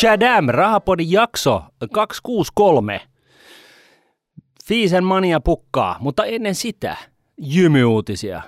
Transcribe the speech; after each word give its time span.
Chadam, 0.00 0.46
Rahapodin 0.48 1.12
jakso 1.12 1.64
263. 1.92 3.00
Fiisen 4.64 5.04
mania 5.04 5.40
pukkaa, 5.40 5.96
mutta 6.00 6.24
ennen 6.24 6.54
sitä 6.54 6.96
jymyuutisia. 7.38 8.42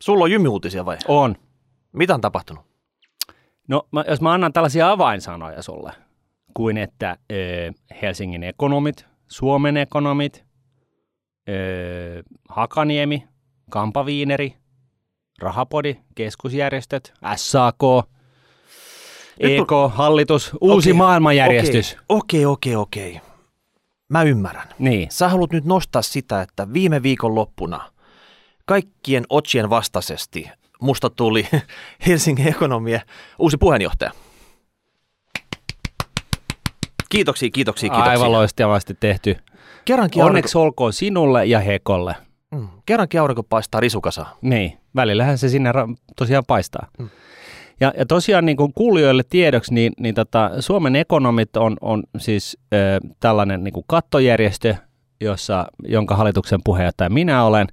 Sulla 0.00 0.24
on 0.24 0.30
jymyuutisia 0.30 0.84
vai? 0.84 0.96
On. 1.08 1.36
Mitä 1.92 2.14
on 2.14 2.20
tapahtunut? 2.20 2.64
No, 3.68 3.88
mä, 3.92 4.04
jos 4.08 4.20
mä 4.20 4.32
annan 4.32 4.52
tällaisia 4.52 4.90
avainsanoja 4.90 5.62
sulle, 5.62 5.92
kuin 6.54 6.78
että 6.78 7.16
ö, 7.32 7.36
Helsingin 8.02 8.42
ekonomit, 8.42 9.06
Suomen 9.28 9.76
ekonomit, 9.76 10.44
ö, 11.48 12.22
Hakaniemi, 12.48 13.28
Kampaviineri, 13.70 14.56
Rahapodi, 15.38 15.96
keskusjärjestöt, 16.14 17.12
SAK, 17.36 17.82
EK, 19.40 19.70
hallitus, 19.94 20.50
uusi 20.60 20.90
Okei, 20.90 20.98
maailmanjärjestys. 20.98 21.96
Okei, 22.08 22.46
okei, 22.46 22.76
okei. 22.76 23.20
Mä 24.08 24.22
ymmärrän. 24.22 24.68
Niin, 24.78 25.08
Sä 25.10 25.28
haluat 25.28 25.52
nyt 25.52 25.64
nostaa 25.64 26.02
sitä, 26.02 26.42
että 26.42 26.72
viime 26.72 27.02
viikon 27.02 27.34
loppuna 27.34 27.90
kaikkien 28.66 29.24
otsien 29.28 29.70
vastaisesti 29.70 30.50
musta 30.80 31.10
tuli 31.10 31.46
Helsingin 32.06 32.48
ekonomia 32.48 33.00
uusi 33.38 33.56
puheenjohtaja. 33.56 34.10
Kiitoksia, 37.08 37.50
kiitoksia, 37.50 37.90
kiitoksia. 37.90 38.10
aivan 38.12 38.32
loistavasti 38.32 38.94
tehty. 39.00 39.36
Kerrankin, 39.84 40.22
Onneksi 40.24 40.58
olkoon 40.58 40.92
sinulle 40.92 41.46
ja 41.46 41.60
Hekolle. 41.60 42.14
aurinko, 42.52 42.72
mm, 42.74 42.80
kerrankin 42.86 43.20
aurinko 43.20 43.42
paistaa 43.42 43.80
risukasa. 43.80 44.26
Niin, 44.42 44.78
välillähän 44.96 45.38
se 45.38 45.48
sinne 45.48 45.72
ra- 45.72 45.96
tosiaan 46.16 46.44
paistaa. 46.46 46.86
Mm. 46.98 47.08
Ja, 47.80 47.92
ja 47.98 48.06
tosiaan 48.06 48.46
niin 48.46 48.56
kuin 48.56 48.72
kuulijoille 48.72 49.22
tiedoksi, 49.28 49.74
niin, 49.74 49.92
niin 50.00 50.14
tota, 50.14 50.50
Suomen 50.60 50.96
ekonomit 50.96 51.56
on, 51.56 51.76
on 51.80 52.02
siis 52.18 52.58
ö, 52.74 52.76
tällainen 53.20 53.64
niin 53.64 53.72
kuin 53.72 53.84
kattojärjestö, 53.86 54.74
jossa, 55.20 55.66
jonka 55.88 56.16
hallituksen 56.16 56.60
puheenjohtaja 56.64 57.10
minä 57.10 57.44
olen. 57.44 57.66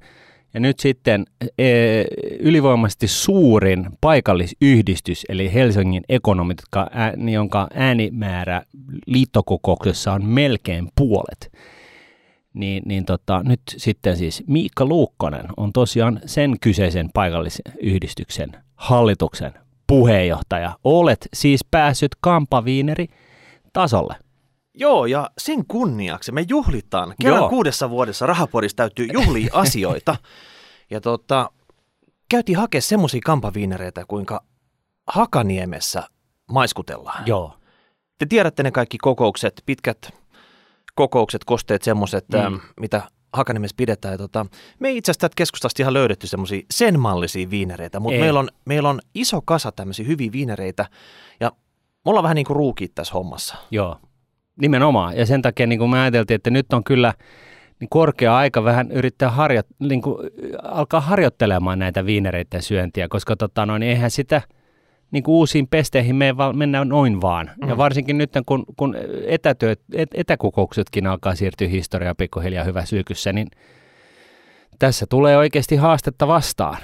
Ja 0.54 0.60
nyt 0.60 0.80
sitten 0.80 1.26
e, 1.58 1.68
ylivoimaisesti 2.40 3.08
suurin 3.08 3.88
paikallisyhdistys, 4.02 5.26
eli 5.30 5.54
Helsingin 5.54 6.04
ekonomit, 6.10 6.58
jotka 6.62 6.90
ää, 6.92 7.14
jonka 7.32 7.68
äänimäärä 7.74 8.62
liittokokouksessa 9.06 10.14
on 10.14 10.26
melkein 10.26 10.88
puolet. 10.96 11.52
Niin, 12.54 12.84
niin 12.86 13.06
tota, 13.06 13.42
nyt 13.44 13.62
sitten 13.78 14.18
siis 14.18 14.44
Miikka 14.48 14.86
Luukkonen 14.86 15.46
on 15.58 15.74
tosiaan 15.74 16.20
sen 16.26 16.60
kyseisen 16.62 17.10
paikallisyhdistyksen 17.14 18.50
hallituksen 18.76 19.54
puheenjohtaja. 19.88 20.78
Olet 20.84 21.28
siis 21.34 21.66
päässyt 21.72 22.12
kampaviineri 22.22 23.08
tasolle. 23.74 24.16
Joo, 24.74 25.06
ja 25.06 25.30
sen 25.38 25.66
kunniaksi 25.68 26.32
me 26.32 26.46
juhlitaan. 26.50 27.14
Kerran 27.22 27.40
Joo. 27.42 27.50
kuudessa 27.50 27.90
vuodessa 27.90 28.26
rahapodissa 28.26 28.76
täytyy 28.76 29.08
juhlia 29.14 29.50
asioita. 29.64 30.16
Ja 30.90 31.02
tota, 31.02 31.50
käytiin 32.30 32.58
hakea 32.58 32.82
semmoisia 32.82 33.22
kampaviinereitä, 33.26 34.06
kuinka 34.08 34.44
Hakaniemessä 35.08 36.04
maiskutellaan. 36.52 37.28
Joo. 37.28 37.54
Te 38.18 38.26
tiedätte 38.26 38.64
ne 38.64 38.72
kaikki 38.72 38.98
kokoukset, 38.98 39.64
pitkät 39.66 40.10
kokoukset, 40.96 41.44
kosteet 41.44 41.84
semmoiset, 41.84 42.26
Mm. 42.30 42.54
mm. 42.54 42.60
mitä 42.80 43.02
Hakaniemessä 43.34 43.76
pidetään. 43.78 44.12
Ja 44.12 44.18
tota, 44.18 44.46
me 44.80 44.88
ei 44.88 44.98
itse 44.98 45.12
asiassa 45.12 45.30
keskustasta 45.36 45.84
ihan 45.84 45.94
löydetty 45.94 46.28
semmoisia 46.28 46.62
sen 46.72 47.00
mallisia 47.00 47.50
viinereitä, 47.50 48.00
mutta 48.00 48.16
Ei. 48.16 48.22
meillä 48.22 48.40
on, 48.40 48.50
meillä 48.66 48.90
on 48.90 49.00
iso 49.16 49.42
kasa 49.42 49.72
tämmöisiä 49.72 50.06
hyviä 50.06 50.32
viinereitä 50.32 50.86
ja 51.40 51.52
me 52.06 52.10
ollaan 52.10 52.24
vähän 52.24 52.36
niin 52.36 52.46
kuin 52.46 52.58
ruukit 52.58 52.96
tässä 52.96 53.14
hommassa. 53.14 53.56
Joo, 53.72 53.98
nimenomaan. 54.62 55.18
Ja 55.18 55.26
sen 55.26 55.42
takia 55.42 55.68
niin 55.68 55.80
kuin 55.80 55.90
me 55.90 56.00
ajateltiin, 56.00 56.36
että 56.36 56.50
nyt 56.50 56.74
on 56.74 56.84
kyllä 56.84 57.14
niin 57.80 57.90
korkea 57.90 58.38
aika 58.38 58.64
vähän 58.64 58.92
yrittää 58.92 59.32
harjo, 59.32 59.62
niin 59.80 60.02
kuin, 60.02 60.18
alkaa 60.64 61.02
harjoittelemaan 61.02 61.80
näitä 61.80 62.06
viinereiden 62.06 62.62
syöntiä, 62.62 63.08
koska 63.08 63.36
tota, 63.36 63.66
noin, 63.66 63.84
eihän 63.84 64.12
sitä 64.12 64.42
niin 65.12 65.24
kuin 65.24 65.36
uusiin 65.36 65.68
pesteihin 65.68 66.16
me 66.16 66.34
mennä 66.54 66.86
noin 66.86 67.22
vaan. 67.22 67.52
Mm. 67.62 67.70
Ja 67.70 67.78
varsinkin 67.78 68.18
nyt, 68.18 68.32
kun, 68.46 68.66
kun 68.78 68.96
etätyöt, 69.28 69.80
et, 69.94 70.10
etäkokouksetkin 70.14 71.08
alkaa 71.08 71.36
siirtyä 71.36 71.68
historiaan 71.68 72.16
pikkuhiljaa 72.16 72.64
hyvä 72.64 72.86
sylkyssä, 72.86 73.34
niin 73.34 73.48
tässä 74.80 75.06
tulee 75.10 75.38
oikeasti 75.38 75.76
haastetta 75.76 76.28
vastaan. 76.28 76.78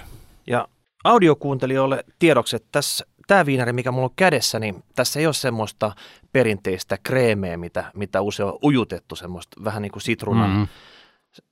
Ja 0.47 0.67
audiokuuntelijoille 1.03 2.03
tiedoksi, 2.19 2.55
että 2.55 2.67
tässä, 2.71 3.05
tämä 3.27 3.45
viinari, 3.45 3.73
mikä 3.73 3.91
mulla 3.91 4.05
on 4.05 4.13
kädessä, 4.15 4.59
niin 4.59 4.83
tässä 4.95 5.19
ei 5.19 5.25
ole 5.25 5.33
semmoista 5.33 5.91
perinteistä 6.31 6.97
kreemeä, 7.03 7.57
mitä, 7.57 7.91
mitä 7.95 8.21
usein 8.21 8.49
on 8.49 8.59
ujutettu, 8.63 9.15
semmoista 9.15 9.63
vähän 9.63 9.81
niin 9.81 9.91
kuin 9.91 10.03
sitruunan, 10.03 10.49
mm. 10.51 10.67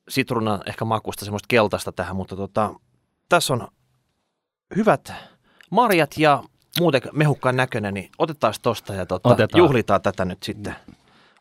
Sitruunan 0.09 0.61
ehkä 0.65 0.85
makusta, 0.85 1.25
semmoista 1.25 1.47
keltaista 1.47 1.91
tähän, 1.91 2.15
mutta 2.15 2.35
tota, 2.35 2.73
tässä 3.29 3.53
on 3.53 3.67
hyvät 4.75 5.13
marjat 5.71 6.17
ja 6.17 6.43
muuten 6.79 7.01
mehukkaan 7.11 7.55
näköinen, 7.55 7.93
niin 7.93 8.09
otetaan 8.17 8.53
tosta 8.61 8.93
ja 8.93 9.05
tota, 9.05 9.29
Otetaan. 9.29 9.59
juhlitaan 9.59 10.01
tätä 10.01 10.25
nyt 10.25 10.43
sitten 10.43 10.75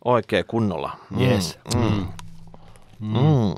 oikein 0.05 0.45
kunnolla. 0.49 0.97
Mm, 1.11 1.21
Yes. 1.21 1.59
Mm, 1.75 2.07
Mm. 3.01 3.19
mm. 3.19 3.55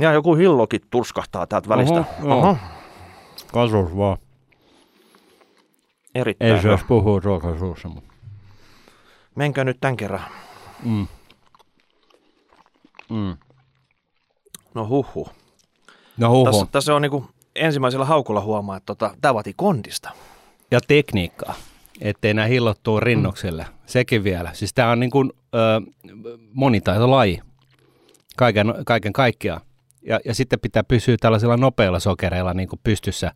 Ja 0.00 0.12
joku 0.12 0.34
hillokin 0.34 0.80
turskahtaa 0.90 1.46
täältä 1.46 1.68
välistä. 1.68 2.04
Oho, 2.22 2.28
joo. 2.28 2.56
Kasvus 3.52 3.96
vaan. 3.96 4.18
Erittäin 6.14 6.54
Ei 6.54 6.62
se 6.62 6.78
puhua 6.88 7.20
ruokasuussa, 7.20 7.88
mutta... 7.88 8.12
Menkää 9.34 9.64
nyt 9.64 9.76
tämän 9.80 9.96
kerran. 9.96 10.24
Mm. 10.82 11.06
Mm. 13.10 13.36
No 14.74 14.88
huhhuh. 14.88 15.30
No 16.16 16.30
huhu. 16.30 16.44
Tässä, 16.44 16.66
tässä 16.72 16.94
on 16.94 17.02
niinku 17.02 17.26
ensimmäisellä 17.60 18.04
haukulla 18.04 18.40
huomaa, 18.40 18.76
että 18.76 18.86
tota, 18.86 19.14
tämä 19.20 19.34
vaatii 19.34 19.54
kondista. 19.56 20.10
Ja 20.70 20.80
tekniikkaa, 20.88 21.54
ettei 22.00 22.34
nämä 22.34 22.48
hillottuu 22.48 23.00
rinnokselle. 23.00 23.62
Mm. 23.62 23.72
Sekin 23.86 24.24
vielä. 24.24 24.50
Siis 24.52 24.74
tämä 24.74 24.90
on 24.90 25.00
niin 25.00 25.10
kuin, 25.10 25.32
ö, 25.54 25.80
monitaitolaji 26.52 27.40
kaiken, 28.36 28.74
kaiken 28.86 29.12
kaikkiaan. 29.12 29.60
Ja, 30.02 30.20
ja 30.24 30.34
sitten 30.34 30.60
pitää 30.60 30.84
pysyä 30.84 31.16
tällaisilla 31.20 31.56
nopeilla 31.56 31.98
sokereilla 31.98 32.54
niin 32.54 32.68
kuin 32.68 32.80
pystyssä 32.84 33.32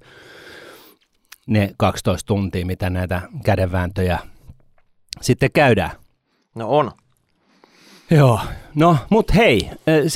ne 1.47 1.75
12 1.77 2.27
tuntia, 2.27 2.67
mitä 2.67 2.91
näitä 2.91 3.23
kädenvääntöjä 3.45 4.19
sitten 5.21 5.51
käydään. 5.53 5.91
No 6.55 6.69
on. 6.69 6.91
Joo, 8.11 8.41
no 8.75 8.97
mut 9.11 9.35
hei, 9.35 9.71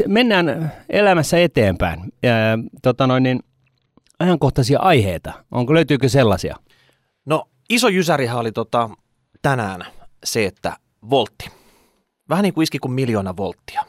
mennään 0.07 0.73
elämässä 0.89 1.39
eteenpäin. 1.39 2.01
Ja, 2.23 2.33
tota 2.83 3.07
noin, 3.07 3.23
niin, 3.23 3.41
ajankohtaisia 4.19 4.81
aiheita, 4.81 5.45
onko 5.51 5.75
löytyykö 5.75 6.09
sellaisia? 6.09 6.57
No 7.25 7.49
iso 7.69 7.89
jysärihän 7.89 8.39
oli 8.39 8.53
tota, 8.53 8.91
tänään 9.43 9.87
se, 10.25 10.47
että 10.47 10.77
voltti. 11.11 11.51
Vähän 12.29 12.43
niin 12.43 12.55
kuin 12.55 12.63
iski 12.63 12.79
kuin 12.79 12.93
miljoona 12.93 13.37
volttia. 13.37 13.85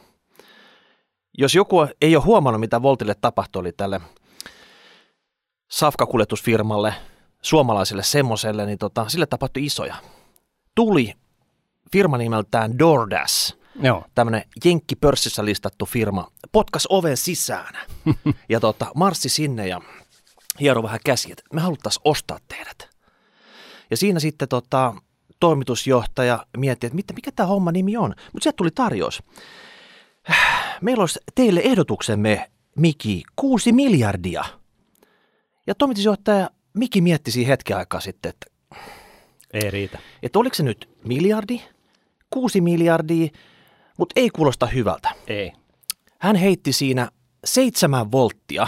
Jos 1.37 1.55
joku 1.55 1.77
ei 2.01 2.15
ole 2.15 2.23
huomannut, 2.23 2.59
mitä 2.59 2.81
voltille 2.81 3.15
tapahtui, 3.21 3.59
oli 3.59 3.71
tälle 3.71 4.01
safkakuljetusfirmalle, 5.71 6.93
suomalaiselle 7.41 8.03
semmoselle, 8.03 8.65
niin 8.65 8.77
tota, 8.77 9.09
sille 9.09 9.25
tapahtui 9.25 9.65
isoja. 9.65 9.95
Tuli 10.75 11.13
firma 11.91 12.17
nimeltään 12.17 12.79
DoorDash, 12.79 13.57
Joo. 13.81 14.03
tämmöinen 14.15 14.43
jenkkipörssissä 14.65 15.45
listattu 15.45 15.85
firma, 15.85 16.27
potkas 16.51 16.87
oven 16.89 17.17
sisään 17.17 17.75
ja 18.49 18.59
tota, 18.59 18.91
marssi 18.95 19.29
sinne 19.29 19.67
ja 19.67 19.81
hiero 20.59 20.83
vähän 20.83 20.99
käsiä, 21.05 21.31
että 21.31 21.43
me 21.53 21.61
haluttaisiin 21.61 22.01
ostaa 22.05 22.37
teidät. 22.47 22.89
Ja 23.91 23.97
siinä 23.97 24.19
sitten 24.19 24.47
tota, 24.47 24.93
toimitusjohtaja 25.39 26.45
mietti, 26.57 26.87
että 26.87 26.95
mitä, 26.95 27.13
mikä 27.13 27.31
tämä 27.31 27.47
homma 27.47 27.71
nimi 27.71 27.97
on. 27.97 28.13
Mutta 28.33 28.43
sieltä 28.43 28.57
tuli 28.57 28.71
tarjous. 28.71 29.23
Meillä 30.81 31.01
olisi 31.01 31.19
teille 31.35 31.59
ehdotuksemme, 31.63 32.51
Miki, 32.75 33.23
kuusi 33.35 33.71
miljardia. 33.71 34.43
Ja 35.67 35.75
toimitusjohtaja 35.75 36.49
Miki 36.73 37.01
mietti 37.01 37.31
siinä 37.31 37.47
hetken 37.47 37.77
aikaa 37.77 37.99
sitten, 37.99 38.29
että, 38.29 38.45
Ei 39.53 39.71
riitä. 39.71 39.99
että 40.23 40.39
oliko 40.39 40.55
se 40.55 40.63
nyt 40.63 40.89
miljardi, 41.05 41.61
kuusi 42.29 42.61
miljardia, 42.61 43.27
mutta 43.97 44.13
ei 44.15 44.29
kuulosta 44.29 44.65
hyvältä. 44.67 45.09
Ei. 45.27 45.51
Hän 46.19 46.35
heitti 46.35 46.73
siinä 46.73 47.11
seitsemän 47.45 48.11
volttia 48.11 48.67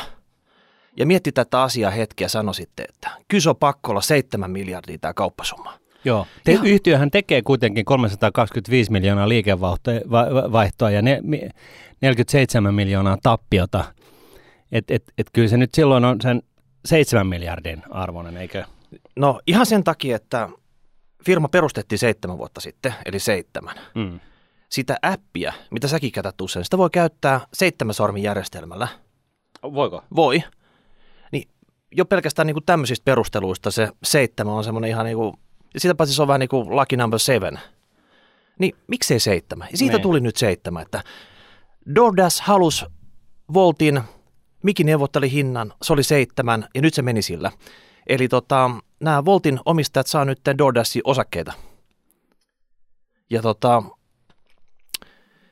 ja 1.00 1.06
mietti 1.06 1.32
tätä 1.32 1.62
asiaa 1.62 1.92
hetkeä 1.92 2.26
ja 2.26 2.30
sanoi 2.30 2.56
sitten, 2.56 2.86
että 2.90 3.10
kyse 3.28 3.50
on 3.50 3.56
pakko 3.56 3.92
olla 3.92 4.02
seitsemän 4.02 4.52
miljardia 4.52 4.98
tämä 4.98 5.14
kauppasumma. 5.14 5.74
Joo. 6.06 6.28
Te, 6.44 6.52
Ihan- 6.52 6.66
yhtiöhän 6.66 7.12
tekee 7.12 7.42
kuitenkin 7.42 7.86
325 7.86 8.92
miljoonaa 8.92 9.30
liikevaihtoa 9.30 10.90
ja 10.92 11.02
ne, 11.02 11.20
mi- 11.24 11.50
47 12.02 12.74
miljoonaa 12.74 13.18
tappiota. 13.24 13.86
Et, 14.72 14.92
et, 14.92 15.04
et 15.18 15.28
kyllä 15.34 15.48
se 15.48 15.58
nyt 15.58 15.74
silloin 15.74 16.06
on 16.06 16.22
sen 16.22 16.42
7 16.86 17.28
miljardin 17.28 17.84
arvoinen, 17.90 18.38
eikö? 18.38 18.64
No 19.16 19.40
ihan 19.48 19.66
sen 19.66 19.84
takia, 19.84 20.16
että 20.16 20.50
firma 21.26 21.48
perustettiin 21.48 22.00
seitsemän 22.00 22.38
vuotta 22.38 22.62
sitten, 22.62 22.94
eli 23.06 23.20
seitsemän. 23.20 23.76
Mm. 23.96 24.20
Sitä 24.70 24.98
appia, 25.02 25.54
mitä 25.72 25.88
säkin 25.88 26.12
käytät 26.12 26.42
usein, 26.42 26.66
sitä 26.66 26.78
voi 26.78 26.90
käyttää 26.90 27.42
seitsemän 27.54 27.94
sormin 27.94 28.24
järjestelmällä. 28.24 28.88
Voiko? 29.64 30.04
Voi. 30.16 30.44
Jo 31.92 32.06
pelkästään 32.06 32.46
niin 32.48 32.56
kuin 32.56 32.66
tämmöisistä 32.66 33.06
perusteluista 33.06 33.72
se 33.72 33.90
seitsemän 34.04 34.54
on 34.54 34.64
semmoinen 34.64 34.90
ihan 34.90 35.06
niin 35.06 35.18
kuin, 35.18 35.34
sitä 35.78 35.96
paitsi 35.96 36.16
se 36.16 36.22
on 36.22 36.28
vähän 36.28 36.40
niin 36.40 36.50
kuin 36.50 36.76
lucky 36.76 36.98
number 36.98 37.20
seven. 37.20 37.60
Niin 38.60 38.76
miksei 38.88 39.20
seitsemän? 39.20 39.68
Ja 39.72 39.78
siitä 39.78 39.94
Niin. 39.96 40.02
tuli 40.02 40.20
nyt 40.20 40.36
seitsemän, 40.36 40.82
että 40.82 41.04
DoorDash 41.96 42.42
halusi 42.42 42.86
Voltin, 43.54 44.02
Miki 44.64 44.84
neuvotteli 44.84 45.32
hinnan, 45.32 45.74
se 45.82 45.94
oli 45.94 46.04
seitsemän 46.04 46.68
ja 46.76 46.82
nyt 46.82 46.94
se 46.94 47.02
meni 47.02 47.22
sillä. 47.22 47.52
Eli 48.08 48.28
tota, 48.28 48.72
nämä 49.00 49.26
Voltin 49.26 49.60
omistajat 49.66 50.08
saa 50.08 50.26
nyt 50.26 50.40
DoorDashin 50.58 51.02
osakkeita. 51.06 51.54
Ja 53.30 53.42
tota, 53.42 53.84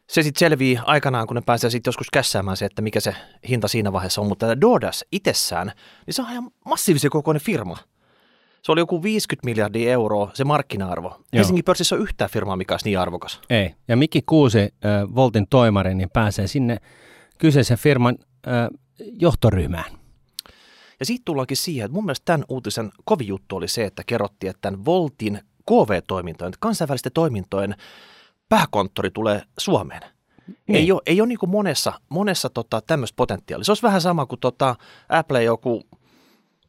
se 0.08 0.24
sitten 0.24 0.40
selvii 0.40 0.80
aikanaan, 0.86 1.28
kun 1.28 1.36
ne 1.36 1.42
pääsee 1.46 1.70
sitten 1.70 1.90
joskus 1.90 2.08
kässäämään 2.14 2.58
se, 2.58 2.66
että 2.66 2.82
mikä 2.82 3.00
se 3.00 3.16
hinta 3.50 3.68
siinä 3.68 3.94
vaiheessa 3.94 4.22
on. 4.22 4.28
Mutta 4.28 4.46
tämä 4.46 4.62
DoorDash 4.62 5.04
itsessään, 5.12 5.72
niin 6.06 6.14
se 6.14 6.22
on 6.22 6.32
ihan 6.32 6.52
massiivisen 6.66 7.12
kokoinen 7.12 7.42
firma. 7.42 7.78
Se 8.62 8.72
oli 8.72 8.82
joku 8.82 9.04
50 9.04 9.46
miljardia 9.46 9.92
euroa 9.92 10.32
se 10.34 10.44
markkina-arvo. 10.44 11.20
Helsingin 11.34 11.64
pörssissä 11.64 11.96
on 11.96 12.02
yhtään 12.02 12.30
firmaa, 12.30 12.56
mikä 12.56 12.74
olisi 12.74 12.86
niin 12.86 13.00
arvokas. 13.00 13.42
Ei. 13.50 13.76
Ja 13.88 13.98
Mikki 13.98 14.22
Kuusi, 14.26 14.60
äh, 14.60 14.72
Voltin 15.16 15.48
toimari, 15.50 15.96
niin 15.96 16.10
pääsee 16.14 16.48
sinne 16.48 16.78
kyseisen 17.38 17.78
firman 17.78 18.16
äh, 18.48 18.68
johtoryhmään. 19.20 19.92
Ja 21.00 21.06
siitä 21.06 21.22
tullaankin 21.26 21.58
siihen, 21.58 21.86
että 21.86 21.94
mun 21.94 22.06
mielestä 22.06 22.26
tämän 22.26 22.46
uutisen 22.50 22.92
kovin 23.06 23.28
juttu 23.28 23.56
oli 23.56 23.68
se, 23.68 23.86
että 23.86 24.04
kerrottiin, 24.06 24.50
että 24.50 24.62
tämän 24.62 24.86
Voltin 24.86 25.40
KV-toimintojen, 25.66 26.54
kansainvälisten 26.60 27.12
toimintojen 27.12 27.76
pääkonttori 28.50 29.12
tulee 29.12 29.42
Suomeen. 29.58 30.02
Niin. 30.48 30.76
Ei 30.76 30.92
ole, 30.92 31.02
ei 31.06 31.22
ole 31.22 31.28
niin 31.28 31.40
kuin 31.40 31.50
monessa, 31.50 31.94
monessa 32.10 32.50
tota, 32.50 32.82
tämmöistä 32.82 33.16
potentiaalia. 33.16 33.64
Se 33.64 33.72
olisi 33.72 33.84
vähän 33.84 34.02
sama 34.02 34.26
kuin 34.26 34.40
tota, 34.40 34.76
Apple 35.10 35.44
joku 35.44 35.84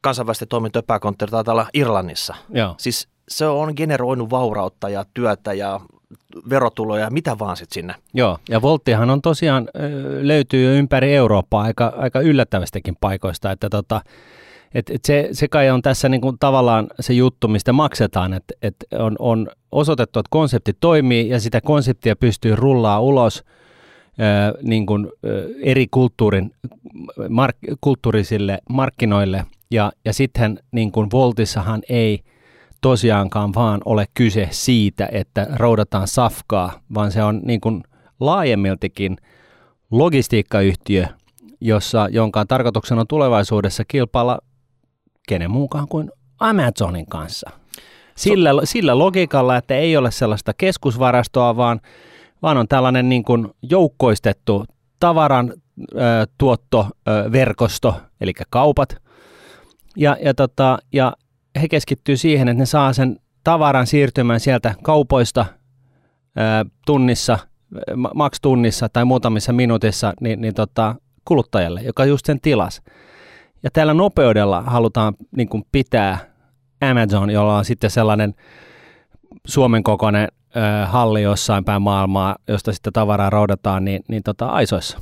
kansainvälisten 0.01 0.47
toimintojen 0.47 0.85
pääkonttori 0.87 1.31
taitaa 1.31 1.51
olla 1.51 1.67
Irlannissa. 1.73 2.35
Joo. 2.49 2.75
Siis 2.77 3.07
se 3.29 3.45
on 3.45 3.73
generoinut 3.75 4.29
vaurautta 4.29 4.89
ja 4.89 5.05
työtä 5.13 5.53
ja 5.53 5.79
verotuloja 6.49 7.03
ja 7.03 7.11
mitä 7.11 7.39
vaan 7.39 7.57
sitten 7.57 7.73
sinne. 7.73 7.95
Joo, 8.13 8.37
ja 8.49 8.61
Volttihan 8.61 9.09
on 9.09 9.21
tosiaan, 9.21 9.69
löytyy 10.21 10.77
ympäri 10.77 11.15
Eurooppaa 11.15 11.61
aika, 11.61 11.93
aika 11.97 12.19
yllättävästäkin 12.19 12.95
paikoista, 13.01 13.51
että 13.51 13.69
tota, 13.69 14.01
et, 14.73 14.89
et 14.89 15.05
se, 15.05 15.29
se 15.31 15.47
kai 15.47 15.69
on 15.69 15.81
tässä 15.81 16.09
niin 16.09 16.21
kuin 16.21 16.37
tavallaan 16.39 16.87
se 16.99 17.13
juttu, 17.13 17.47
mistä 17.47 17.73
maksetaan, 17.73 18.33
että 18.33 18.53
et 18.61 18.75
on, 18.99 19.15
on 19.19 19.47
osoitettu, 19.71 20.19
että 20.19 20.27
konsepti 20.29 20.73
toimii 20.79 21.29
ja 21.29 21.39
sitä 21.39 21.61
konseptia 21.61 22.15
pystyy 22.15 22.55
rullaa 22.55 22.99
ulos 22.99 23.43
ö, 24.19 24.57
niin 24.61 24.85
kuin, 24.85 25.07
eri 25.61 25.87
kulttuurin, 25.91 26.51
mark, 27.29 27.57
kulttuurisille 27.81 28.59
markkinoille. 28.69 29.45
Ja, 29.71 29.91
ja 30.05 30.13
sitten 30.13 30.59
niin 30.71 30.91
kuin 30.91 31.07
Voltissahan 31.11 31.81
ei 31.89 32.19
tosiaankaan 32.81 33.53
vaan 33.55 33.81
ole 33.85 34.05
kyse 34.13 34.47
siitä, 34.51 35.09
että 35.11 35.47
roudataan 35.55 36.07
safkaa, 36.07 36.79
vaan 36.93 37.11
se 37.11 37.23
on 37.23 37.41
niin 37.43 37.61
kuin 37.61 37.83
laajemmiltikin 38.19 39.17
logistiikkayhtiö, 39.91 41.05
jossa, 41.61 42.07
jonka 42.11 42.45
tarkoituksena 42.45 43.01
on 43.01 43.07
tulevaisuudessa 43.07 43.83
kilpailla 43.87 44.39
kenen 45.29 45.51
muukaan 45.51 45.87
kuin 45.87 46.11
Amazonin 46.39 47.05
kanssa. 47.05 47.49
Sillä, 48.15 48.51
sillä 48.63 48.97
logiikalla, 48.97 49.57
että 49.57 49.75
ei 49.75 49.97
ole 49.97 50.11
sellaista 50.11 50.53
keskusvarastoa, 50.53 51.57
vaan, 51.57 51.81
vaan 52.41 52.57
on 52.57 52.67
tällainen 52.67 53.09
niin 53.09 53.23
kuin 53.23 53.47
joukkoistettu 53.61 54.65
tavaran 54.99 55.53
ö, 55.95 55.95
tuottoverkosto, 56.37 57.95
eli 58.21 58.33
kaupat. 58.49 58.97
Ja, 59.95 60.17
ja, 60.21 60.33
tota, 60.33 60.77
ja 60.93 61.13
he 61.61 61.67
keskittyy 61.67 62.17
siihen, 62.17 62.47
että 62.47 62.59
ne 62.61 62.65
saa 62.65 62.93
sen 62.93 63.19
tavaran 63.43 63.87
siirtymään 63.87 64.39
sieltä 64.39 64.75
kaupoista 64.83 65.45
ää, 66.35 66.65
tunnissa, 66.85 67.39
ma- 67.95 68.11
maks 68.15 68.41
tunnissa 68.41 68.89
tai 68.89 69.05
muutamissa 69.05 69.53
minuutissa 69.53 70.13
niin, 70.21 70.41
niin 70.41 70.53
tota, 70.53 70.95
kuluttajalle, 71.25 71.81
joka 71.81 72.05
just 72.05 72.25
sen 72.25 72.41
tilas. 72.41 72.81
Ja 73.63 73.69
tällä 73.73 73.93
nopeudella 73.93 74.61
halutaan 74.61 75.13
niin 75.35 75.49
kuin 75.49 75.63
pitää 75.71 76.17
Amazon, 76.91 77.29
jolla 77.29 77.57
on 77.57 77.65
sitten 77.65 77.89
sellainen 77.89 78.33
Suomen 79.47 79.83
kokoinen 79.83 80.27
ö, 80.55 80.85
halli 80.85 81.21
jossain 81.21 81.65
päin 81.65 81.81
maailmaa, 81.81 82.35
josta 82.47 82.73
sitten 82.73 82.93
tavaraa 82.93 83.29
roudataan, 83.29 83.85
niin, 83.85 84.01
niin 84.07 84.23
tota, 84.23 84.47
aisoissa. 84.47 84.97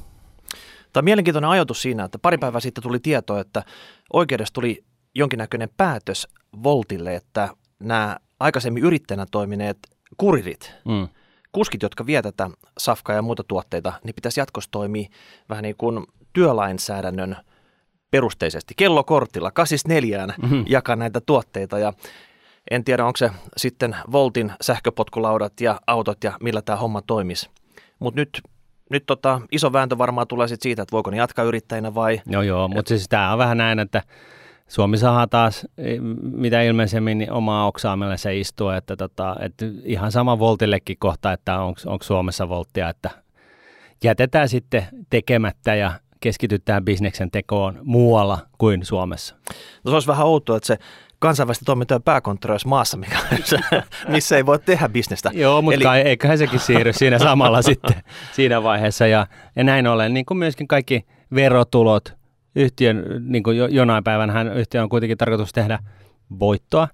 Tämä 0.94 1.02
on 1.02 1.06
mielenkiintoinen 1.06 1.50
ajatus 1.50 1.82
siinä, 1.82 2.04
että 2.04 2.20
pari 2.20 2.38
päivää 2.38 2.60
sitten 2.62 2.84
tuli 2.84 3.00
tieto, 3.00 3.40
että 3.40 3.64
oikeudessa 4.14 4.54
tuli 4.54 4.84
jonkinnäköinen 5.16 5.70
päätös 5.78 6.28
Voltille, 6.64 7.16
että 7.16 7.50
nämä 7.80 8.18
aikaisemmin 8.40 8.84
yrittäjänä 8.84 9.26
toimineet 9.32 9.78
kuririt, 10.18 10.74
Mm. 10.86 11.08
kuskit, 11.52 11.82
jotka 11.82 12.06
vie 12.06 12.22
tätä 12.22 12.50
safkaa 12.78 13.16
ja 13.16 13.22
muita 13.22 13.44
tuotteita, 13.44 13.94
niin 14.04 14.16
pitäisi 14.16 14.40
jatkossa 14.40 14.72
toimia 14.72 15.10
vähän 15.50 15.64
niin 15.64 15.76
kuin 15.78 16.06
työlainsäädännön 16.34 17.38
perusteisesti. 18.12 18.74
Kellokortilla, 18.78 19.52
kasista 19.52 19.90
neljään 19.90 20.34
Mhm. 20.42 20.62
jakaa 20.68 20.96
näitä 20.96 21.22
tuotteita 21.22 21.80
ja 21.80 21.94
en 22.72 22.84
tiedä, 22.84 23.06
onko 23.06 23.18
se 23.18 23.32
sitten 23.58 23.96
Voltin 24.12 24.52
sähköpotkulaudat 24.62 25.62
ja 25.62 25.80
autot 25.88 26.24
ja 26.24 26.34
millä 26.44 26.62
tämä 26.62 26.76
homma 26.76 27.02
toimisi. 27.02 27.50
Mutta 28.00 28.22
nyt, 28.22 28.42
nyt 28.90 29.04
tota, 29.06 29.42
iso 29.52 29.74
vääntö 29.74 29.98
varmaan 29.98 30.28
tulee 30.28 30.48
sit 30.48 30.62
siitä, 30.62 30.82
että 30.82 30.92
voiko 30.92 31.12
ne 31.12 31.18
jatkaa 31.18 31.46
yrittäjinä 31.46 31.96
vai 31.96 32.22
Joo, 32.26 32.42
joo, 32.42 32.68
mutta 32.68 32.90
siis 32.90 33.10
tämä 33.10 33.32
on 33.32 33.38
vähän 33.38 33.58
näin, 33.58 33.80
että 33.80 34.02
Suomi 34.68 34.98
saa 34.98 35.28
taas 35.28 35.68
eh, 35.78 36.00
mitä 36.22 36.62
ilmeisemmin 36.62 37.18
niin 37.18 37.32
omaa 37.32 37.68
oksaa 37.68 37.96
millä 37.98 38.18
se 38.18 38.38
istuu, 38.38 38.70
että, 38.70 38.96
tota, 38.96 39.36
että 39.40 39.66
ihan 39.84 40.12
sama 40.12 40.40
Voltillekin 40.40 40.98
kohta, 41.00 41.32
että 41.34 41.60
onko 41.62 42.04
Suomessa 42.04 42.50
Volttia, 42.50 42.90
että 42.90 43.10
jätetään 44.04 44.50
sitten 44.50 44.88
tekemättä 45.10 45.76
ja 45.76 45.92
keskitytään 46.20 46.86
bisneksen 46.86 47.32
tekoon 47.32 47.80
muualla 47.84 48.40
kuin 48.58 48.86
Suomessa. 48.86 49.36
No 49.84 49.90
se 49.90 49.96
olisi 49.96 50.08
vähän 50.08 50.28
outoa, 50.28 50.58
että 50.58 50.68
se 50.68 50.78
kansainvälisten 51.20 51.66
toimintojen 51.66 52.04
pääkonttori 52.04 52.52
olisi 52.52 52.68
maassa, 52.68 52.98
mikä, 52.98 53.18
missä 54.08 54.38
ei 54.38 54.46
voi 54.46 54.60
tehdä 54.60 54.90
bisnestä. 54.90 55.32
Joo, 55.34 55.62
mutta 55.62 55.94
Eli- 55.94 56.02
Eli... 56.02 56.10
eiköhän 56.10 56.38
sekin 56.38 56.60
siirry 56.60 56.94
siinä 56.94 57.20
samalla 57.20 57.62
sitten 57.72 58.04
siinä 58.32 58.64
vaiheessa. 58.64 59.08
Ja, 59.08 59.28
ja 59.56 59.64
näin 59.64 59.88
ollen, 59.88 60.14
niin 60.14 60.26
kuin 60.26 60.38
myöskin 60.38 60.68
kaikki 60.68 61.06
verotulot, 61.36 62.14
yhtiön, 62.56 63.04
niin 63.20 63.44
kuin 63.44 63.58
jo, 63.58 63.68
jonain 63.68 64.04
päivänä 64.04 64.54
yhtiö 64.54 64.84
on 64.84 64.90
kuitenkin 64.90 65.18
tarkoitus 65.18 65.52
tehdä 65.52 65.80
voittoa. 66.40 66.88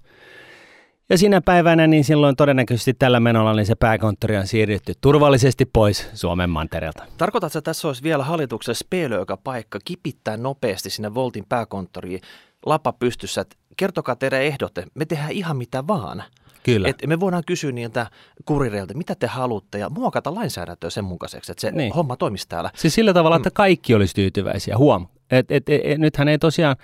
Ja 1.10 1.18
siinä 1.18 1.40
päivänä, 1.40 1.86
niin 1.86 2.04
silloin 2.04 2.36
todennäköisesti 2.36 2.94
tällä 2.94 3.20
menolla 3.20 3.54
niin 3.54 3.66
se 3.66 3.74
pääkonttori 3.74 4.36
on 4.36 4.46
siirrytty 4.46 4.92
turvallisesti 5.00 5.64
pois 5.64 6.08
Suomen 6.14 6.50
mantereelta. 6.50 7.04
Tarkoitatko, 7.16 7.58
että 7.58 7.70
tässä 7.70 7.88
olisi 7.88 8.02
vielä 8.02 8.24
hallituksessa 8.24 8.84
spelöökä 8.84 9.36
paikka 9.36 9.78
kipittää 9.84 10.36
nopeasti 10.36 10.90
sinne 10.90 11.14
Voltin 11.14 11.44
pääkonttoriin, 11.48 12.20
lapa 12.66 12.92
pystyssä, 12.92 13.40
että 13.40 13.56
kertokaa 13.76 14.16
teidän 14.16 14.42
ehdotte, 14.42 14.84
me 14.94 15.04
tehdään 15.04 15.30
ihan 15.30 15.56
mitä 15.56 15.86
vaan. 15.86 16.24
Kyllä. 16.62 16.88
Et 16.88 16.96
me 17.06 17.20
voidaan 17.20 17.42
kysyä 17.46 17.72
niiltä 17.72 18.06
kurireilta, 18.44 18.94
mitä 18.94 19.14
te 19.14 19.26
haluatte 19.26 19.78
ja 19.78 19.90
muokata 19.90 20.34
lainsäädäntöä 20.34 20.90
sen 20.90 21.04
mukaiseksi, 21.04 21.52
että 21.52 21.60
se 21.60 21.70
Niin. 21.70 21.94
homma 21.94 22.16
toimisi 22.16 22.48
täällä. 22.48 22.70
Siis 22.76 22.94
sillä 22.94 23.12
tavalla, 23.14 23.36
että 23.36 23.50
kaikki 23.50 23.94
olisi 23.94 24.14
tyytyväisiä. 24.14 24.78
Huom. 24.78 25.06
Et, 25.30 25.50
et, 25.50 25.68
et, 25.68 25.98
nythän 25.98 26.28
ei 26.28 26.38
tosiaan, 26.38 26.76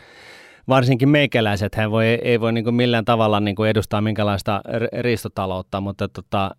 varsinkin 0.71 1.09
meikäläiset, 1.09 1.75
hän 1.75 1.91
voi, 1.91 2.07
ei 2.07 2.41
voi 2.41 2.53
niin 2.53 2.75
millään 2.75 3.05
tavalla 3.05 3.41
niin 3.41 3.67
edustaa 3.69 4.01
minkälaista 4.01 4.63
riistotaloutta, 5.01 5.81
mutta 5.81 6.09
tota, 6.09 6.51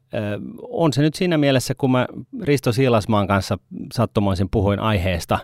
on 0.69 0.93
se 0.93 1.01
nyt 1.01 1.13
siinä 1.13 1.37
mielessä, 1.37 1.73
kun 1.77 1.91
mä 1.91 2.07
Risto 2.41 2.71
Siilasmaan 2.71 3.27
kanssa 3.27 3.57
sattumoisin 3.93 4.49
puhuin 4.49 4.79
aiheesta 4.79 5.39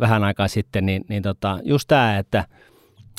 vähän 0.00 0.24
aikaa 0.24 0.48
sitten, 0.48 0.86
niin, 0.86 1.04
niin 1.08 1.22
tota, 1.22 1.58
just 1.62 1.88
tämä, 1.88 2.18
että 2.18 2.44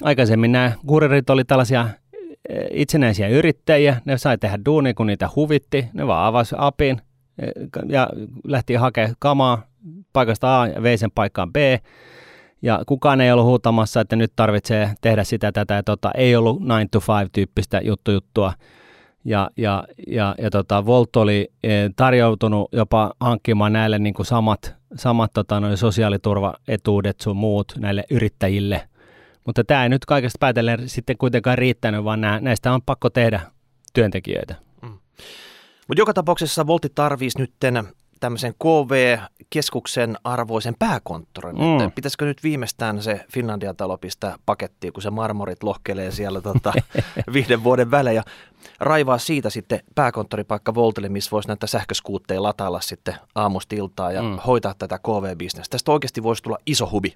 aikaisemmin 0.04 0.52
nämä 0.52 0.72
kuririt 0.88 1.30
oli 1.30 1.44
tällaisia 1.44 1.88
itsenäisiä 2.72 3.28
yrittäjiä, 3.28 4.02
ne 4.06 4.18
sai 4.18 4.38
tehdä 4.38 4.60
duunia, 4.66 4.94
kun 4.94 5.08
niitä 5.08 5.30
huvitti, 5.36 5.88
ne 5.94 6.08
vaan 6.08 6.26
avasi 6.26 6.56
apin 6.58 7.02
ja 7.90 8.10
lähti 8.44 8.74
hakemaan 8.74 9.16
kamaa 9.20 9.64
paikasta 10.14 10.62
A 10.62 10.68
ja 10.68 10.84
vei 10.84 10.98
sen 10.98 11.12
paikkaan 11.16 11.54
B, 11.54 11.56
ja 12.62 12.84
kukaan 12.88 13.22
ei 13.22 13.32
ollut 13.32 13.46
huutamassa, 13.46 14.02
että 14.02 14.16
nyt 14.16 14.34
tarvitsee 14.36 14.94
tehdä 15.02 15.24
sitä, 15.24 15.52
tätä 15.52 15.74
ja 15.74 15.84
tota, 15.84 16.12
ei 16.16 16.36
ollut 16.36 16.62
9 16.62 16.90
to 16.92 17.00
5 17.00 17.30
tyyppistä 17.34 17.82
juttu 17.84 18.12
juttua. 18.12 18.54
Ja, 19.26 19.50
ja, 19.58 19.84
ja, 20.08 20.36
ja 20.38 20.50
tota, 20.50 20.86
Volt 20.86 21.16
oli 21.16 21.52
eh, 21.64 21.90
tarjoutunut 21.96 22.70
jopa 22.72 23.14
hankkimaan 23.20 23.74
näille 23.74 24.00
niin 24.00 24.14
kuin 24.14 24.26
samat, 24.26 24.76
samat 24.96 25.34
tota, 25.34 25.60
noi 25.60 25.78
sosiaaliturvaetuudet 25.78 27.22
sun 27.22 27.38
muut 27.38 27.74
näille 27.78 28.04
yrittäjille. 28.10 28.88
Mutta 29.46 29.64
tämä 29.64 29.84
ei 29.84 29.90
nyt 29.90 30.06
kaikesta 30.06 30.38
päätellen 30.40 30.90
sitten 30.90 31.18
kuitenkaan 31.18 31.58
riittänyt, 31.58 32.04
vaan 32.04 32.22
nää, 32.22 32.40
näistä 32.40 32.74
on 32.74 32.82
pakko 32.82 33.10
tehdä 33.10 33.42
työntekijöitä. 33.94 34.56
Mm. 34.82 34.90
Mutta 35.88 36.02
joka 36.02 36.14
tapauksessa 36.14 36.68
Voltti 36.68 36.90
tarvitsisi 36.96 37.40
nyt 37.40 37.54
tämmöisen 38.22 38.54
KV-keskuksen 38.54 40.18
arvoisen 40.24 40.76
pääkonttorin. 40.80 41.56
Mm. 41.56 41.92
Pitäisikö 41.92 42.26
nyt 42.26 42.44
viimeistään 42.44 43.04
se 43.04 43.26
Finlandia-talo 43.34 43.98
pistää 43.98 44.36
pakettiin, 44.46 44.94
kun 44.94 45.04
se 45.04 45.10
marmorit 45.10 45.64
lohkelee 45.64 46.12
siellä 46.12 46.42
tota, 46.42 46.74
viiden 47.34 47.64
vuoden 47.64 47.92
välein 47.92 48.24
raivaa 48.80 49.18
siitä 49.18 49.50
sitten 49.50 49.80
pääkonttoripaikka 49.96 50.76
Voltille, 50.76 51.10
missä 51.10 51.32
voisi 51.32 51.48
näitä 51.48 51.68
sähköskuutteja 51.68 52.44
latailla 52.44 52.82
sitten 52.82 53.16
aamusta 53.36 53.76
iltaa 53.76 54.12
ja 54.12 54.22
mm. 54.22 54.38
hoitaa 54.48 54.74
tätä 54.74 54.98
KV-bisnestä. 54.98 55.72
Tästä 55.72 55.92
oikeasti 55.92 56.24
voisi 56.24 56.44
tulla 56.44 56.58
iso 56.66 56.90
hubi. 56.92 57.16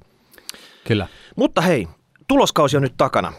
Kyllä. 0.88 1.07
Mutta 1.35 1.62
hei, 1.62 1.88
tuloskausi 2.27 2.77
on 2.77 2.83
nyt 2.83 2.97
takana. 2.97 3.33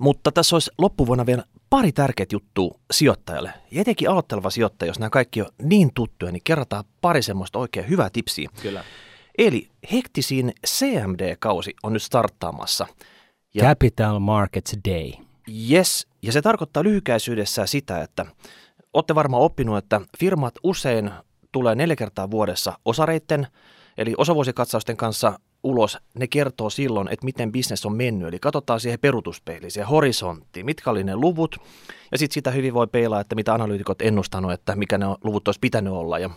Mutta 0.00 0.32
tässä 0.32 0.56
olisi 0.56 0.70
loppuvuonna 0.78 1.26
vielä 1.26 1.44
pari 1.70 1.92
tärkeää 1.92 2.26
juttua 2.32 2.80
sijoittajalle. 2.90 3.52
Ja 3.70 3.80
etenkin 3.80 4.10
aloitteleva 4.10 4.50
sijoittaja, 4.50 4.90
jos 4.90 4.98
nämä 4.98 5.10
kaikki 5.10 5.42
on 5.42 5.48
niin 5.62 5.90
tuttuja, 5.94 6.32
niin 6.32 6.42
kerrotaan 6.44 6.84
pari 7.00 7.22
semmoista 7.22 7.58
oikein 7.58 7.88
hyvää 7.88 8.10
tipsiä. 8.12 8.50
Kyllä. 8.62 8.84
Eli 9.38 9.68
hektisin 9.92 10.52
CMD-kausi 10.66 11.74
on 11.82 11.92
nyt 11.92 12.02
starttaamassa. 12.02 12.86
Ja 13.54 13.62
Capital 13.64 14.18
Markets 14.18 14.76
Day. 14.88 15.12
Yes, 15.70 16.06
ja 16.22 16.32
se 16.32 16.42
tarkoittaa 16.42 16.82
lyhykäisyydessään 16.82 17.68
sitä, 17.68 18.02
että 18.02 18.26
olette 18.92 19.14
varmaan 19.14 19.42
oppinut, 19.42 19.78
että 19.78 20.00
firmat 20.18 20.54
usein 20.62 21.10
tulee 21.52 21.74
neljä 21.74 21.96
kertaa 21.96 22.30
vuodessa 22.30 22.78
osareitten, 22.84 23.46
eli 23.98 24.14
osavuosikatsausten 24.18 24.96
kanssa 24.96 25.38
ulos, 25.62 25.98
ne 26.14 26.26
kertoo 26.26 26.70
silloin, 26.70 27.08
että 27.08 27.24
miten 27.24 27.52
bisnes 27.52 27.86
on 27.86 27.96
mennyt. 27.96 28.28
Eli 28.28 28.38
katsotaan 28.38 28.80
siihen 28.80 28.98
perutuspeiliin, 28.98 29.70
siihen 29.70 29.88
horisonttiin, 29.88 30.66
mitkä 30.66 30.90
oli 30.90 31.04
ne 31.04 31.16
luvut, 31.16 31.56
ja 32.12 32.18
sitten 32.18 32.34
sitä 32.34 32.50
hyvin 32.50 32.74
voi 32.74 32.86
peilaa, 32.86 33.20
että 33.20 33.34
mitä 33.34 33.54
analyytikot 33.54 34.02
ennustanut, 34.02 34.52
että 34.52 34.76
mikä 34.76 34.98
ne 34.98 35.06
luvut 35.24 35.48
olisi 35.48 35.60
pitänyt 35.60 35.92
olla, 35.92 36.18
ja 36.18 36.30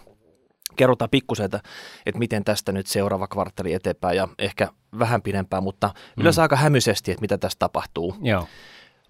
kerrotaan 0.75 1.10
pikkusen, 1.10 1.46
että, 1.46 1.62
että 2.06 2.20
miten 2.20 2.44
tästä 2.44 2.72
nyt 2.72 2.88
seuraava 2.88 3.28
kvarttali 3.28 3.74
eteenpäin, 3.74 4.18
ja 4.18 4.28
ehkä 4.40 4.68
vähän 5.00 5.22
pidempään, 5.22 5.63
mutta 5.63 5.88
mm. 5.88 6.22
yleensä 6.22 6.42
aika 6.42 6.56
hämyisesti, 6.56 7.12
että 7.12 7.22
mitä 7.22 7.38
tässä 7.38 7.60
tapahtuu. 7.60 8.16
Joo. 8.22 8.48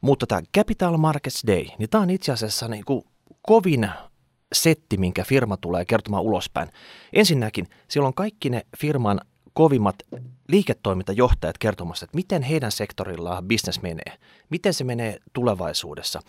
Mutta 0.02 0.28
tämä 0.28 0.42
Capital 0.58 0.98
Markets 0.98 1.44
Day, 1.48 1.66
niin 1.80 1.90
tämä 1.90 2.02
on 2.02 2.10
itse 2.10 2.32
asiassa 2.32 2.68
niin 2.68 2.86
kuin 2.86 3.04
kovin 3.42 3.90
setti, 4.54 4.98
minkä 4.98 5.24
firma 5.24 5.58
tulee 5.58 5.86
kertomaan 5.86 6.24
ulospäin. 6.24 6.70
Ensinnäkin, 7.14 7.68
siellä 7.88 8.08
on 8.08 8.14
kaikki 8.14 8.50
ne 8.50 8.62
firman 8.78 9.22
kovimmat 9.54 9.96
liiketoimintajohtajat 10.48 11.58
kertomassa, 11.58 12.04
että 12.04 12.18
miten 12.18 12.42
heidän 12.42 12.72
sektorillaan 12.72 13.48
business 13.48 13.82
menee, 13.82 14.18
miten 14.50 14.74
se 14.74 14.84
menee 14.84 15.18
tulevaisuudessa. 15.34 16.22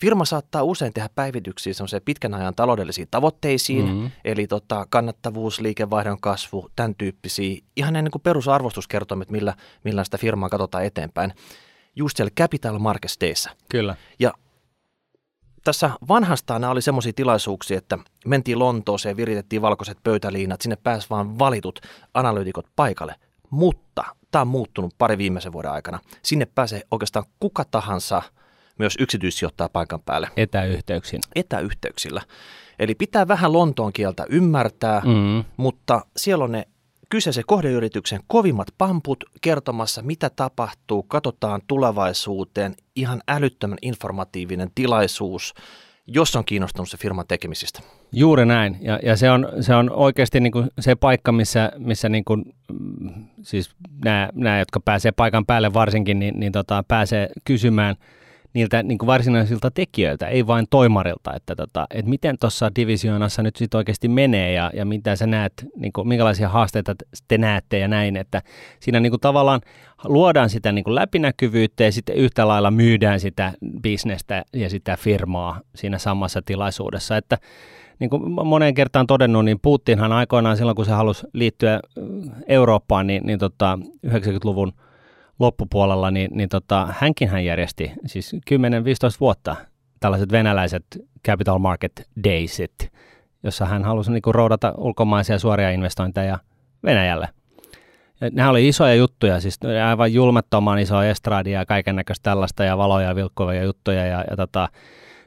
Firma 0.00 0.24
saattaa 0.24 0.62
usein 0.62 0.92
tehdä 0.92 1.08
päivityksiä 1.14 1.72
pitkän 2.04 2.34
ajan 2.34 2.54
taloudellisiin 2.54 3.08
tavoitteisiin, 3.10 3.84
mm-hmm. 3.84 4.10
eli 4.24 4.46
tota, 4.46 4.86
kannattavuus, 4.90 5.60
liikevaihdon 5.60 6.20
kasvu, 6.20 6.70
tämän 6.76 6.94
tyyppisiä, 6.94 7.62
ihan 7.76 7.96
ennen 7.96 8.10
kuin 8.10 8.22
perusarvostuskertoimet, 8.22 9.30
millä, 9.30 9.54
millä 9.84 10.04
sitä 10.04 10.18
firmaa 10.18 10.48
katsotaan 10.48 10.84
eteenpäin 10.84 11.32
just 11.96 12.16
siellä 12.16 12.30
Capital 12.38 12.78
Markets 12.78 13.16
Dayssä. 13.20 13.50
Kyllä. 13.68 13.96
Ja 14.18 14.32
tässä 15.68 15.90
vanhastaan 16.08 16.60
nämä 16.60 16.70
oli 16.70 16.82
semmoisia 16.82 17.12
tilaisuuksia, 17.12 17.78
että 17.78 17.98
mentiin 18.26 18.58
Lontooseen, 18.58 19.16
viritettiin 19.16 19.62
valkoiset 19.62 19.98
pöytäliinat, 20.02 20.60
sinne 20.60 20.76
pääsi 20.76 21.10
vaan 21.10 21.38
valitut 21.38 21.80
analyytikot 22.14 22.66
paikalle. 22.76 23.14
Mutta 23.50 24.04
tämä 24.30 24.40
on 24.42 24.48
muuttunut 24.48 24.94
pari 24.98 25.18
viimeisen 25.18 25.52
vuoden 25.52 25.70
aikana. 25.70 25.98
Sinne 26.22 26.46
pääsee 26.54 26.82
oikeastaan 26.90 27.26
kuka 27.40 27.64
tahansa, 27.64 28.22
myös 28.78 28.96
yksityissijoittaja 28.98 29.68
paikan 29.68 30.00
päälle. 30.02 30.28
Etäyhteyksin. 30.36 31.20
Etäyhteyksillä. 31.34 32.22
Eli 32.78 32.94
pitää 32.94 33.28
vähän 33.28 33.52
Lontoon 33.52 33.92
kieltä 33.92 34.26
ymmärtää, 34.28 35.02
mm. 35.04 35.44
mutta 35.56 36.00
siellä 36.16 36.44
on 36.44 36.52
ne 36.52 36.68
kyseisen 37.08 37.44
kohdeyrityksen 37.46 38.20
kovimmat 38.26 38.68
pamput 38.78 39.24
kertomassa, 39.40 40.02
mitä 40.02 40.30
tapahtuu, 40.36 41.02
katsotaan 41.02 41.60
tulevaisuuteen, 41.66 42.74
ihan 42.96 43.20
älyttömän 43.28 43.78
informatiivinen 43.82 44.70
tilaisuus, 44.74 45.54
jos 46.06 46.36
on 46.36 46.44
kiinnostunut 46.44 46.90
se 46.90 46.96
firman 46.96 47.26
tekemisistä. 47.28 47.80
Juuri 48.12 48.46
näin, 48.46 48.76
ja, 48.80 48.98
ja 49.02 49.16
se, 49.16 49.30
on, 49.30 49.48
se 49.60 49.74
on 49.74 49.90
oikeasti 49.90 50.40
niin 50.40 50.52
kuin 50.52 50.68
se 50.80 50.94
paikka, 50.94 51.32
missä, 51.32 51.72
missä 51.78 52.08
niin 52.08 52.24
kuin, 52.24 52.44
mm, 52.72 53.24
siis 53.42 53.70
nämä, 54.04 54.28
nämä, 54.34 54.58
jotka 54.58 54.80
pääsee 54.80 55.12
paikan 55.12 55.46
päälle 55.46 55.72
varsinkin, 55.72 56.18
niin, 56.18 56.40
niin 56.40 56.52
tota, 56.52 56.84
pääsee 56.88 57.28
kysymään– 57.44 57.96
niiltä 58.54 58.82
niin 58.82 58.98
kuin 58.98 59.06
varsinaisilta 59.06 59.70
tekijöiltä, 59.70 60.26
ei 60.26 60.46
vain 60.46 60.66
toimarilta, 60.70 61.34
että, 61.34 61.56
tota, 61.56 61.86
että 61.90 62.10
miten 62.10 62.38
tuossa 62.40 62.70
divisioonassa 62.76 63.42
nyt 63.42 63.56
sitten 63.56 63.78
oikeasti 63.78 64.08
menee 64.08 64.52
ja, 64.52 64.70
ja 64.74 64.84
mitä 64.84 65.16
sä 65.16 65.26
näet, 65.26 65.52
niin 65.76 65.92
kuin, 65.92 66.08
minkälaisia 66.08 66.48
haasteita 66.48 66.94
te 67.28 67.38
näette 67.38 67.78
ja 67.78 67.88
näin, 67.88 68.16
että 68.16 68.42
siinä 68.80 69.00
niin 69.00 69.12
kuin 69.12 69.20
tavallaan 69.20 69.60
luodaan 70.04 70.50
sitä 70.50 70.72
niin 70.72 70.84
kuin 70.84 70.94
läpinäkyvyyttä 70.94 71.84
ja 71.84 71.92
sitten 71.92 72.16
yhtä 72.16 72.48
lailla 72.48 72.70
myydään 72.70 73.20
sitä 73.20 73.52
bisnestä 73.82 74.44
ja 74.52 74.70
sitä 74.70 74.96
firmaa 74.96 75.60
siinä 75.74 75.98
samassa 75.98 76.42
tilaisuudessa, 76.42 77.16
että 77.16 77.38
niin 77.98 78.10
kuin 78.10 78.32
moneen 78.46 78.74
kertaan 78.74 79.06
todennut, 79.06 79.44
niin 79.44 79.58
Putinhan 79.62 80.12
aikoinaan 80.12 80.56
silloin, 80.56 80.76
kun 80.76 80.84
se 80.84 80.92
halusi 80.92 81.26
liittyä 81.32 81.80
Eurooppaan, 82.46 83.06
niin, 83.06 83.26
niin 83.26 83.38
tota 83.38 83.78
90-luvun– 84.06 84.72
loppupuolella, 85.38 86.10
niin, 86.10 86.30
niin 86.34 86.48
tota, 86.48 86.88
hänkin 86.98 87.28
hän 87.28 87.44
järjesti 87.44 87.92
siis 88.06 88.36
10-15 88.50 88.58
vuotta 89.20 89.56
tällaiset 90.00 90.32
venäläiset 90.32 90.84
Capital 91.26 91.58
Market 91.58 92.08
Daysit, 92.24 92.92
jossa 93.42 93.66
hän 93.66 93.84
halusi 93.84 94.12
niin 94.12 94.22
kuin, 94.22 94.34
roudata 94.34 94.74
ulkomaisia 94.76 95.38
suoria 95.38 95.70
investointeja 95.70 96.38
Venäjälle. 96.84 97.28
Ja 98.20 98.30
nämä 98.32 98.50
oli 98.50 98.68
isoja 98.68 98.94
juttuja, 98.94 99.40
siis 99.40 99.58
aivan 99.88 100.12
julmettoman 100.12 100.78
isoja 100.78 101.10
estradia 101.10 101.58
ja 101.58 101.66
kaiken 101.66 101.96
näköistä 101.96 102.22
tällaista 102.22 102.64
ja 102.64 102.78
valoja 102.78 103.08
ja 103.08 103.14
vilkkuvia 103.14 103.62
juttuja 103.62 104.06
ja, 104.06 104.24
ja 104.30 104.36
tota, 104.36 104.68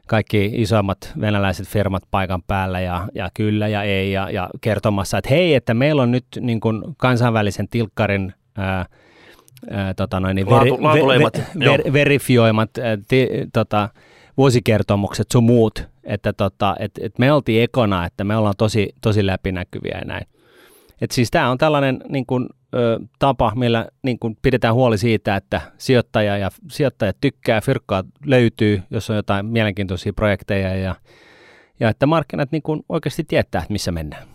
kaikki 0.07 0.51
isommat 0.53 1.13
venäläiset 1.21 1.67
firmat 1.67 2.03
paikan 2.11 2.43
päällä 2.43 2.79
ja, 2.79 3.07
ja 3.15 3.29
kyllä 3.33 3.67
ja 3.67 3.83
ei 3.83 4.11
ja, 4.11 4.29
ja 4.29 4.49
kertomassa, 4.61 5.17
että 5.17 5.29
hei, 5.29 5.55
että 5.55 5.73
meillä 5.73 6.01
on 6.01 6.11
nyt 6.11 6.25
niin 6.39 6.59
kuin 6.59 6.83
kansainvälisen 6.97 7.67
tilkkarin 7.69 8.33
ää, 8.57 8.85
ää, 9.69 9.93
tota 9.93 10.19
noin, 10.19 10.35
niin 10.35 10.49
veri, 10.49 10.71
Laatu, 10.71 11.39
ver, 11.59 11.67
ver, 11.67 11.93
verifioimat 11.93 12.77
ää, 12.77 12.97
ti, 13.07 13.29
tota, 13.53 13.89
vuosikertomukset 14.37 15.27
sun 15.31 15.43
muut, 15.43 15.87
että 16.03 16.33
tota, 16.33 16.75
et, 16.79 16.91
et 17.01 17.19
me 17.19 17.31
oltiin 17.31 17.63
ekona, 17.63 18.05
että 18.05 18.23
me 18.23 18.37
ollaan 18.37 18.55
tosi, 18.57 18.89
tosi 19.01 19.25
läpinäkyviä 19.25 19.97
ja 19.97 20.05
näin. 20.05 20.27
Et 21.01 21.11
siis 21.11 21.31
tämä 21.31 21.49
on 21.49 21.57
tällainen 21.57 22.03
niin 22.09 22.25
kun, 22.25 22.49
ö, 22.75 22.99
tapa, 23.19 23.51
millä 23.55 23.87
niin 24.03 24.19
kun 24.19 24.35
pidetään 24.41 24.73
huoli 24.73 24.97
siitä, 24.97 25.35
että 25.35 25.61
sijoittaja 25.77 26.37
ja 26.37 26.49
sijoittajat 26.69 27.17
tykkää, 27.21 27.61
fyrkkaa 27.61 28.03
löytyy, 28.25 28.83
jos 28.89 29.09
on 29.09 29.15
jotain 29.15 29.45
mielenkiintoisia 29.45 30.13
projekteja 30.13 30.75
ja, 30.75 30.95
ja 31.79 31.89
että 31.89 32.05
markkinat 32.05 32.51
niin 32.51 32.61
kun 32.61 32.83
oikeasti 32.89 33.23
tietää, 33.23 33.61
että 33.61 33.73
missä 33.73 33.91
mennään. 33.91 34.27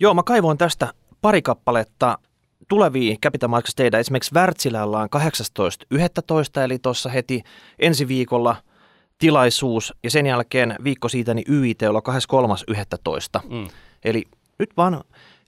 Joo, 0.00 0.14
mä 0.14 0.22
kaivoin 0.22 0.58
tästä 0.58 0.92
pari 1.22 1.42
kappaletta 1.42 2.18
tulevia 2.68 3.16
Capital 3.22 3.48
Markets 3.48 3.74
Dayta 3.78 3.98
esimerkiksi 3.98 4.34
Wärtsilällä 4.34 4.98
on 4.98 5.08
18.11. 5.16 6.60
eli 6.64 6.78
tuossa 6.78 7.08
heti 7.08 7.42
ensi 7.78 8.08
viikolla 8.08 8.56
tilaisuus 9.18 9.94
ja 10.02 10.10
sen 10.10 10.26
jälkeen 10.26 10.76
viikko 10.84 11.08
siitä 11.08 11.34
niin 11.34 11.52
YIT 11.52 11.82
on 11.82 12.02
23.11. 13.40 13.48
Mm. 13.48 13.68
Eli 14.04 14.24
nyt 14.58 14.70
vaan 14.76 15.00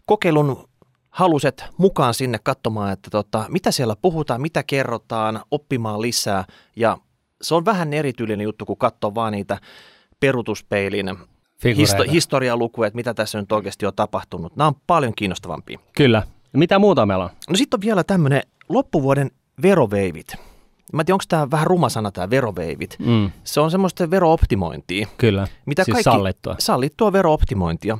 kokeilun 0.07 0.69
haluset 1.11 1.65
mukaan 1.79 2.15
sinne 2.15 2.39
katsomaan, 2.43 2.93
että 2.93 3.11
tota, 3.11 3.45
mitä 3.49 3.71
siellä 3.71 3.97
puhutaan, 4.03 4.41
mitä 4.41 4.63
kerrotaan, 4.63 5.43
oppimaan 5.51 6.03
lisää 6.03 6.45
ja 6.77 6.99
se 7.43 7.55
on 7.55 7.65
vähän 7.65 7.93
erityinen 7.93 8.41
juttu, 8.41 8.65
kun 8.65 8.77
katsoo 8.77 9.15
vaan 9.15 9.33
niitä 9.33 9.59
perutuspeilin 10.21 11.17
histo- 11.65 12.11
historialukuja, 12.11 12.87
että 12.87 12.97
mitä 12.97 13.15
tässä 13.15 13.41
nyt 13.41 13.53
oikeasti 13.53 13.87
on 13.87 13.95
tapahtunut. 13.95 14.57
Nämä 14.57 14.69
on 14.69 14.75
paljon 14.87 15.13
kiinnostavampia. 15.17 15.79
Kyllä, 15.97 16.23
mitä 16.53 16.79
muuta 16.79 17.07
meillä 17.07 17.25
on? 17.25 17.31
No 17.51 17.57
sitten 17.57 17.79
on 17.79 17.83
vielä 17.83 18.05
tämmöinen 18.05 18.43
loppuvuoden 18.69 19.31
veroveivit. 19.63 20.37
Mä 20.93 21.03
en 21.03 21.07
tiedä, 21.07 21.15
onko 21.15 21.25
tämä 21.29 21.51
vähän 21.51 21.67
ruma 21.67 21.89
sana 21.89 22.11
tämä 22.11 22.31
veroveivit. 22.31 22.97
Mm. 22.99 23.31
Se 23.45 23.61
on 23.61 23.71
semmoista 23.71 24.11
verooptimointia. 24.11 25.07
Kyllä, 25.19 25.47
mitä 25.67 25.85
siis 25.85 25.93
kaikki, 25.93 26.11
sallittua. 26.11 26.57
Sallittua 26.59 27.13
verooptimointia. 27.13 27.99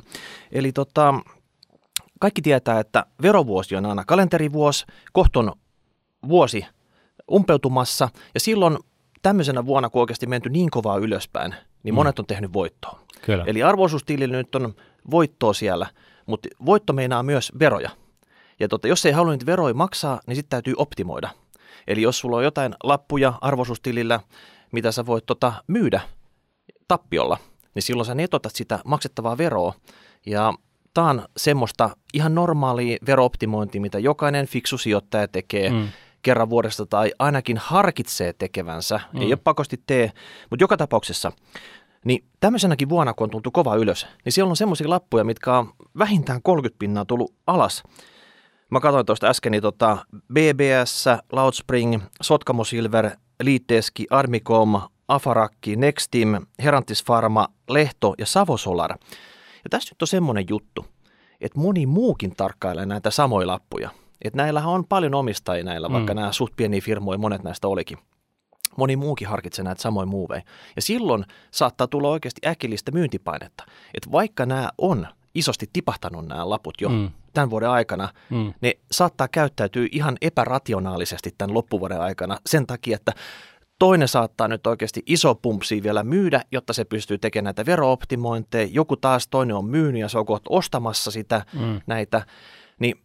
Eli 0.51 0.71
tota, 0.71 1.13
kaikki 2.19 2.41
tietää, 2.41 2.79
että 2.79 3.05
verovuosi 3.21 3.75
on 3.75 3.85
aina 3.85 4.03
kalenterivuosi, 4.05 4.85
kohton 5.11 5.51
vuosi 6.27 6.65
umpeutumassa 7.31 8.09
ja 8.33 8.39
silloin 8.39 8.77
tämmöisenä 9.21 9.65
vuonna, 9.65 9.89
kun 9.89 10.01
oikeasti 10.01 10.27
menty 10.27 10.49
niin 10.49 10.69
kovaa 10.69 10.97
ylöspäin, 10.97 11.55
niin 11.83 11.93
mm. 11.93 11.95
monet 11.95 12.19
on 12.19 12.25
tehnyt 12.25 12.53
voittoa. 12.53 12.99
Kyllä. 13.21 13.43
Eli 13.47 13.63
arvoisuustilillä 13.63 14.37
nyt 14.37 14.55
on 14.55 14.73
voittoa 15.11 15.53
siellä, 15.53 15.87
mutta 16.25 16.49
voitto 16.65 16.93
meinaa 16.93 17.23
myös 17.23 17.51
veroja. 17.59 17.89
Ja 18.59 18.67
tota, 18.67 18.87
jos 18.87 19.05
ei 19.05 19.11
halua 19.11 19.31
niitä 19.31 19.45
veroja 19.45 19.73
maksaa, 19.73 20.19
niin 20.27 20.35
sitten 20.35 20.49
täytyy 20.49 20.73
optimoida. 20.77 21.29
Eli 21.87 22.01
jos 22.01 22.19
sulla 22.19 22.37
on 22.37 22.43
jotain 22.43 22.75
lappuja 22.83 23.33
arvoisuustilillä, 23.41 24.19
mitä 24.71 24.91
sä 24.91 25.05
voit 25.05 25.25
tota, 25.25 25.53
myydä 25.67 26.01
tappiolla, 26.87 27.37
niin 27.75 27.83
silloin 27.83 28.05
sä 28.05 28.15
netotat 28.15 28.55
sitä 28.55 28.79
maksettavaa 28.85 29.37
veroa. 29.37 29.73
Ja 30.25 30.53
tämä 30.93 31.09
on 31.09 31.25
semmoista 31.37 31.89
ihan 32.13 32.35
normaalia 32.35 32.97
verooptimointia, 33.05 33.81
mitä 33.81 33.99
jokainen 33.99 34.47
fiksu 34.47 34.77
sijoittaja 34.77 35.27
tekee 35.27 35.69
mm. 35.69 35.87
kerran 36.21 36.49
vuodesta 36.49 36.85
tai 36.85 37.11
ainakin 37.19 37.57
harkitsee 37.57 38.33
tekevänsä. 38.33 38.99
Mm. 39.13 39.21
Ei 39.21 39.27
ole 39.27 39.35
pakosti 39.35 39.81
tee, 39.87 40.11
mutta 40.49 40.63
joka 40.63 40.77
tapauksessa 40.77 41.31
niin 42.05 42.25
tämmöisenäkin 42.39 42.89
vuonna, 42.89 43.13
kun 43.13 43.25
on 43.25 43.29
tultu 43.29 43.51
kova 43.51 43.75
ylös, 43.75 44.07
niin 44.25 44.33
siellä 44.33 44.49
on 44.49 44.57
semmoisia 44.57 44.89
lappuja, 44.89 45.23
mitkä 45.23 45.57
on 45.57 45.73
vähintään 45.97 46.41
30 46.41 46.79
pinnaa 46.79 47.05
tullut 47.05 47.33
alas. 47.47 47.83
Mä 48.73 48.79
katsoin 48.79 49.05
tuosta 49.05 49.27
äsken, 49.27 49.51
niin 49.51 49.61
tota 49.61 49.97
BBS, 50.33 51.05
Loudspring, 51.31 52.01
Sotkamo 52.21 52.63
Silver, 52.63 53.09
Liitteski, 53.43 54.07
Armicom, 54.09 54.81
Afarakki, 55.07 55.75
Nextim, 55.75 56.45
Herantis 56.63 57.03
Pharma, 57.03 57.47
Lehto 57.69 58.13
ja 58.17 58.25
Savosolar. 58.25 58.91
Ja 59.63 59.69
tässä 59.69 59.91
nyt 59.91 60.01
on 60.01 60.07
semmoinen 60.07 60.45
juttu, 60.49 60.85
että 61.41 61.59
moni 61.59 61.85
muukin 61.85 62.35
tarkkailee 62.35 62.85
näitä 62.85 63.11
samoja 63.11 63.47
lappuja. 63.47 63.89
Että 64.21 64.37
näillähän 64.37 64.69
on 64.69 64.85
paljon 64.85 65.15
omistajia 65.15 65.63
näillä, 65.63 65.87
mm. 65.87 65.93
vaikka 65.93 66.13
nämä 66.13 66.31
suht 66.31 66.53
pieniä 66.55 66.81
firmoja, 66.81 67.17
monet 67.17 67.43
näistä 67.43 67.67
olikin 67.67 67.97
moni 68.77 68.95
muukin 68.95 69.27
harkitsee 69.27 69.65
näitä 69.65 69.81
samoja 69.81 70.05
muuveja. 70.05 70.41
Ja 70.75 70.81
silloin 70.81 71.25
saattaa 71.51 71.87
tulla 71.87 72.09
oikeasti 72.09 72.41
äkillistä 72.47 72.91
myyntipainetta. 72.91 73.63
Että 73.93 74.11
vaikka 74.11 74.45
nämä 74.45 74.69
on 74.77 75.07
isosti 75.35 75.69
tipahtanut 75.73 76.27
nämä 76.27 76.49
laput 76.49 76.81
jo 76.81 76.89
mm. 76.89 77.09
Tämän 77.33 77.49
vuoden 77.49 77.69
aikana, 77.69 78.09
mm. 78.29 78.53
ne 78.61 78.73
saattaa 78.91 79.27
käyttäytyä 79.27 79.87
ihan 79.91 80.17
epärationaalisesti 80.21 81.35
tämän 81.37 81.53
loppuvuoden 81.53 82.01
aikana 82.01 82.37
sen 82.45 82.67
takia, 82.67 82.95
että 82.95 83.11
Toinen 83.79 84.07
saattaa 84.07 84.47
nyt 84.47 84.67
oikeasti 84.67 85.03
iso 85.05 85.35
pumpsi 85.35 85.83
vielä 85.83 86.03
myydä, 86.03 86.41
jotta 86.51 86.73
se 86.73 86.85
pystyy 86.85 87.17
tekemään 87.17 87.43
näitä 87.43 87.65
verooptimointeja. 87.65 88.69
Joku 88.71 88.97
taas 88.97 89.27
toinen 89.27 89.55
on 89.55 89.65
myynyt 89.65 90.01
ja 90.01 90.09
se 90.09 90.17
on 90.17 90.25
kohta 90.25 90.49
ostamassa 90.49 91.11
sitä 91.11 91.45
mm. 91.53 91.81
näitä. 91.87 92.25
Niin 92.79 92.95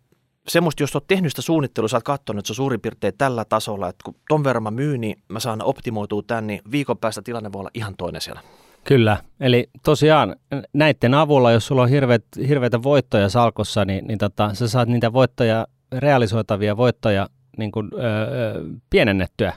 semmoista, 0.49 0.83
jos 0.83 0.97
olet 0.97 1.07
tehnyt 1.07 1.33
sitä 1.33 1.43
suunnittelua, 1.43 1.89
sä 1.89 1.97
oot 1.97 2.05
katsonut, 2.05 2.39
että 2.39 2.47
se 2.47 2.53
on 2.53 2.57
suurin 2.57 2.81
piirtein 2.81 3.15
tällä 3.19 3.45
tasolla, 3.45 3.89
että 3.89 4.03
kun 4.05 4.15
ton 4.29 4.45
verran 4.45 4.63
mä 4.63 4.71
myyn, 4.71 5.01
niin 5.01 5.23
mä 5.29 5.41
saan 5.41 5.63
optimoitua 5.63 6.23
tämän, 6.23 6.47
niin 6.47 6.61
viikon 6.71 6.99
päästä 6.99 7.23
tilanne 7.23 7.53
voi 7.53 7.61
olla 7.61 7.71
ihan 7.75 7.97
toinen 7.97 8.21
siellä. 8.21 8.41
Kyllä, 8.85 9.17
eli 9.41 9.69
tosiaan 9.85 10.37
näiden 10.73 11.15
avulla, 11.15 11.53
jos 11.53 11.67
sulla 11.67 11.83
on 11.83 11.89
hirveät, 11.89 12.25
hirveitä 12.49 12.83
voittoja 12.83 13.29
salkossa, 13.29 13.85
niin, 13.85 14.07
niin 14.07 14.19
tota, 14.19 14.55
sä 14.55 14.69
saat 14.69 14.89
niitä 14.89 15.13
voittoja, 15.13 15.67
realisoitavia 15.93 16.77
voittoja 16.77 17.29
niin 17.59 17.73
kuin, 17.73 17.91
öö, 17.95 18.65
pienennettyä 18.91 19.53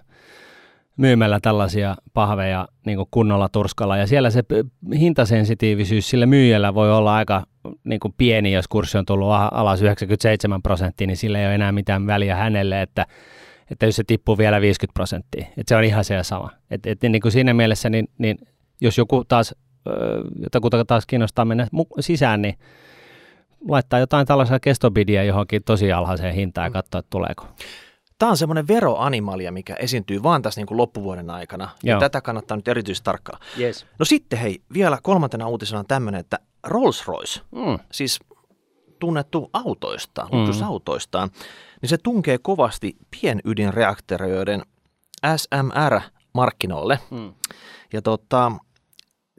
myymällä 0.98 1.40
tällaisia 1.42 1.96
pahveja 2.14 2.68
niin 2.86 2.98
kuin 2.98 3.08
kunnolla 3.12 3.50
turskalla. 3.50 3.98
Ja 3.98 4.08
siellä 4.08 4.30
se 4.30 4.44
hintasensitiivisyys 5.00 6.10
sillä 6.10 6.26
myyjällä 6.26 6.74
voi 6.74 6.92
olla 6.92 7.16
aika 7.16 7.44
niin 7.84 8.00
kuin 8.00 8.14
pieni, 8.18 8.54
jos 8.54 8.68
kurssi 8.68 8.98
on 8.98 9.06
tullut 9.06 9.28
alas 9.52 9.82
97 9.82 10.62
prosenttia, 10.62 11.08
niin 11.08 11.18
sillä 11.18 11.40
ei 11.40 11.46
ole 11.46 11.56
enää 11.56 11.72
mitään 11.72 12.08
väliä 12.08 12.36
hänelle, 12.36 12.82
että, 12.82 13.06
että 13.72 13.86
jos 13.86 13.96
se 13.96 14.04
tippuu 14.08 14.38
vielä 14.38 14.62
50 14.62 14.94
prosenttia, 14.94 15.46
että 15.58 15.70
se 15.70 15.76
on 15.76 15.84
ihan 15.84 16.04
se 16.04 16.24
sama. 16.24 16.50
Et, 16.72 16.86
et, 16.86 17.02
niin 17.04 17.22
kuin 17.22 17.32
siinä 17.32 17.54
mielessä, 17.54 17.90
niin, 17.90 18.08
niin 18.18 18.38
jos 18.82 18.98
joku 18.98 19.24
taas, 19.26 19.56
jotakuta 20.44 20.86
taas 20.86 21.06
kiinnostaa 21.06 21.46
mennä 21.46 21.68
sisään, 22.00 22.42
niin 22.42 22.58
laittaa 23.70 24.00
jotain 24.00 24.28
tällaisia 24.28 24.60
kestobidia 24.60 25.24
johonkin 25.24 25.64
tosi 25.64 25.92
alhaiseen 25.92 26.36
hintaan 26.36 26.66
ja 26.66 26.70
mm. 26.70 26.74
katsoa, 26.74 27.00
että 27.00 27.10
tuleeko. 27.10 27.48
Tämä 28.20 28.30
on 28.30 28.38
semmoinen 28.38 28.68
veroanimalia, 28.68 29.52
mikä 29.52 29.76
esiintyy 29.76 30.24
vaan 30.24 30.42
tässä 30.42 30.62
niin 30.62 30.68
kuin 30.68 30.78
loppuvuoden 30.78 31.30
aikana. 31.30 31.70
Ja 31.84 32.00
tätä 32.00 32.22
kannattaa 32.22 32.58
nyt 32.58 32.68
erityisesti 32.68 33.06
tarkkaa. 33.06 33.40
Yes. 33.60 33.86
No 34.00 34.06
sitten 34.06 34.40
hei, 34.40 34.62
vielä 34.74 34.98
kolmantena 35.04 35.48
uutisena 35.48 35.80
on 35.80 35.88
tämmöinen, 35.88 36.20
että 36.20 36.40
Rolls-Royce, 36.68 37.42
mm. 37.52 37.80
siis 37.92 38.20
tunnettu 39.00 39.50
autoista, 39.54 40.28
mm. 40.32 40.38
luksusautoistaan, 40.38 41.30
niin 41.82 41.90
se 41.90 41.98
tunkee 41.98 42.38
kovasti 42.42 42.98
pienydinreaktorioiden 43.22 44.62
SMR-markkinoille. 45.36 47.00
Mm. 47.12 47.34
Ja 47.94 48.02
tota, 48.02 48.52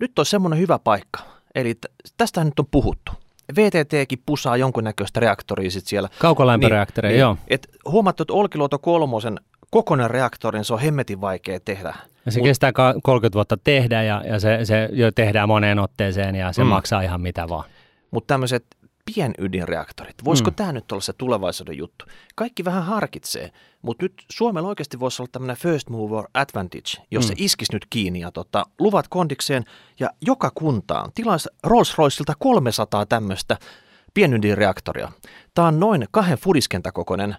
nyt 0.02 0.18
on 0.18 0.26
semmoinen 0.26 0.58
hyvä 0.58 0.78
paikka. 0.78 1.20
Eli 1.54 1.74
tästä 2.16 2.44
nyt 2.44 2.58
on 2.58 2.66
puhuttu. 2.70 3.12
VTTkin 3.56 4.22
pusaa 4.26 4.56
jonkunnäköistä 4.56 5.20
reaktoria 5.20 5.70
sitten 5.70 5.88
siellä. 5.88 6.08
Kaukolämpöreaktoria, 6.18 7.10
niin, 7.10 7.20
joo. 7.20 7.34
Niin, 7.34 7.44
et 7.48 7.68
huomattu, 7.86 8.22
että 8.22 8.32
Olkiluoto 8.32 8.78
kolmosen 8.78 9.40
kokonainen 9.70 10.10
reaktori, 10.10 10.58
niin 10.58 10.64
se 10.64 10.74
on 10.74 10.80
hemmetin 10.80 11.20
vaikea 11.20 11.60
tehdä. 11.60 11.94
Ja 12.26 12.32
se 12.32 12.38
Mut, 12.38 12.46
kestää 12.46 12.72
30 13.02 13.34
vuotta 13.34 13.56
tehdä 13.64 14.02
ja, 14.02 14.22
ja 14.26 14.40
se, 14.40 14.58
se 14.64 14.88
jo 14.92 15.12
tehdään 15.12 15.48
moneen 15.48 15.78
otteeseen 15.78 16.34
ja 16.34 16.52
se 16.52 16.64
mm. 16.64 16.68
maksaa 16.68 17.02
ihan 17.02 17.20
mitä 17.20 17.48
vaan. 17.48 17.64
Mutta 18.10 18.34
tämmöiset 18.34 18.64
pienydinreaktorit, 19.04 20.14
voisiko 20.24 20.50
mm. 20.50 20.54
tämä 20.54 20.72
nyt 20.72 20.92
olla 20.92 21.02
se 21.02 21.12
tulevaisuuden 21.12 21.78
juttu? 21.78 22.04
Kaikki 22.34 22.64
vähän 22.64 22.82
harkitsee, 22.82 23.50
mutta 23.82 24.04
nyt 24.04 24.24
Suomella 24.30 24.68
oikeasti 24.68 25.00
voisi 25.00 25.22
olla 25.22 25.30
tämmöinen 25.32 25.56
first 25.56 25.90
mover 25.90 26.24
advantage, 26.34 27.04
jos 27.10 27.24
mm. 27.24 27.28
se 27.28 27.34
iskisi 27.36 27.72
nyt 27.72 27.86
kiinni 27.90 28.20
ja 28.20 28.32
tota, 28.32 28.64
luvat 28.78 29.08
kondikseen 29.08 29.64
ja 30.00 30.10
joka 30.20 30.50
kuntaan 30.54 31.10
tilaisi 31.14 31.48
Rolls-Royceilta 31.66 32.32
300 32.38 33.06
tämmöistä 33.06 33.58
pienydinreaktoria. 34.14 35.12
Tämä 35.54 35.68
on 35.68 35.80
noin 35.80 36.06
kahden 36.10 36.38
fudiskentäkokoinen 36.38 37.36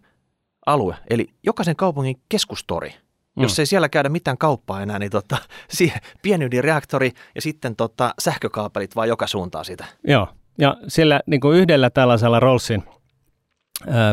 alue, 0.65 0.95
eli 1.09 1.27
jokaisen 1.43 1.75
kaupungin 1.75 2.21
keskustori. 2.29 2.93
Mm. 3.35 3.43
Jos 3.43 3.59
ei 3.59 3.65
siellä 3.65 3.89
käydä 3.89 4.09
mitään 4.09 4.37
kauppaa 4.37 4.81
enää, 4.81 4.99
niin 4.99 5.11
tota, 5.11 5.37
siihen 5.77 6.01
pienydinreaktori 6.21 7.11
ja 7.35 7.41
sitten 7.41 7.75
tota, 7.75 8.13
sähkökaapelit 8.19 8.95
vaan 8.95 9.07
joka 9.07 9.27
suuntaan 9.27 9.65
sitä. 9.65 9.85
Joo, 10.07 10.27
ja 10.57 10.77
sillä 10.87 11.19
niin 11.27 11.41
kuin 11.41 11.57
yhdellä 11.57 11.89
tällaisella 11.89 12.39
Rollsin 12.39 12.83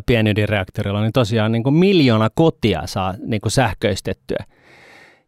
pienydinreaktorilla, 0.07 1.01
niin 1.01 1.13
tosiaan 1.13 1.53
niin 1.53 1.63
kuin 1.63 1.75
miljoona 1.75 2.29
kotia 2.35 2.83
saa 2.85 3.15
niin 3.27 3.41
kuin 3.41 3.53
sähköistettyä. 3.53 4.45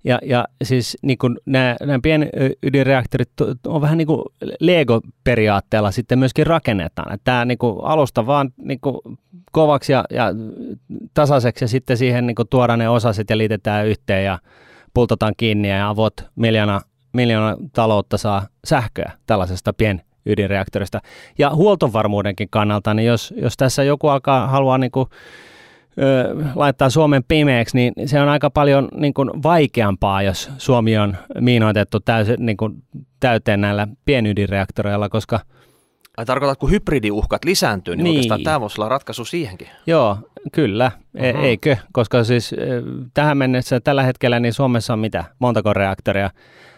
Ja, 0.05 0.19
ja 0.23 0.45
siis 0.65 0.99
niin 1.03 1.19
kuin 1.19 1.39
nämä, 1.47 1.77
nämä 1.81 1.99
pienydinreaktorit 2.03 3.31
on 3.67 3.81
vähän 3.81 3.99
niin 3.99 4.07
kuin 4.07 4.23
Lego-periaatteella 4.61 5.91
sitten 5.91 6.19
myöskin 6.19 6.47
rakennetaan. 6.47 7.15
Että 7.15 7.25
tämä 7.25 7.45
niin 7.45 7.59
kuin 7.59 7.85
alusta 7.85 8.27
vaan 8.27 8.51
niin 8.59 8.81
kuin 8.81 8.97
kovaksi 9.53 9.93
ja, 9.93 10.05
ja 10.11 10.27
tasaiseksi 11.15 11.65
ja 11.65 11.69
sitten 11.69 11.97
siihen 11.97 12.27
niin 12.27 12.35
kuin 12.35 12.49
tuodaan 12.49 12.79
ne 12.79 12.89
osaset 12.89 13.31
ja 13.31 13.39
liitetään 13.39 13.87
yhteen 13.87 14.25
ja 14.25 14.39
pultataan 14.95 15.35
kiinni 15.37 15.71
ja 15.71 15.89
avot 15.89 16.15
miljoona, 16.37 16.81
miljoona 17.13 17.57
taloutta 17.73 18.19
saa 18.19 18.47
sähköä 18.65 19.13
tällaisesta 19.27 19.73
pien 19.73 20.03
ydinreaktorista. 20.27 21.01
Ja 21.39 21.51
huoltovarmuudenkin 21.51 22.49
kannalta, 22.51 22.95
niin 22.95 23.07
jos, 23.07 23.35
jos 23.37 23.57
tässä 23.57 23.83
joku 23.83 24.09
alkaa 24.09 24.47
haluaa 24.47 24.79
niin 24.79 24.91
kuin, 24.91 25.07
ö, 25.99 26.37
laittaa 26.55 26.91
Suomen 26.91 27.25
pimeäksi, 27.29 27.77
niin 27.77 27.93
se 28.07 28.21
on 28.21 28.29
aika 28.29 28.51
paljon 28.51 28.89
niin 28.95 29.15
kuin, 29.15 29.31
vaikeampaa, 29.43 30.23
jos 30.23 30.51
Suomi 30.59 30.99
on 30.99 31.17
miinoitettu 31.41 32.01
täysin, 32.01 32.37
niin 32.39 32.57
kuin, 32.57 32.83
täyteen 33.21 33.61
näillä 33.61 33.89
pienydinreaktoreilla, 34.05 35.09
koska 35.09 35.41
Ai 36.17 36.27
tarkoitat, 36.27 36.59
kun 36.59 36.71
hybridiuhkat 36.71 37.45
lisääntyy, 37.45 37.97
niin, 37.97 38.05
niin. 38.05 38.11
oikeastaan 38.11 38.43
tämä 38.43 38.61
voisi 38.61 38.81
olla 38.81 38.89
ratkaisu 38.89 39.25
siihenkin. 39.25 39.69
Joo, 39.87 40.19
kyllä. 40.53 40.93
E- 41.15 41.31
eikö? 41.31 41.77
Koska 41.93 42.25
siis 42.25 42.55
tähän 43.15 43.39
mennessä 43.39 43.81
tällä 43.81 44.03
hetkellä 44.03 44.41
niin 44.41 44.53
Suomessa 44.53 44.93
on 44.93 44.99
mitä? 44.99 45.25
Montako 45.39 45.73
reaktoria? 45.73 46.31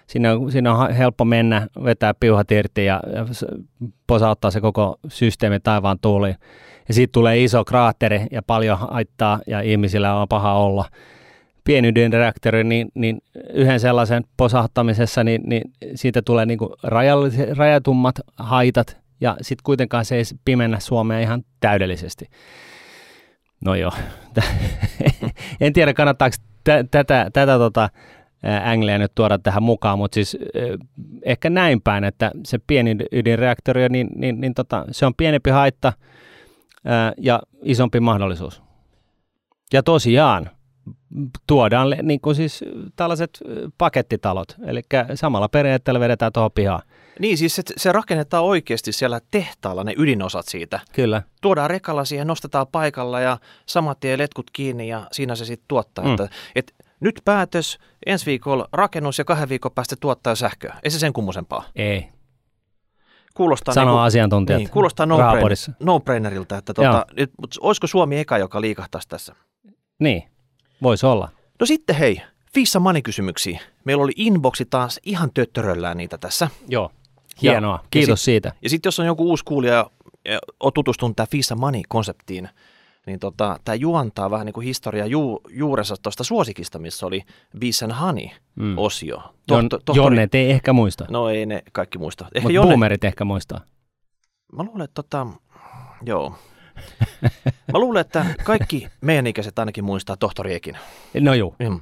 Siinä 0.06 0.32
on, 0.32 0.52
siinä 0.52 0.74
on 0.74 0.92
helppo 0.92 1.24
mennä, 1.24 1.66
vetää 1.84 2.14
piuhat 2.14 2.50
irti 2.50 2.84
ja, 2.84 3.00
ja 3.14 3.26
posauttaa 4.06 4.50
se 4.50 4.60
koko 4.60 4.98
systeemi 5.08 5.60
taivaan 5.60 5.98
tuuliin. 6.00 6.36
Ja 6.88 6.94
siitä 6.94 7.12
tulee 7.12 7.42
iso 7.42 7.64
kraatteri 7.64 8.26
ja 8.30 8.42
paljon 8.42 8.78
haittaa 8.78 9.40
ja 9.46 9.60
ihmisillä 9.60 10.14
on 10.14 10.28
paha 10.28 10.52
olla. 10.54 10.84
Pienydinreaktori, 11.64 12.64
niin, 12.64 12.88
niin 12.94 13.18
yhden 13.52 13.80
sellaisen 13.80 14.24
posauttamisessa, 14.36 15.24
niin, 15.24 15.42
niin 15.46 15.62
siitä 15.94 16.22
tulee 16.22 16.46
niin 16.46 16.58
rajatummat 17.56 18.14
haitat 18.36 18.96
ja 19.20 19.36
sitten 19.40 19.62
kuitenkaan 19.64 20.04
se 20.04 20.16
ei 20.16 20.22
pimennä 20.44 20.80
Suomea 20.80 21.20
ihan 21.20 21.42
täydellisesti. 21.60 22.26
No 23.64 23.74
joo, 23.74 23.92
en 25.60 25.72
tiedä 25.72 25.94
kannattaako 25.94 26.36
tätä, 26.64 27.30
tätä 27.32 27.58
tota, 27.58 27.88
Anglia 28.64 28.98
nyt 28.98 29.12
tuoda 29.14 29.38
tähän 29.38 29.62
mukaan, 29.62 29.98
mutta 29.98 30.14
siis 30.14 30.36
ehkä 31.22 31.50
näin 31.50 31.82
päin, 31.82 32.04
että 32.04 32.30
se 32.44 32.58
pieni 32.66 32.96
ydinreaktori, 33.12 33.88
niin, 33.88 34.08
niin, 34.16 34.40
niin 34.40 34.54
tota, 34.54 34.84
se 34.90 35.06
on 35.06 35.14
pienempi 35.14 35.50
haitta 35.50 35.92
ää, 36.84 37.12
ja 37.18 37.42
isompi 37.62 38.00
mahdollisuus. 38.00 38.62
Ja 39.72 39.82
tosiaan, 39.82 40.50
tuodaan 41.46 41.96
niin 42.02 42.20
kuin 42.20 42.36
siis 42.36 42.64
tällaiset 42.96 43.40
pakettitalot, 43.78 44.56
eli 44.66 44.82
samalla 45.14 45.48
periaatteella 45.48 46.00
vedetään 46.00 46.32
tuohon 46.32 46.52
pihaan. 46.54 46.82
Niin, 47.18 47.38
siis 47.38 47.56
se, 47.56 47.62
se 47.76 47.92
rakennetaan 47.92 48.44
oikeasti 48.44 48.92
siellä 48.92 49.20
tehtaalla 49.30 49.84
ne 49.84 49.94
ydinosat 49.96 50.48
siitä. 50.48 50.80
Kyllä. 50.92 51.22
Tuodaan 51.42 51.70
rekalla 51.70 52.04
siihen, 52.04 52.26
nostetaan 52.26 52.66
paikalla 52.72 53.20
ja 53.20 53.38
samat 53.66 54.00
tie 54.00 54.18
letkut 54.18 54.50
kiinni 54.52 54.88
ja 54.88 55.06
siinä 55.12 55.34
se 55.34 55.44
sitten 55.44 55.64
tuottaa. 55.68 56.04
Mm. 56.04 56.10
Että, 56.10 56.28
et, 56.54 56.74
nyt 57.00 57.20
päätös, 57.24 57.78
ensi 58.06 58.26
viikolla 58.26 58.68
rakennus 58.72 59.18
ja 59.18 59.24
kahden 59.24 59.48
viikon 59.48 59.72
päästä 59.72 59.96
tuottaa 60.00 60.34
sähköä. 60.34 60.76
Ei 60.82 60.90
se 60.90 60.98
sen 60.98 61.12
kummosempaa. 61.12 61.64
Ei. 61.76 62.08
Kuulostaa 63.34 63.74
Sanoo 63.74 63.92
niin 63.92 63.96
kuin, 63.96 64.06
asiantuntijat. 64.06 64.58
Niin, 64.58 64.70
kuulostaa 64.70 65.06
no-brainer, 65.06 65.74
no-brainerilta, 65.80 66.56
että 66.56 66.74
tuota, 66.74 67.06
nyt, 67.16 67.30
mutta 67.40 67.56
olisiko 67.60 67.86
Suomi 67.86 68.18
eka, 68.18 68.38
joka 68.38 68.60
liikahtaisi 68.60 69.08
tässä? 69.08 69.34
Niin, 69.98 70.22
voisi 70.82 71.06
olla. 71.06 71.28
No 71.60 71.66
sitten 71.66 71.96
hei, 71.96 72.22
Fissa 72.54 72.80
Money-kysymyksiä. 72.80 73.60
Meillä 73.84 74.02
oli 74.02 74.12
inboxi 74.16 74.64
taas 74.64 75.00
ihan 75.02 75.30
töttöröllään 75.34 75.96
niitä 75.96 76.18
tässä. 76.18 76.48
Joo, 76.68 76.90
hienoa. 77.42 77.78
Ja, 77.82 77.88
Kiitos 77.90 78.08
ja 78.08 78.16
sit, 78.16 78.24
siitä. 78.24 78.52
Ja 78.62 78.70
sitten 78.70 78.86
jos 78.88 79.00
on 79.00 79.06
joku 79.06 79.24
uusi 79.28 79.44
kuulija 79.44 79.90
ja 80.24 80.38
on 80.60 80.72
tutustunut 80.72 81.16
tähän 81.16 81.28
Fissa 81.30 81.54
Money-konseptiin, 81.54 82.48
tota, 83.20 83.58
tämä 83.64 83.74
juontaa 83.74 84.30
vähän 84.30 84.46
niin 84.46 84.54
kuin 84.54 84.64
historia 84.64 85.06
ju, 85.06 85.40
juurensa 85.48 85.94
tuosta 86.02 86.24
suosikista, 86.24 86.78
missä 86.78 87.06
oli 87.06 87.22
Bees 87.58 87.82
and 87.82 87.92
Honey-osio. 87.92 89.16
Mm. 89.16 89.22
Tohto, 89.46 89.68
tohtori... 89.68 89.96
Jonne 89.96 90.28
ei 90.32 90.50
ehkä 90.50 90.72
muista. 90.72 91.06
No 91.10 91.28
ei 91.28 91.46
ne 91.46 91.62
kaikki 91.72 91.98
muista. 91.98 92.24
Mutta 92.34 92.52
Jonne... 92.52 92.68
boomerit 92.68 93.04
ehkä 93.04 93.24
muistaa. 93.24 93.60
Mä 94.52 94.62
luulen, 94.62 94.84
että 94.84 94.94
tota, 94.94 95.26
joo. 96.06 96.34
Mä 97.72 97.78
luulen, 97.78 98.00
että 98.00 98.26
kaikki 98.44 98.88
meidän 99.00 99.26
ikäiset 99.26 99.58
ainakin 99.58 99.84
muistaa 99.84 100.16
tohtori 100.16 100.54
Ekin. 100.54 100.78
No 101.20 101.34
joo. 101.34 101.54
Mm. 101.58 101.80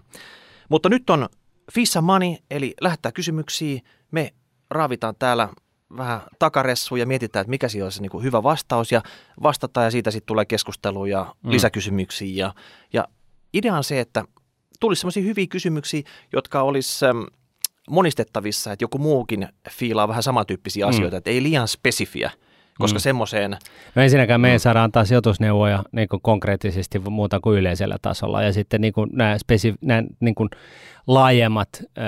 Mutta 0.69 0.89
nyt 0.89 1.11
on 1.11 1.29
Fissa 1.73 2.01
Money, 2.01 2.35
eli 2.51 2.75
lähettää 2.81 3.13
kysymyksiä. 3.13 3.81
Me 4.11 4.33
raavitaan 4.71 5.15
täällä 5.19 5.49
vähän 5.97 6.21
takaressu 6.39 6.97
ja 6.97 7.07
mietitään, 7.07 7.41
että 7.41 7.51
mikä 7.51 7.69
siinä 7.69 7.85
olisi 7.85 8.03
niin 8.03 8.11
kuin 8.11 8.25
hyvä 8.25 8.43
vastaus 8.43 8.93
ja 8.93 9.03
vastataan 9.43 9.85
ja 9.85 9.91
siitä 9.91 10.11
sitten 10.11 10.27
tulee 10.27 10.45
keskustelua 10.45 11.09
ja 11.09 11.35
mm. 11.43 11.51
lisäkysymyksiä. 11.51 12.47
Ja, 12.47 12.55
ja 12.93 13.09
idea 13.55 13.77
on 13.77 13.85
se, 13.85 14.01
että 14.01 14.25
tulisi 14.81 15.01
sellaisia 15.01 15.23
hyviä 15.23 15.47
kysymyksiä, 15.47 16.03
jotka 16.33 16.63
olisi 16.63 17.05
monistettavissa, 17.91 18.73
että 18.73 18.85
joku 18.85 18.99
muukin 18.99 19.49
fiilaa 19.71 20.09
vähän 20.09 20.23
samantyyppisiä 20.23 20.87
mm. 20.87 20.91
asioita, 20.91 21.17
että 21.17 21.31
ei 21.31 21.43
liian 21.43 21.69
spesifiä 21.69 22.31
koska 22.79 22.99
mm. 22.99 23.01
semmoiseen... 23.01 23.57
No 23.95 24.03
ensinnäkään 24.03 24.41
me 24.41 24.53
ei 24.53 24.59
saada 24.59 24.85
antaa 24.85 25.05
sijoitusneuvoja 25.05 25.83
niin 25.93 26.09
kuin 26.09 26.23
konkreettisesti 26.23 26.99
muuta 26.99 27.41
kuin 27.41 27.59
yleisellä 27.59 27.97
tasolla. 28.03 28.43
Ja 28.43 28.53
sitten 28.53 28.81
niin 28.81 28.93
kuin 28.93 29.11
nämä, 29.13 29.37
spesif- 29.37 29.79
nämä 29.81 30.03
niin 30.21 30.35
kuin 30.35 30.49
laajemmat, 31.07 31.69
äh, 31.83 32.05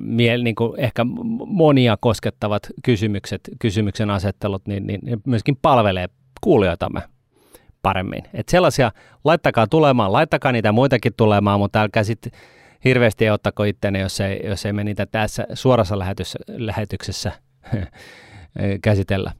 miel, 0.00 0.42
niin 0.42 0.54
kuin 0.54 0.80
ehkä 0.80 1.04
monia 1.46 1.96
koskettavat 2.00 2.66
kysymykset, 2.84 3.40
kysymyksen 3.58 4.10
asettelut, 4.10 4.66
niin, 4.66 4.86
niin 4.86 5.00
myöskin 5.26 5.58
palvelee 5.62 6.08
kuulijoitamme 6.40 7.02
paremmin. 7.82 8.22
Et 8.34 8.48
sellaisia, 8.48 8.92
laittakaa 9.24 9.66
tulemaan, 9.66 10.12
laittakaa 10.12 10.52
niitä 10.52 10.72
muitakin 10.72 11.12
tulemaan, 11.16 11.60
mutta 11.60 11.80
älkää 11.80 12.04
sitten 12.04 12.32
hirveästi 12.84 13.30
ottako 13.30 13.64
itseänne, 13.64 13.98
jos 13.98 14.20
ei, 14.20 14.40
jos 14.44 14.66
ei 14.66 14.72
me 14.72 14.84
niitä 14.84 15.06
tässä 15.06 15.46
suorassa 15.54 15.98
lähetyksessä, 15.98 16.38
lähetyksessä 16.48 17.32
käsitellä. 18.82 19.32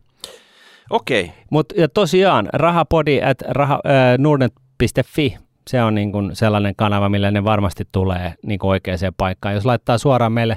Okei. 0.90 1.32
Mutta 1.50 1.74
tosiaan 1.94 2.48
rahapodi 2.52 3.22
at 3.22 3.40
raha, 3.40 3.74
äh, 3.86 4.18
nordnet.fi, 4.18 5.36
se 5.68 5.82
on 5.82 5.94
niin 5.94 6.12
kuin 6.12 6.36
sellainen 6.36 6.76
kanava, 6.76 7.08
millä 7.08 7.30
ne 7.30 7.44
varmasti 7.44 7.84
tulee 7.92 8.34
niin 8.42 8.58
kuin 8.58 8.70
oikeaan 8.70 8.98
paikkaan. 9.16 9.54
Jos 9.54 9.66
laittaa 9.66 9.98
suoraan 9.98 10.32
meille 10.32 10.56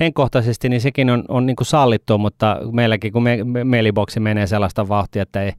henkkohtaisesti, 0.00 0.68
niin 0.68 0.80
sekin 0.80 1.10
on, 1.10 1.24
on 1.28 1.46
niin 1.46 1.56
kuin 1.56 1.66
sallittu, 1.66 2.18
mutta 2.18 2.56
meilläkin 2.72 3.12
kun 3.12 3.22
me, 3.22 3.44
me, 3.44 3.64
mailiboksi 3.64 4.20
menee 4.20 4.46
sellaista 4.46 4.88
vauhtia, 4.88 5.22
että 5.22 5.42
ei, 5.42 5.52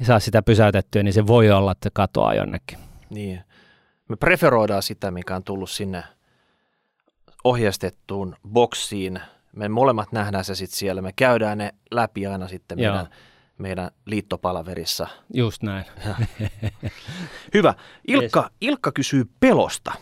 ei 0.00 0.06
saa 0.06 0.20
sitä 0.20 0.42
pysäytettyä, 0.42 1.02
niin 1.02 1.12
se 1.12 1.26
voi 1.26 1.50
olla, 1.50 1.72
että 1.72 1.88
katoaa 1.92 2.34
jonnekin. 2.34 2.78
Niin. 3.10 3.40
Me 4.08 4.16
preferoidaan 4.16 4.82
sitä, 4.82 5.10
mikä 5.10 5.36
on 5.36 5.44
tullut 5.44 5.70
sinne 5.70 6.04
ohjeistettuun 7.44 8.36
boksiin. 8.48 9.20
Me 9.56 9.68
molemmat 9.68 10.12
nähdään 10.12 10.44
se 10.44 10.54
sitten 10.54 10.78
siellä. 10.78 11.02
Me 11.02 11.12
käydään 11.16 11.58
ne 11.58 11.74
läpi 11.90 12.26
aina 12.26 12.48
sitten 12.48 12.78
Joo 12.78 12.92
meidän 12.92 13.10
liittopalaverissa. 14.06 15.06
Just 15.34 15.62
näin. 15.62 15.84
Hyvä. 17.54 17.74
Ilkka, 18.08 18.50
Ilkka 18.60 18.92
kysyy 18.92 19.24
pelosta. 19.40 19.92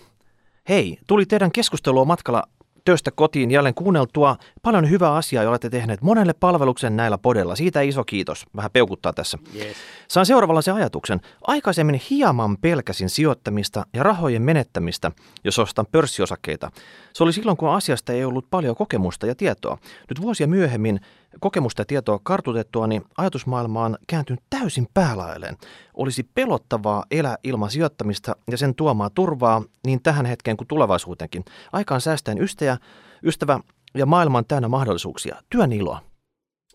Hei, 0.69 0.99
tuli 1.07 1.27
teidän 1.27 1.53
keskustelua 1.53 2.05
matkalla 2.05 2.43
töistä 2.89 3.11
kotiin 3.11 3.51
jälleen 3.51 3.75
kuunneltua. 3.75 4.37
Paljon 4.63 4.91
hyvää 4.91 5.15
asiaa 5.15 5.43
ja 5.43 5.51
olette 5.51 5.71
tehneet 5.71 6.03
monelle 6.03 6.33
palveluksen 6.33 6.97
näillä 6.97 7.19
podella. 7.19 7.57
Siitä 7.57 7.81
iso 7.81 8.05
kiitos. 8.05 8.47
Vähän 8.57 8.71
peukuttaa 8.71 9.13
tässä. 9.13 9.39
Yes. 9.55 9.77
Saan 10.09 10.27
seuraavanlaisen 10.27 10.75
ajatuksen. 10.75 11.21
Aikaisemmin 11.47 12.01
hieman 12.11 12.57
pelkäsin 12.59 13.11
sijoittamista 13.11 13.87
ja 13.95 14.03
rahojen 14.03 14.43
menettämistä, 14.43 15.13
jos 15.45 15.59
ostan 15.59 15.87
pörssiosakkeita. 15.93 16.71
Se 17.13 17.25
oli 17.25 17.33
silloin, 17.33 17.57
kun 17.57 17.69
asiasta 17.71 18.13
ei 18.13 18.25
ollut 18.25 18.51
paljon 18.51 18.77
kokemusta 18.77 19.27
ja 19.27 19.35
tietoa. 19.35 19.79
Nyt 20.09 20.21
vuosia 20.21 20.47
myöhemmin 20.47 21.01
kokemusta 21.41 21.81
ja 21.81 21.87
tietoa 21.87 22.21
kartutettua, 22.23 22.87
niin 22.87 23.03
ajatusmaailma 23.17 23.85
on 23.85 23.99
kääntynyt 24.07 24.43
täysin 24.51 24.89
päälailleen. 24.95 25.57
Olisi 25.95 26.23
pelottavaa 26.23 27.05
elää 27.11 27.37
ilman 27.45 27.71
sijoittamista 27.71 28.37
ja 28.51 28.59
sen 28.59 28.75
tuomaa 28.75 29.11
turvaa 29.11 29.63
niin 29.87 30.03
tähän 30.03 30.27
hetkeen 30.27 30.57
kuin 30.57 30.69
tulevaisuutenkin. 30.69 31.45
Aikaan 31.73 32.01
säästäen 32.01 32.43
ystäjä, 32.43 32.77
ystävä 33.23 33.61
ja 33.95 34.07
maailman 34.07 34.45
täynnä 34.45 34.69
mahdollisuuksia. 34.69 35.37
Työn 35.51 35.73
iloa. 35.73 36.01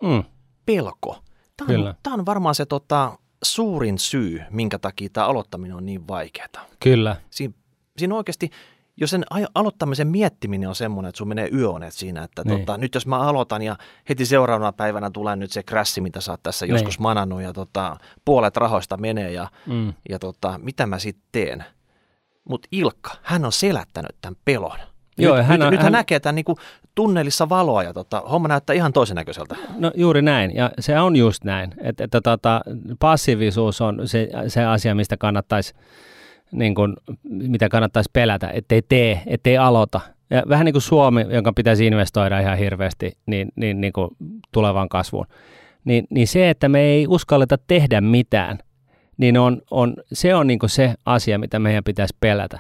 Mm. 0.02 0.24
Pelko. 0.66 1.18
Tämä 1.58 1.88
on, 1.88 1.96
tämä 2.04 2.14
on 2.14 2.26
varmaan 2.26 2.56
se 2.56 2.66
tota, 2.66 3.18
suurin 3.44 4.00
syy, 4.00 4.42
minkä 4.50 4.80
takia 4.80 5.10
tämä 5.14 5.28
aloittaminen 5.28 5.78
on 5.78 5.86
niin 5.86 6.08
vaikeaa. 6.08 6.66
Kyllä. 6.80 7.16
Siin, 7.30 7.56
siinä 7.98 8.16
oikeasti 8.16 8.50
jos 8.98 9.10
sen 9.10 9.26
aloittamisen 9.56 10.08
miettiminen 10.08 10.70
on 10.70 10.76
semmoinen, 10.76 11.10
että 11.10 11.18
sun 11.18 11.28
menee 11.28 11.50
yöonet 11.54 11.94
siinä, 11.94 12.24
että 12.24 12.42
niin. 12.46 12.60
tota, 12.60 12.78
nyt 12.78 12.96
jos 12.96 13.08
mä 13.08 13.20
aloitan 13.20 13.62
ja 13.62 13.76
heti 14.10 14.26
seuraavana 14.26 14.72
päivänä 14.72 15.10
tulee 15.10 15.36
nyt 15.36 15.52
se 15.52 15.64
krassi, 15.64 16.02
mitä 16.02 16.22
sä 16.22 16.32
oot 16.32 16.44
tässä 16.44 16.66
niin. 16.66 16.74
joskus 16.74 17.00
manannut 17.00 17.42
ja 17.42 17.54
tota, 17.54 17.98
puolet 18.26 18.58
rahoista 18.58 18.98
menee 18.98 19.32
ja, 19.32 19.48
mm. 19.66 19.94
ja 20.10 20.20
tota, 20.20 20.60
mitä 20.64 20.86
mä 20.86 21.00
sitten 21.00 21.26
teen. 21.32 21.64
Mutta 22.50 22.68
Ilkka, 22.72 23.12
hän 23.22 23.46
on 23.46 23.52
selättänyt 23.52 24.16
tämän 24.22 24.36
pelon. 24.46 24.78
Joo, 25.18 25.38
nyt, 25.38 25.46
hän, 25.46 25.60
nyt 25.60 25.70
hän, 25.70 25.80
hän 25.84 25.92
näkee 25.92 26.20
tämän 26.20 26.36
niin 26.36 26.46
kuin 26.46 26.58
tunnelissa 26.96 27.50
valoa 27.50 27.84
ja 27.84 27.94
tota, 27.94 28.20
homma 28.32 28.48
näyttää 28.48 28.74
ihan 28.74 28.94
toisen 28.94 29.16
näköiseltä. 29.16 29.56
No 29.78 29.92
juuri 29.96 30.22
näin, 30.22 30.56
ja 30.56 30.72
se 30.80 31.00
on 31.00 31.16
just 31.16 31.44
näin, 31.44 31.74
että, 31.82 32.04
että 32.04 32.22
tota, 32.22 32.62
passiivisuus 33.00 33.82
on 33.82 34.08
se, 34.08 34.30
se 34.48 34.66
asia, 34.66 34.96
mistä 34.96 35.18
kannattaisi 35.18 35.74
niin 36.54 36.76
kuin, 36.76 36.94
mitä 37.24 37.70
kannattaisi 37.70 38.10
pelätä, 38.14 38.50
ettei 38.54 38.82
tee, 38.90 39.22
ettei 39.26 39.58
aloita. 39.58 40.02
Ja 40.30 40.44
vähän 40.50 40.66
niin 40.66 40.74
kuin 40.74 40.82
Suomi, 40.82 41.26
jonka 41.30 41.54
pitäisi 41.54 41.88
investoida 41.88 42.40
ihan 42.40 42.58
hirveästi 42.58 43.12
niin, 43.26 43.50
niin, 43.56 43.82
niin 43.82 43.94
kuin 43.94 44.10
tulevaan 44.52 44.90
kasvuun. 44.90 45.26
Niin, 45.86 46.08
niin 46.10 46.28
se, 46.28 46.50
että 46.50 46.70
me 46.70 46.82
ei 46.82 47.08
uskalleta 47.08 47.58
tehdä 47.58 48.02
mitään, 48.02 48.58
niin 49.18 49.38
on, 49.38 49.62
on, 49.72 49.94
se 50.14 50.36
on 50.36 50.48
niin 50.48 50.60
kuin 50.60 50.70
se 50.70 50.94
asia, 51.06 51.40
mitä 51.40 51.60
meidän 51.60 51.84
pitäisi 51.84 52.18
pelätä. 52.20 52.60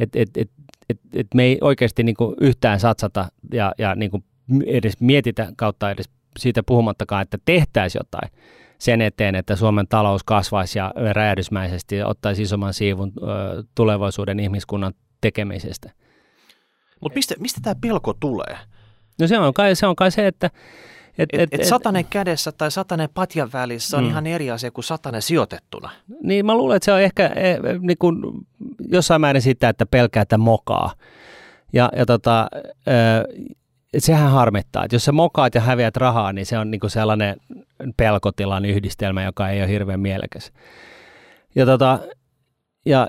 Et, 0.00 0.16
et, 0.16 0.30
et, 0.36 0.50
et, 0.90 1.00
et 1.12 1.26
me 1.34 1.42
ei 1.42 1.58
oikeasti 1.60 2.02
niin 2.02 2.16
kuin 2.16 2.34
yhtään 2.40 2.80
satsata 2.80 3.28
ja, 3.52 3.72
ja 3.78 3.94
niin 3.94 4.10
kuin 4.10 4.24
edes 4.66 5.00
mietitä 5.00 5.52
kautta 5.56 5.90
edes 5.90 6.10
siitä 6.38 6.62
puhumattakaan, 6.62 7.22
että 7.22 7.38
tehtäisiin 7.44 8.00
jotain 8.00 8.30
sen 8.78 9.02
eteen, 9.02 9.34
että 9.34 9.56
Suomen 9.56 9.88
talous 9.88 10.24
kasvaisi 10.24 10.78
ja 10.78 10.92
räjähdysmäisesti 11.12 12.02
ottaisi 12.02 12.42
isomman 12.42 12.74
siivun 12.74 13.12
tulevaisuuden 13.74 14.40
ihmiskunnan 14.40 14.94
tekemisestä. 15.20 15.90
Mutta 17.00 17.16
mistä, 17.16 17.34
mistä 17.38 17.60
tämä 17.62 17.74
pelko 17.80 18.14
tulee? 18.20 18.58
No 19.20 19.26
se 19.26 19.38
on 19.38 19.54
kai 19.54 19.76
se, 19.76 19.86
on 19.86 19.96
kai 19.96 20.10
se 20.10 20.26
että 20.26 20.50
et, 21.18 21.28
et, 21.32 21.40
et, 21.52 21.60
et 21.60 21.66
satanen 21.66 22.04
kädessä 22.04 22.52
tai 22.52 22.70
satanen 22.70 23.08
patjan 23.14 23.50
välissä 23.52 23.96
on 23.96 24.04
mm. 24.04 24.10
ihan 24.10 24.26
eri 24.26 24.50
asia 24.50 24.70
kuin 24.70 24.84
satanen 24.84 25.22
sijoitettuna. 25.22 25.90
Niin 26.22 26.46
mä 26.46 26.54
luulen, 26.54 26.76
että 26.76 26.84
se 26.84 26.92
on 26.92 27.00
ehkä 27.00 27.26
e, 27.26 27.58
niin 27.80 27.98
kuin 27.98 28.22
jossain 28.88 29.20
määrin 29.20 29.42
sitä, 29.42 29.68
että 29.68 29.86
pelkää, 29.86 30.22
että 30.22 30.38
mokaa. 30.38 30.92
Ja, 31.72 31.90
ja 31.96 32.06
tota, 32.06 32.48
sehän 33.98 34.30
harmittaa, 34.30 34.84
että 34.84 34.94
jos 34.94 35.04
sä 35.04 35.12
mokaat 35.12 35.54
ja 35.54 35.60
häviät 35.60 35.96
rahaa, 35.96 36.32
niin 36.32 36.46
se 36.46 36.58
on 36.58 36.70
niinku 36.70 36.88
sellainen 36.88 37.36
pelkotilan 37.96 38.64
yhdistelmä, 38.64 39.24
joka 39.24 39.48
ei 39.48 39.60
ole 39.60 39.68
hirveän 39.68 40.00
mielekäs. 40.00 40.52
Ja, 41.54 41.66
tota, 41.66 41.98
ja, 42.86 43.08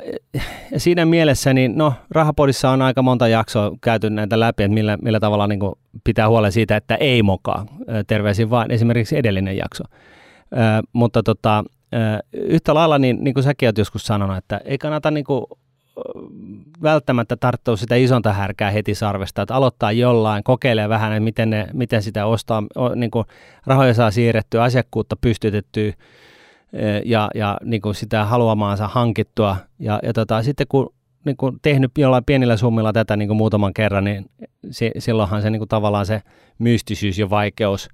ja 0.71 0.79
siinä 0.79 1.05
mielessä, 1.05 1.53
niin 1.53 1.77
no, 1.77 1.93
Rahapodissa 2.11 2.69
on 2.69 2.81
aika 2.81 3.01
monta 3.01 3.27
jaksoa 3.27 3.71
käyty 3.81 4.09
näitä 4.09 4.39
läpi, 4.39 4.63
että 4.63 4.73
millä, 4.73 4.97
millä 5.01 5.19
tavalla 5.19 5.47
niin 5.47 5.59
pitää 6.03 6.29
huolen 6.29 6.51
siitä, 6.51 6.77
että 6.77 6.95
ei 6.95 7.23
mokaa. 7.23 7.65
Terveisin 8.07 8.49
vain 8.49 8.71
esimerkiksi 8.71 9.17
edellinen 9.17 9.57
jakso. 9.57 9.83
Ö, 10.53 10.57
mutta 10.93 11.23
tota, 11.23 11.63
yhtä 12.33 12.73
lailla, 12.73 12.99
niin, 12.99 13.17
niin 13.23 13.33
kuin 13.33 13.43
säkin 13.43 13.67
olet 13.67 13.77
joskus 13.77 14.05
sanonut, 14.05 14.37
että 14.37 14.61
ei 14.65 14.77
kannata 14.77 15.11
niin 15.11 15.25
kuin 15.25 15.45
välttämättä 16.83 17.37
tarttua 17.37 17.77
sitä 17.77 17.95
isonta 17.95 18.33
härkää 18.33 18.71
heti 18.71 18.95
sarvesta, 18.95 19.41
että 19.41 19.55
aloittaa 19.55 19.91
jollain, 19.91 20.43
kokeilee 20.43 20.89
vähän, 20.89 21.11
että 21.11 21.23
miten, 21.23 21.49
ne, 21.49 21.67
miten 21.73 22.03
sitä 22.03 22.25
ostaa, 22.25 22.63
niin 22.95 23.11
kuin 23.11 23.25
rahoja 23.65 23.93
saa 23.93 24.11
siirrettyä, 24.11 24.63
asiakkuutta 24.63 25.15
pystytettyä 25.15 25.93
ja, 27.05 27.29
ja 27.35 27.57
niin 27.63 27.81
kuin 27.81 27.95
sitä 27.95 28.25
haluamaansa 28.25 28.87
hankittua. 28.87 29.57
Ja, 29.79 29.99
ja 30.03 30.13
tota, 30.13 30.43
sitten 30.43 30.67
kun 30.69 30.93
niin 31.25 31.37
kuin 31.37 31.57
tehnyt 31.61 31.91
jollain 31.97 32.25
pienillä 32.25 32.57
summilla 32.57 32.93
tätä 32.93 33.17
niin 33.17 33.27
kuin 33.27 33.37
muutaman 33.37 33.73
kerran, 33.73 34.03
niin 34.03 34.25
si, 34.71 34.91
silloinhan 34.97 35.41
se 35.41 35.49
niin 35.49 35.59
kuin 35.59 35.69
tavallaan 35.69 36.05
se 36.05 36.21
mystisyys 36.59 37.19
ja 37.19 37.29
vaikeus 37.29 37.89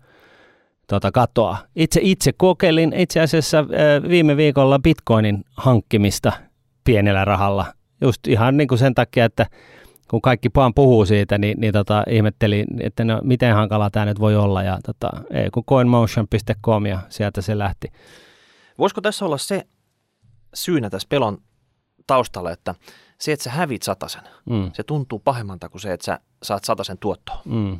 tota, 0.88 1.12
katoaa. 1.12 1.58
Itse, 1.76 2.00
itse 2.04 2.32
kokeilin 2.38 2.94
itse 2.94 3.20
asiassa 3.20 3.58
ää, 3.58 4.10
viime 4.10 4.38
viikolla 4.38 4.80
bitcoinin 4.80 5.44
hankkimista 5.58 6.32
pienellä 6.84 7.26
rahalla. 7.26 7.66
Just 8.04 8.28
ihan 8.28 8.58
niin 8.58 8.68
kuin 8.68 8.80
sen 8.80 8.96
takia, 8.96 9.26
että 9.26 9.46
kun 10.10 10.22
kaikki 10.22 10.50
vaan 10.56 10.74
puhuu 10.74 11.06
siitä, 11.06 11.38
niin, 11.38 11.62
niin 11.62 11.74
tota, 11.74 12.04
ihmettelin, 12.10 12.66
että 12.80 13.04
no, 13.04 13.20
miten 13.24 13.56
hankala 13.56 13.90
tämä 13.90 14.06
nyt 14.06 14.20
voi 14.20 14.36
olla. 14.36 14.64
Ja 14.64 14.80
tota, 14.86 15.10
ei, 15.32 15.50
kun 15.50 15.64
coinmotion.com 15.64 16.86
ja 16.86 17.00
sieltä 17.10 17.42
se 17.42 17.58
lähti. 17.58 17.88
Voisiko 18.78 19.02
tässä 19.02 19.26
olla 19.26 19.38
se 19.38 19.68
syynä 20.54 20.90
tässä 20.90 21.08
pelon 21.10 21.38
taustalla, 22.08 22.52
että 22.52 22.76
se, 23.20 23.32
että 23.32 23.44
sä 23.44 23.50
hävit 23.50 23.84
satasen, 23.84 24.22
mm. 24.50 24.72
se 24.74 24.84
tuntuu 24.84 25.20
pahemmalta 25.20 25.70
kuin 25.70 25.82
se, 25.82 25.94
että 25.94 26.06
sä 26.06 26.20
saat 26.44 26.64
satasen 26.64 26.98
tuottoa. 26.98 27.42
Mm. 27.46 27.80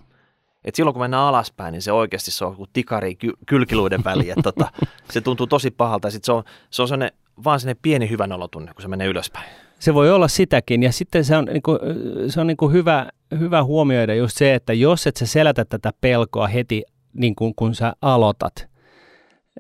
Et 0.66 0.76
silloin 0.76 0.94
kun 0.94 1.02
mennään 1.02 1.24
alaspäin, 1.24 1.72
niin 1.72 1.82
se 1.82 1.92
oikeasti 1.92 2.32
se 2.32 2.46
on 2.46 2.56
kuin 2.56 2.70
tikari 2.74 3.16
ky- 3.16 3.38
kylkiluiden 3.46 4.04
väliin. 4.04 4.44
tota, 4.44 4.72
se 5.14 5.22
tuntuu 5.22 5.48
tosi 5.48 5.72
pahalta 5.72 6.08
ja 6.08 6.12
sit 6.12 6.24
se 6.24 6.32
on, 6.32 6.44
se 6.70 6.82
on 6.82 6.88
sellainen, 6.88 7.18
vaan 7.44 7.60
sellainen 7.60 7.82
pieni 7.82 8.10
hyvän 8.10 8.32
olotunne, 8.32 8.74
kun 8.74 8.82
se 8.82 8.88
menee 8.88 9.08
ylöspäin. 9.08 9.46
Se 9.84 9.94
voi 9.94 10.12
olla 10.12 10.28
sitäkin. 10.28 10.84
Ja 10.84 10.92
sitten 10.92 11.26
se 11.26 11.38
on, 11.38 11.46
niin 11.46 11.62
kuin, 11.62 11.80
se 12.28 12.42
on 12.42 12.48
niin 12.48 12.58
kuin 12.58 12.74
hyvä, 12.74 13.10
hyvä 13.40 13.64
huomioida 13.64 14.16
just 14.16 14.38
se, 14.38 14.54
että 14.54 14.74
jos 14.74 15.08
et 15.08 15.18
sä 15.18 15.26
selätä 15.26 15.66
tätä 15.66 15.92
pelkoa 16.02 16.48
heti 16.48 16.84
niin 17.14 17.36
kuin, 17.36 17.56
kun 17.56 17.76
sä 17.76 17.94
aloitat, 18.02 18.68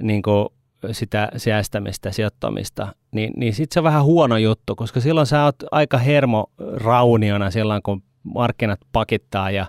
niin 0.02 0.22
kuin 0.22 0.48
sitä 0.92 1.32
säästämistä, 1.38 2.12
sijoittamista, 2.12 2.88
niin, 3.12 3.34
niin 3.38 3.54
sitten 3.54 3.74
se 3.74 3.80
on 3.80 3.84
vähän 3.84 4.04
huono 4.04 4.38
juttu, 4.38 4.76
koska 4.76 5.00
silloin 5.00 5.28
sä 5.28 5.44
oot 5.44 5.56
aika 5.72 5.98
hermo 5.98 6.46
rauniona 6.76 7.52
silloin, 7.52 7.84
kun 7.84 8.04
markkinat 8.24 8.80
pakittaa 8.92 9.52
ja, 9.52 9.66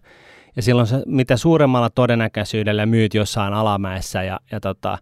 ja 0.57 0.63
silloin 0.63 0.87
sä, 0.87 1.03
mitä 1.07 1.37
suuremmalla 1.37 1.91
todennäköisyydellä 1.91 2.87
myyt 2.87 3.15
jossain 3.15 3.55
alamäessä 3.55 4.23
ja, 4.23 4.41
ja, 4.53 4.61
tota, 4.61 4.99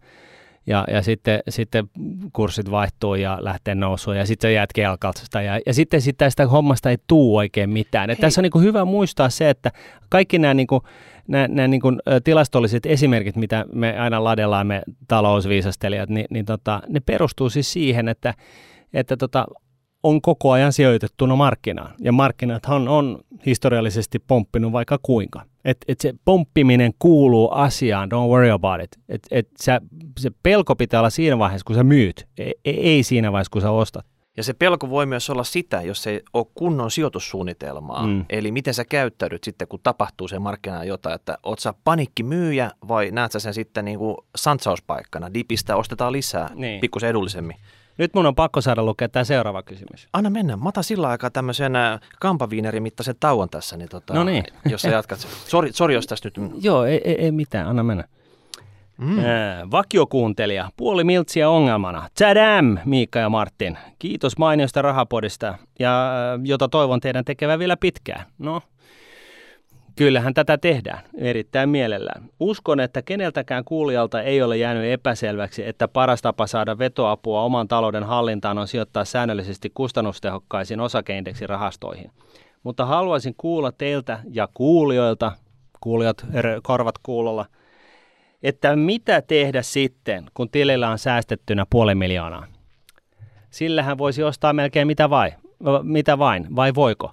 ja, 0.67 0.85
ja 0.91 1.03
sitten, 1.03 1.41
sitten 1.49 1.91
kurssit 2.33 2.71
vaihtuu 2.71 3.15
ja 3.15 3.39
lähtee 3.41 3.75
nousuun 3.75 4.17
ja 4.17 4.27
sitten 4.27 4.49
sä 4.49 4.53
jäät 4.53 4.73
kelkalta 4.73 5.43
ja, 5.43 5.61
ja 5.67 5.75
sitten 5.75 6.01
sitä, 6.01 6.31
sitä 6.31 6.47
hommasta 6.47 6.91
ei 6.91 6.99
tuu 7.07 7.37
oikein 7.37 7.71
mitään. 7.71 8.11
Et 8.11 8.21
tässä 8.21 8.41
on 8.41 8.43
niin 8.43 8.65
hyvä 8.65 8.85
muistaa 8.85 9.31
se, 9.31 9.51
että 9.51 9.71
kaikki 10.09 10.39
nämä 10.39 10.55
niin 10.55 10.67
kuin, 10.67 10.83
nämä, 11.29 11.49
nämä 11.49 11.69
niin 11.69 11.81
kuin, 11.81 12.01
tilastolliset 12.25 12.87
esimerkit, 12.87 13.37
mitä 13.37 13.65
me 13.73 13.99
aina 13.99 14.25
ladellaan 14.25 14.67
me 14.67 14.83
talousviisastelijat, 15.09 16.09
niin, 16.09 16.27
niin 16.31 16.45
tota, 16.45 16.83
ne 16.89 17.01
perustuu 17.01 17.51
siis 17.51 17.73
siihen, 17.73 18.09
että, 18.09 18.35
että 18.95 19.17
tota, 19.17 19.47
on 20.03 20.23
koko 20.23 20.51
ajan 20.51 20.73
sijoitettuna 20.73 21.37
markkinaan. 21.37 21.95
Ja 22.01 22.13
markkinathan 22.13 22.89
on 22.89 23.19
historiallisesti 23.47 24.19
pomppinut 24.19 24.73
vaikka 24.73 24.99
kuinka. 25.03 25.43
Et, 25.65 25.77
et 25.89 26.01
se 26.01 26.15
pomppiminen 26.25 26.93
kuuluu 26.99 27.51
asiaan, 27.51 28.13
don't 28.13 28.29
worry 28.29 28.51
about 28.51 28.81
it. 28.83 28.91
Et, 29.09 29.23
et 29.31 29.49
sä, 29.61 29.81
se 30.19 30.31
pelko 30.43 30.77
pitää 30.77 31.01
olla 31.01 31.11
siinä 31.11 31.39
vaiheessa, 31.39 31.65
kun 31.65 31.77
sä 31.77 31.83
myyt, 31.83 32.29
ei, 32.39 32.55
ei 32.65 33.03
siinä 33.03 33.33
vaiheessa, 33.33 33.51
kun 33.51 33.63
sä 33.63 33.71
ostat. 33.71 34.07
Ja 34.37 34.43
se 34.43 34.53
pelko 34.53 34.91
voi 34.91 35.07
myös 35.07 35.31
olla 35.31 35.45
sitä, 35.45 35.83
jos 35.83 36.07
ei 36.07 36.21
ole 36.35 36.47
kunnon 36.55 36.91
sijoitussuunnitelmaa. 36.91 38.07
Mm. 38.07 38.25
Eli 38.31 38.53
miten 38.53 38.75
sä 38.75 38.85
käyttäydyt 38.85 39.45
sitten, 39.45 39.69
kun 39.69 39.81
tapahtuu 39.83 40.29
se 40.29 40.39
markkinaan 40.39 40.87
jotain, 40.87 41.15
että 41.15 41.39
oot 41.43 41.59
sä 41.59 41.75
panikkimyyjä 41.85 42.71
vai 42.89 43.11
näet 43.11 43.33
sä 43.33 43.39
sen 43.39 43.55
sitten 43.55 43.85
niin 43.85 43.99
kuin 43.99 44.17
santsauspaikkana, 44.37 45.35
dipistä 45.35 45.77
ostetaan 45.77 46.13
lisää 46.13 46.51
niin. 46.55 46.81
pikkusen 46.81 47.11
edullisemmin. 47.11 47.57
Nyt 47.99 48.15
mun 48.15 48.27
on 48.27 48.35
pakko 48.35 48.61
saada 48.61 48.83
lukea 48.83 49.09
tämä 49.09 49.25
seuraava 49.25 49.63
kysymys. 49.63 50.09
Anna 50.13 50.31
mennä. 50.31 50.57
Mä 50.57 50.69
otan 50.69 50.85
sillä 50.85 51.09
aikaa 51.09 51.31
tämmöisen 51.31 51.77
äh, 51.77 52.01
kampaviinerin 52.21 52.83
mittaisen 52.83 53.17
tauon 53.21 53.51
tässä, 53.51 53.77
niin 53.77 53.89
tota, 53.89 54.15
no 54.15 54.25
niin. 54.25 54.45
jos 54.71 54.83
sä 54.83 54.89
jatkat. 54.89 55.19
Sori, 55.19 55.73
sori 55.73 55.95
jos 55.95 56.07
tässä 56.07 56.31
nyt... 56.37 56.53
Joo, 56.65 56.85
ei, 56.85 57.01
ei, 57.05 57.15
ei 57.15 57.33
mitään. 57.33 57.69
Anna 57.69 57.83
mennä. 57.83 58.05
Mm. 58.99 59.19
Äh, 59.19 59.25
vakiokuuntelija, 59.71 60.71
puoli 60.77 61.05
miltsiä 61.05 61.49
ongelmana. 61.49 62.09
Tadam, 62.19 62.79
Miikka 62.85 63.19
ja 63.19 63.29
Martin. 63.29 63.79
Kiitos 63.99 64.39
mainiosta 64.39 64.83
rahapodista, 64.83 65.59
ja, 65.79 66.13
äh, 66.35 66.41
jota 66.45 66.69
toivon 66.69 67.01
teidän 67.01 67.25
tekevän 67.25 67.59
vielä 67.59 67.77
pitkään. 67.77 68.27
No, 68.39 68.63
Kyllähän 69.97 70.35
tätä 70.35 70.59
tehdään 70.59 71.01
erittäin 71.15 71.69
mielellään. 71.69 72.29
Uskon, 72.41 72.81
että 72.81 73.03
keneltäkään 73.03 73.65
kuulijalta 73.65 74.23
ei 74.23 74.43
ole 74.43 74.57
jäänyt 74.57 74.85
epäselväksi, 74.85 75.69
että 75.69 75.89
paras 75.89 76.23
tapa 76.23 76.47
saada 76.47 76.79
vetoapua 76.79 77.43
oman 77.43 77.69
talouden 77.69 78.05
hallintaan 78.05 78.59
on 78.59 78.69
sijoittaa 78.69 79.05
säännöllisesti 79.05 79.71
kustannustehokkaisiin 79.75 80.81
osakeindeksirahastoihin. 80.81 82.11
Mutta 82.63 82.87
haluaisin 82.87 83.35
kuulla 83.37 83.73
teiltä 83.73 84.19
ja 84.31 84.49
kuulijoilta, 84.55 85.33
kuulijat 85.81 86.27
korvat 86.63 86.95
kuulolla, 87.03 87.47
että 88.43 88.77
mitä 88.77 89.23
tehdä 89.23 89.63
sitten, 89.63 90.27
kun 90.35 90.51
tilillä 90.51 90.91
on 90.91 90.99
säästettynä 90.99 91.67
puoli 91.71 91.95
miljoonaa? 91.95 92.47
Sillähän 93.51 93.99
voisi 93.99 94.23
ostaa 94.23 94.53
melkein 94.53 94.87
mitä, 94.87 95.11
vai, 95.11 95.33
mitä 95.83 96.19
vain, 96.19 96.57
vai 96.57 96.75
voiko? 96.75 97.13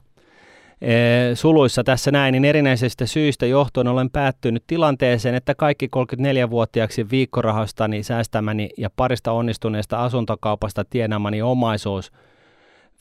Suluissa 1.34 1.84
tässä 1.84 2.12
näin, 2.12 2.32
niin 2.32 2.46
erinäisistä 2.46 3.06
syistä 3.06 3.46
johtuen 3.46 3.88
olen 3.88 4.10
päättynyt 4.10 4.64
tilanteeseen, 4.68 5.36
että 5.36 5.56
kaikki 5.56 5.88
34-vuotiaaksi 5.88 7.10
viikkorahastani 7.10 8.04
säästämäni 8.04 8.70
ja 8.78 8.90
parista 8.96 9.32
onnistuneesta 9.32 10.04
asuntokaupasta 10.04 10.86
tienamani 10.86 11.42
omaisuus 11.42 12.12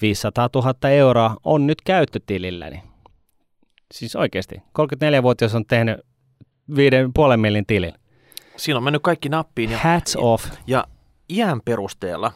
500 0.03 0.49
000 0.55 0.91
euroa 0.91 1.37
on 1.45 1.67
nyt 1.67 1.83
käyttötililläni. 1.83 2.83
Siis 3.95 4.17
oikeasti, 4.17 4.55
34-vuotias 4.57 5.55
on 5.55 5.67
tehnyt 5.67 5.97
5,5 6.71 7.37
millin 7.37 7.67
tilin. 7.67 7.93
Siinä 8.57 8.77
on 8.77 8.85
mennyt 8.85 9.03
kaikki 9.03 9.29
nappiin. 9.29 9.71
Ja, 9.71 9.79
Hats 9.79 10.17
off. 10.17 10.45
Ja 10.67 10.85
iän 11.31 11.61
perusteella 11.65 12.33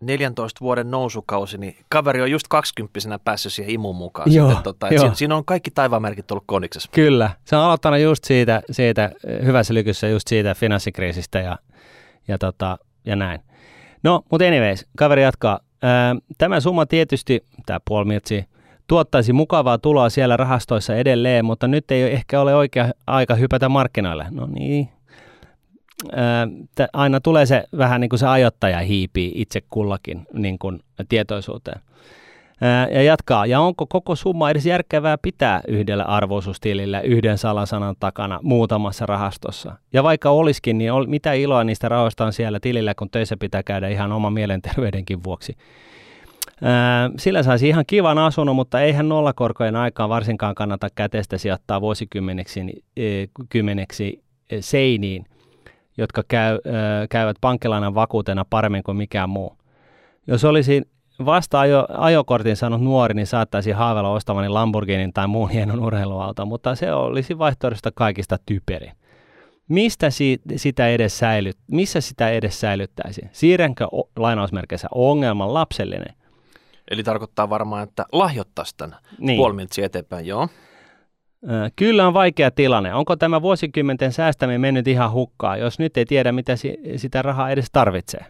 14 0.00 0.60
vuoden 0.60 0.90
nousukausi, 0.90 1.58
niin 1.58 1.76
kaveri 1.88 2.22
on 2.22 2.30
just 2.30 2.46
20 2.48 3.18
päässyt 3.24 3.52
siihen 3.52 3.74
imun 3.74 3.96
mukaan. 3.96 4.32
Joo, 4.32 4.46
sitten, 4.46 4.64
tota, 4.64 4.88
joo. 4.88 5.00
Siinä, 5.00 5.14
siinä 5.14 5.36
on 5.36 5.44
kaikki 5.44 5.70
taivamerkit 5.70 6.30
ollut 6.30 6.44
koniksessa. 6.46 6.90
Kyllä, 6.92 7.30
se 7.44 7.56
on 7.56 7.62
aloittanut 7.62 8.00
just 8.00 8.24
siitä, 8.24 8.62
siitä 8.70 9.10
hyvässä 9.44 9.74
lykyssä 9.74 10.08
just 10.08 10.28
siitä 10.28 10.54
finanssikriisistä 10.54 11.40
ja, 11.40 11.58
ja, 12.28 12.38
tota, 12.38 12.78
ja 13.04 13.16
näin. 13.16 13.40
No, 14.02 14.22
mutta 14.30 14.46
anyways, 14.46 14.86
kaveri 14.96 15.22
jatkaa. 15.22 15.60
Tämä 16.38 16.60
summa 16.60 16.86
tietysti, 16.86 17.44
tämä 17.66 17.78
puoli 17.88 18.20
tuottaisi 18.88 19.32
mukavaa 19.32 19.78
tuloa 19.78 20.10
siellä 20.10 20.36
rahastoissa 20.36 20.96
edelleen, 20.96 21.44
mutta 21.44 21.68
nyt 21.68 21.90
ei 21.90 22.02
ehkä 22.02 22.40
ole 22.40 22.54
oikea 22.54 22.90
aika 23.06 23.34
hypätä 23.34 23.68
markkinoille. 23.68 24.26
No 24.30 24.46
niin, 24.46 24.88
aina 26.92 27.20
tulee 27.20 27.46
se 27.46 27.64
vähän 27.78 28.00
niin 28.00 28.08
kuin 28.08 28.18
se 28.18 28.26
ajottaja 28.26 28.78
hiipii 28.78 29.32
itse 29.34 29.62
kullakin 29.70 30.26
niin 30.32 30.58
kuin 30.58 30.80
tietoisuuteen. 31.08 31.80
Ja 32.94 33.02
jatkaa, 33.02 33.46
ja 33.46 33.60
onko 33.60 33.86
koko 33.86 34.16
summa 34.16 34.50
edes 34.50 34.66
järkevää 34.66 35.18
pitää 35.18 35.60
yhdellä 35.68 36.04
arvoisuustilillä 36.04 37.00
yhden 37.00 37.38
salasanan 37.38 37.94
takana 38.00 38.40
muutamassa 38.42 39.06
rahastossa? 39.06 39.76
Ja 39.92 40.02
vaikka 40.02 40.30
olisikin, 40.30 40.78
niin 40.78 40.92
mitä 41.06 41.32
iloa 41.32 41.64
niistä 41.64 41.88
rahoista 41.88 42.24
on 42.24 42.32
siellä 42.32 42.60
tilillä, 42.60 42.94
kun 42.94 43.10
töissä 43.10 43.36
pitää 43.36 43.62
käydä 43.62 43.88
ihan 43.88 44.12
oma 44.12 44.30
mielenterveydenkin 44.30 45.24
vuoksi? 45.24 45.56
Sillä 47.18 47.42
saisi 47.42 47.68
ihan 47.68 47.84
kivan 47.86 48.18
asunnon, 48.18 48.56
mutta 48.56 48.80
eihän 48.80 49.08
nollakorkojen 49.08 49.76
aikaan 49.76 50.10
varsinkaan 50.10 50.54
kannata 50.54 50.88
kätestä 50.94 51.38
sijoittaa 51.38 51.80
vuosikymmeneksi 51.80 52.60
e, 52.96 53.26
kymmeneksi 53.48 54.22
e, 54.50 54.62
seiniin– 54.62 55.24
jotka 55.98 56.22
käy, 56.28 56.58
käyvät 57.10 57.36
pankkilainan 57.40 57.94
vakuutena 57.94 58.44
paremmin 58.50 58.82
kuin 58.82 58.96
mikään 58.96 59.30
muu. 59.30 59.58
Jos 60.26 60.44
olisi 60.44 60.82
vasta 61.24 61.60
ajo, 61.60 61.86
ajokortin 61.88 62.56
saanut 62.56 62.80
nuori, 62.80 63.14
niin 63.14 63.26
saattaisi 63.26 63.70
haaveilla 63.70 64.10
ostamani 64.10 64.48
Lamborghinin 64.48 65.12
tai 65.12 65.26
muun 65.26 65.50
hienon 65.50 65.80
urheiluauton, 65.84 66.48
mutta 66.48 66.74
se 66.74 66.92
olisi 66.92 67.38
vaihtoehdosta 67.38 67.90
kaikista 67.94 68.36
typerin. 68.46 68.92
Mistä 69.68 70.10
si, 70.10 70.40
sitä 70.56 70.88
edes 70.88 71.18
säilyt, 71.18 71.56
missä 71.66 72.00
sitä 72.00 72.30
edes 72.30 72.60
säilyttäisi? 72.60 73.22
Siirränkö 73.32 73.86
o, 73.92 74.10
lainausmerkeissä 74.16 74.88
ongelman 74.94 75.54
lapsellinen? 75.54 76.14
Eli 76.90 77.02
tarkoittaa 77.02 77.50
varmaan, 77.50 77.82
että 77.82 78.06
lahjoittaisi 78.12 78.74
tämän 78.76 78.96
niin. 79.18 79.36
puolimiltsi 79.36 79.82
eteenpäin, 79.82 80.26
joo. 80.26 80.48
Kyllä 81.76 82.06
on 82.06 82.14
vaikea 82.14 82.50
tilanne. 82.50 82.94
Onko 82.94 83.16
tämä 83.16 83.42
vuosikymmenten 83.42 84.12
säästäminen 84.12 84.60
mennyt 84.60 84.88
ihan 84.88 85.12
hukkaan, 85.12 85.60
jos 85.60 85.78
nyt 85.78 85.96
ei 85.96 86.04
tiedä, 86.04 86.32
mitä 86.32 86.56
si- 86.56 86.78
sitä 86.96 87.22
rahaa 87.22 87.50
edes 87.50 87.66
tarvitsee? 87.72 88.24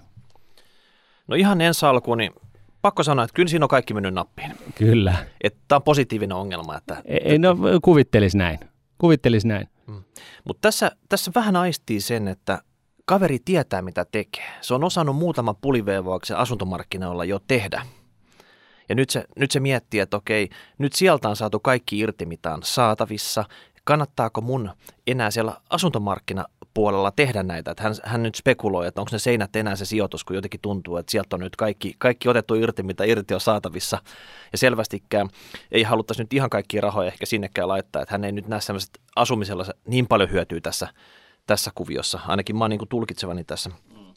No 1.27 1.37
ihan 1.37 1.61
ensi 1.61 1.87
alkuun, 1.87 2.18
niin 2.18 2.33
pakko 2.83 3.03
sanoa, 3.03 3.25
että 3.25 3.35
kyllä 3.35 3.49
siinä 3.49 3.64
on 3.64 3.68
kaikki 3.68 3.94
mennyt 3.94 4.14
nappiin. 4.14 4.53
Kyllä. 4.75 5.14
Tämä 5.68 5.77
on 5.77 5.83
positiivinen 5.83 6.37
ongelma. 6.37 6.77
Että, 6.77 7.03
ei, 7.05 7.38
no 7.38 7.57
kuvittelis 7.83 8.35
näin. 8.35 8.59
Kuvittelis 8.99 9.44
näin. 9.44 9.68
Mm. 9.87 10.03
Mutta 10.44 10.61
tässä, 10.61 10.90
tässä 11.09 11.31
vähän 11.35 11.57
aistii 11.57 12.01
sen, 12.01 12.29
että 12.29 12.62
kaveri 13.05 13.38
tietää 13.44 13.83
mitä 13.83 14.05
tekee. 14.12 14.47
Se 14.61 14.75
on 14.75 14.85
osannut 14.85 15.16
muutaman 15.16 15.57
puliveivauksen 15.57 16.37
asuntomarkkinoilla 16.37 17.25
jo 17.25 17.38
tehdä. 17.49 17.83
Ja 18.88 18.94
nyt 18.94 19.11
se, 19.11 19.24
nyt 19.37 19.51
se 19.51 19.61
miettii, 19.61 20.01
että 20.01 20.16
okei, 20.16 20.48
nyt 20.79 20.92
sieltä 20.92 21.29
on 21.29 21.37
saatu 21.37 21.61
kaikki 21.61 21.98
irti, 21.98 22.27
mitä 22.27 22.55
on 22.55 22.62
saatavissa. 22.62 23.44
Kannattaako 23.85 24.40
mun 24.40 24.70
enää 25.07 25.31
siellä 25.31 25.61
asuntomarkkinapuolella 25.70 27.11
tehdä 27.11 27.42
näitä? 27.42 27.70
Että 27.70 27.83
hän, 27.83 27.94
hän 28.05 28.22
nyt 28.22 28.35
spekuloi, 28.35 28.87
että 28.87 29.01
onko 29.01 29.09
ne 29.12 29.18
seinät 29.18 29.57
enää 29.57 29.77
se 29.77 29.85
sijoitus, 29.85 30.24
kun 30.24 30.37
jotenkin 30.37 30.61
tuntuu, 30.61 30.96
että 30.96 31.12
sieltä 31.12 31.37
on 31.37 31.40
nyt 31.40 31.57
kaikki, 31.57 31.94
kaikki 31.98 32.29
otettu 32.29 32.55
irti, 32.55 32.83
mitä 32.83 33.05
irti 33.05 33.35
on 33.35 33.40
saatavissa. 33.40 33.98
Ja 34.53 34.59
selvästikään 34.59 35.29
ei 35.72 35.83
haluttaisi 35.83 36.22
nyt 36.22 36.33
ihan 36.33 36.51
kaikkia 36.51 36.81
rahoja 36.81 37.09
ehkä 37.09 37.27
sinnekään 37.27 37.68
laittaa, 37.68 38.03
että 38.03 38.14
hän 38.14 38.24
ei 38.24 38.33
nyt 38.33 38.48
näe 38.48 38.61
sellaiset 38.61 39.01
asumisella 39.16 39.64
niin 39.87 40.07
paljon 40.07 40.31
hyötyä 40.31 40.61
tässä, 40.61 40.88
tässä 41.46 41.70
kuviossa. 41.74 42.20
Ainakin 42.27 42.57
mä 42.57 42.64
oon 42.64 42.70
niin 42.70 42.88
tulkitsevani 42.88 43.44
tässä. 43.44 43.70
Mm. 43.70 44.14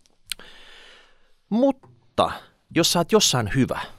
Mutta 1.49 2.31
jos 2.75 2.93
sä 2.93 2.99
oot 2.99 3.12
jossain 3.12 3.51
hyvä– 3.55 3.79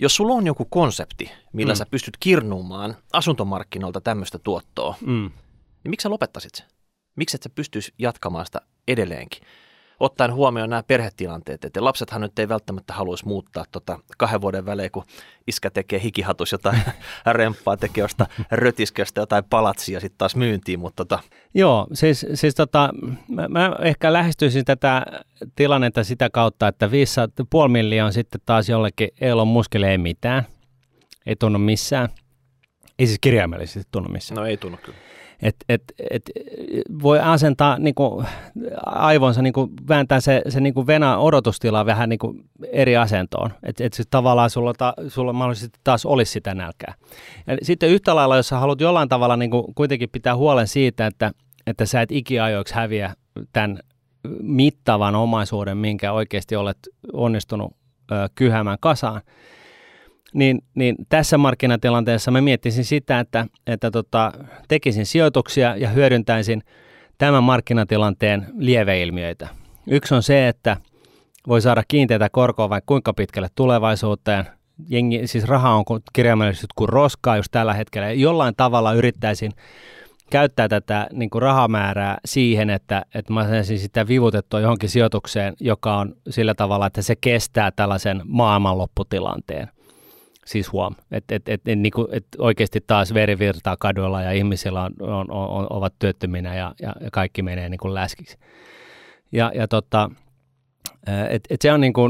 jos 0.00 0.16
sulla 0.16 0.34
on 0.34 0.46
joku 0.46 0.64
konsepti, 0.64 1.30
millä 1.52 1.72
mm. 1.72 1.76
sä 1.76 1.86
pystyt 1.86 2.16
kirnuumaan 2.20 2.96
asuntomarkkinoilta 3.12 4.00
tämmöistä 4.00 4.38
tuottoa, 4.38 4.94
mm. 5.00 5.30
niin 5.84 5.90
miksi 5.90 6.02
sä 6.02 6.10
lopettaisit 6.10 6.54
se? 6.54 6.64
Miksi 7.16 7.36
et 7.36 7.42
sä 7.42 7.50
pystyisi 7.54 7.94
jatkamaan 7.98 8.46
sitä 8.46 8.60
edelleenkin? 8.88 9.42
Ottaen 10.00 10.34
huomioon 10.34 10.70
nämä 10.70 10.82
perhetilanteet, 10.82 11.64
että 11.64 11.84
lapsethan 11.84 12.20
nyt 12.20 12.38
ei 12.38 12.48
välttämättä 12.48 12.94
haluaisi 12.94 13.26
muuttaa 13.26 13.64
tota 13.72 13.98
kahden 14.18 14.40
vuoden 14.40 14.66
välein, 14.66 14.90
kun 14.90 15.04
iskä 15.46 15.70
tekee 15.70 16.02
hikihatus 16.02 16.52
jotain 16.52 16.82
remppaa, 17.32 17.76
tekee 17.76 18.02
josta 18.02 18.26
rötiskestä 18.50 19.20
jotain 19.20 19.44
palatsia 19.44 20.00
sitten 20.00 20.18
taas 20.18 20.36
myyntiin. 20.36 20.80
Mutta 20.80 21.04
tota. 21.04 21.22
Joo, 21.54 21.86
siis, 21.92 22.26
siis 22.34 22.54
tota, 22.54 22.90
mä, 23.28 23.48
mä, 23.48 23.76
ehkä 23.82 24.12
lähestyisin 24.12 24.64
tätä 24.64 25.06
tilannetta 25.56 26.04
sitä 26.04 26.30
kautta, 26.30 26.68
että 26.68 26.90
500, 26.90 27.46
puoli 27.50 27.68
milliä 27.68 28.04
on 28.04 28.12
sitten 28.12 28.40
taas 28.46 28.68
jollekin, 28.68 29.08
ei 29.20 29.32
ole 29.32 29.44
muskele 29.44 29.90
ei 29.90 29.98
mitään, 29.98 30.46
ei 31.26 31.36
tunnu 31.36 31.58
missään. 31.58 32.08
Ei 32.98 33.06
siis 33.06 33.18
kirjaimellisesti 33.20 33.88
tunnu 33.92 34.08
missään. 34.08 34.36
No 34.36 34.46
ei 34.46 34.56
tunnu 34.56 34.78
kyllä. 34.82 34.98
Et, 35.42 35.56
et, 35.68 35.82
et, 36.10 36.22
voi 37.02 37.20
asentaa 37.20 37.78
niin 37.78 37.94
kuin, 37.94 38.26
aivonsa, 38.86 39.42
niin 39.42 39.52
kuin, 39.52 39.70
vääntää 39.88 40.20
se, 40.20 40.42
se 40.48 40.60
niin 40.60 40.74
kuin 40.74 40.86
vena 40.86 41.18
odotustila 41.18 41.86
vähän 41.86 42.08
niin 42.08 42.18
kuin 42.18 42.44
eri 42.72 42.96
asentoon. 42.96 43.50
Että 43.62 43.84
et, 43.84 44.00
et 44.00 44.06
tavallaan 44.10 44.50
sulla, 44.50 44.74
ta, 44.78 44.94
sulla 45.08 45.32
mahdollisesti 45.32 45.78
taas 45.84 46.06
olisi 46.06 46.32
sitä 46.32 46.54
nälkää. 46.54 46.94
Ja 47.46 47.56
sitten 47.62 47.88
yhtä 47.88 48.16
lailla, 48.16 48.36
jos 48.36 48.48
sä 48.48 48.58
haluat 48.58 48.80
jollain 48.80 49.08
tavalla 49.08 49.36
niin 49.36 49.50
kuin, 49.50 49.74
kuitenkin 49.74 50.08
pitää 50.12 50.36
huolen 50.36 50.68
siitä, 50.68 51.06
että, 51.06 51.32
että 51.66 51.86
sä 51.86 52.00
et 52.00 52.12
ikiajoiksi 52.12 52.74
häviä 52.74 53.14
tämän 53.52 53.78
mittavan 54.42 55.14
omaisuuden, 55.14 55.76
minkä 55.76 56.12
oikeasti 56.12 56.56
olet 56.56 56.78
onnistunut 57.12 57.76
ö, 58.12 58.14
kyhämään 58.34 58.78
kasaan, 58.80 59.22
niin, 60.34 60.62
niin 60.74 60.96
tässä 61.08 61.38
markkinatilanteessa 61.38 62.30
mä 62.30 62.40
miettisin 62.40 62.84
sitä, 62.84 63.20
että, 63.20 63.46
että 63.66 63.90
tota, 63.90 64.32
tekisin 64.68 65.06
sijoituksia 65.06 65.76
ja 65.76 65.88
hyödyntäisin 65.88 66.62
tämän 67.18 67.44
markkinatilanteen 67.44 68.46
lieveilmiöitä. 68.58 69.48
Yksi 69.86 70.14
on 70.14 70.22
se, 70.22 70.48
että 70.48 70.76
voi 71.48 71.60
saada 71.60 71.82
kiinteitä 71.88 72.28
korkoa 72.30 72.68
vaikka 72.68 72.86
kuinka 72.86 73.12
pitkälle 73.12 73.48
tulevaisuuteen. 73.54 74.44
Jengi, 74.88 75.26
siis 75.26 75.44
raha 75.44 75.74
on 75.74 75.84
kirjaimellisesti 76.12 76.66
kuin 76.76 76.88
roskaa 76.88 77.36
just 77.36 77.48
tällä 77.50 77.74
hetkellä. 77.74 78.12
Jollain 78.12 78.54
tavalla 78.56 78.92
yrittäisin 78.92 79.52
käyttää 80.30 80.68
tätä 80.68 81.06
niin 81.12 81.30
kuin 81.30 81.42
rahamäärää 81.42 82.18
siihen, 82.24 82.70
että, 82.70 83.02
että 83.14 83.32
mä 83.32 83.48
saisin 83.48 83.78
sitä 83.78 84.08
vivutettua 84.08 84.60
johonkin 84.60 84.88
sijoitukseen, 84.88 85.54
joka 85.60 85.96
on 85.96 86.14
sillä 86.28 86.54
tavalla, 86.54 86.86
että 86.86 87.02
se 87.02 87.16
kestää 87.16 87.70
tällaisen 87.70 88.22
maailmanlopputilanteen. 88.24 89.68
Siis 90.50 90.72
huom, 90.72 90.94
että 91.10 91.34
et, 91.34 91.48
et, 91.48 91.68
et, 91.68 91.78
niinku, 91.78 92.08
et 92.12 92.26
oikeasti 92.38 92.80
taas 92.86 93.14
veri 93.14 93.38
virtaa 93.38 93.76
kaduilla 93.76 94.22
ja 94.22 94.32
ihmisillä 94.32 94.82
on, 94.82 94.92
on, 95.00 95.30
on, 95.30 95.66
ovat 95.70 95.94
työttöminä 95.98 96.54
ja, 96.54 96.74
ja, 96.82 96.94
kaikki 97.12 97.42
menee 97.42 97.68
niinku 97.68 97.94
läskiksi. 97.94 98.38
Ja, 99.32 99.52
ja 99.54 99.68
tota, 99.68 100.10
et, 101.30 101.42
et 101.50 101.62
se 101.62 101.72
on 101.72 101.80
niinku, 101.80 102.02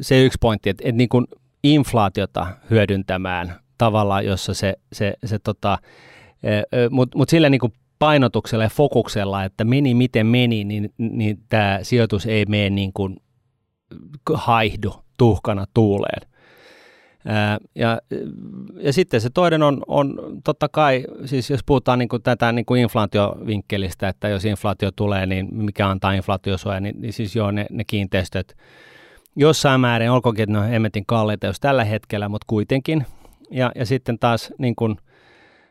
se 0.00 0.24
yksi 0.24 0.38
pointti, 0.40 0.70
että 0.70 0.88
et 0.88 0.94
niinku 0.94 1.24
inflaatiota 1.64 2.46
hyödyntämään 2.70 3.54
tavalla, 3.78 4.22
jossa 4.22 4.54
se, 4.54 4.74
se, 4.92 5.14
se 5.24 5.38
tota, 5.38 5.78
mutta 6.90 7.18
mut 7.18 7.28
sillä 7.28 7.48
niinku 7.50 7.72
painotuksella 7.98 8.64
ja 8.64 8.70
fokuksella, 8.70 9.44
että 9.44 9.64
meni 9.64 9.94
miten 9.94 10.26
meni, 10.26 10.64
niin, 10.64 10.92
niin 10.98 11.38
tämä 11.48 11.78
sijoitus 11.82 12.26
ei 12.26 12.44
mene 12.46 12.70
niin 12.70 12.92
kuin 12.92 13.16
haihdu 14.34 14.94
tuhkana 15.18 15.66
tuuleen. 15.74 16.31
Ja, 17.74 18.00
ja 18.76 18.92
sitten 18.92 19.20
se 19.20 19.30
toinen 19.30 19.62
on, 19.62 19.82
on 19.86 20.18
totta 20.44 20.68
kai, 20.68 21.04
siis 21.24 21.50
jos 21.50 21.60
puhutaan 21.66 21.98
niin 21.98 22.08
kuin 22.08 22.22
tätä 22.22 22.52
niin 22.52 22.64
kuin 22.64 22.80
inflaatiovinkkelistä, 22.80 24.08
että 24.08 24.28
jos 24.28 24.44
inflaatio 24.44 24.90
tulee, 24.96 25.26
niin 25.26 25.54
mikä 25.54 25.88
antaa 25.88 26.12
inflaatiosuoja, 26.12 26.80
niin, 26.80 27.00
niin 27.00 27.12
siis 27.12 27.36
joo 27.36 27.50
ne, 27.50 27.66
ne 27.70 27.84
kiinteistöt 27.84 28.56
jossain 29.36 29.80
määrin, 29.80 30.10
olkoonkin, 30.10 30.42
että 30.42 30.52
ne 30.52 30.58
on 30.58 30.74
emmetin 30.74 31.06
kalliita 31.06 31.46
jos 31.46 31.60
tällä 31.60 31.84
hetkellä, 31.84 32.28
mutta 32.28 32.44
kuitenkin. 32.46 33.06
Ja, 33.50 33.72
ja 33.74 33.86
sitten 33.86 34.18
taas 34.18 34.52
niin 34.58 34.76
kuin 34.76 34.96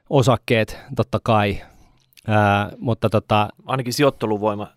osakkeet 0.10 0.78
totta 0.96 1.20
kai, 1.24 1.62
ää, 2.28 2.72
mutta 2.78 3.10
tota... 3.10 3.50
Ainakin 3.66 3.94
sijoitteluvoima, 3.94 4.68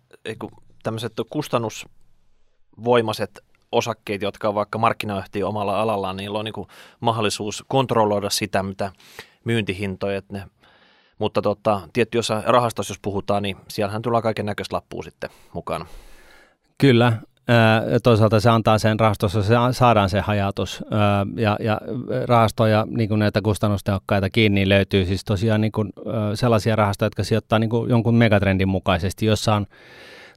tämmöiset 0.83 1.13
kustannusvoimaiset 1.29 3.43
osakkeet, 3.71 4.21
jotka 4.21 4.47
on 4.47 4.55
vaikka 4.55 4.77
markkinayhtiö 4.77 5.47
omalla 5.47 5.81
alallaan, 5.81 6.17
niillä 6.17 6.39
on 6.39 6.45
niin 6.45 6.67
mahdollisuus 6.99 7.63
kontrolloida 7.67 8.29
sitä, 8.29 8.63
mitä 8.63 8.91
myyntihintoja, 9.43 10.17
että 10.17 10.33
ne 10.33 10.43
mutta 11.19 11.41
tota, 11.41 11.81
tietty 11.93 12.17
jossain 12.17 12.43
rahastossa, 12.43 12.91
jos 12.91 12.99
puhutaan, 13.01 13.43
niin 13.43 13.57
siellähän 13.67 14.01
tulee 14.01 14.21
kaiken 14.21 14.45
näköistä 14.45 14.75
lappua 14.75 15.03
sitten 15.03 15.29
mukana. 15.53 15.85
Kyllä, 16.77 17.13
toisaalta 18.03 18.39
se 18.39 18.49
antaa 18.49 18.77
sen 18.77 18.99
rahastossa, 18.99 19.43
se 19.43 19.53
saadaan 19.71 20.09
se 20.09 20.19
hajatus 20.19 20.83
ja, 21.35 21.57
ja 21.59 21.81
rahastoja, 22.25 22.85
niin 22.89 23.09
kuin 23.09 23.19
näitä 23.19 23.41
kustannustehokkaita 23.41 24.29
kiinni 24.29 24.69
löytyy 24.69 25.05
siis 25.05 25.25
tosiaan 25.25 25.61
niin 25.61 25.71
kuin, 25.71 25.93
sellaisia 26.33 26.75
rahastoja, 26.75 27.07
jotka 27.07 27.23
sijoittaa 27.23 27.59
niin 27.59 27.69
kuin 27.69 27.89
jonkun 27.89 28.15
megatrendin 28.15 28.67
mukaisesti, 28.67 29.25
jossa 29.25 29.55
on 29.55 29.65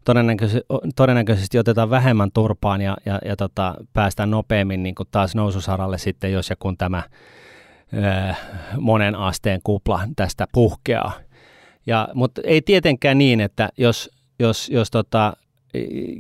todennäköisesti, 0.05 0.67
todennäköisesti 0.97 1.59
otetaan 1.59 1.91
vähemmän 1.91 2.31
turpaan 2.35 2.81
ja, 2.81 2.97
ja, 3.07 3.19
ja 3.25 3.37
tota, 3.37 3.75
päästään 3.93 4.31
nopeammin 4.31 4.83
niin 4.83 4.95
kuin 4.95 5.09
taas 5.11 5.35
noususaralle 5.35 5.99
sitten, 5.99 6.33
jos 6.33 6.51
ja 6.51 6.57
kun 6.59 6.77
tämä 6.77 7.03
ää, 8.03 8.37
monen 8.81 9.15
asteen 9.15 9.61
kupla 9.65 10.01
tästä 10.17 10.47
puhkeaa. 10.53 11.13
Ja, 11.87 12.09
mutta 12.15 12.41
ei 12.45 12.63
tietenkään 12.63 13.19
niin, 13.19 13.41
että 13.41 13.69
jos, 13.79 14.11
jos, 14.39 14.69
jos, 14.69 14.91
tota, 14.91 15.33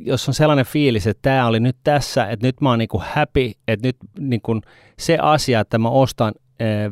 jos 0.05 0.29
on 0.29 0.35
sellainen 0.35 0.67
fiilis, 0.67 1.07
että 1.07 1.23
tämä 1.23 1.47
oli 1.47 1.61
nyt 1.61 1.77
tässä, 1.85 2.27
että 2.27 2.47
nyt 2.47 2.61
mä 2.61 2.71
oon 2.71 2.79
niin 2.79 2.89
kuin 2.89 3.05
happy, 3.15 3.53
että 3.69 3.89
nyt 3.89 3.97
niin 4.19 4.41
kuin 4.41 4.63
se 4.99 5.19
asia, 5.23 5.61
että 5.61 5.79
mä 5.79 5.89
ostan 5.89 6.35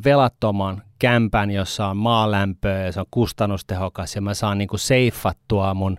velattoman 0.05 0.83
kämpän, 0.99 1.51
jossa 1.51 1.87
on 1.87 1.97
maalämpöä 1.97 2.85
ja 2.85 2.93
se 2.93 3.01
on 3.01 3.07
kustannustehokas 3.11 4.15
ja 4.15 4.21
mä 4.21 4.35
saan 4.35 4.59
niin 4.59 4.69
kuin 4.69 4.81
seifattua 4.81 5.75
mun 5.75 5.99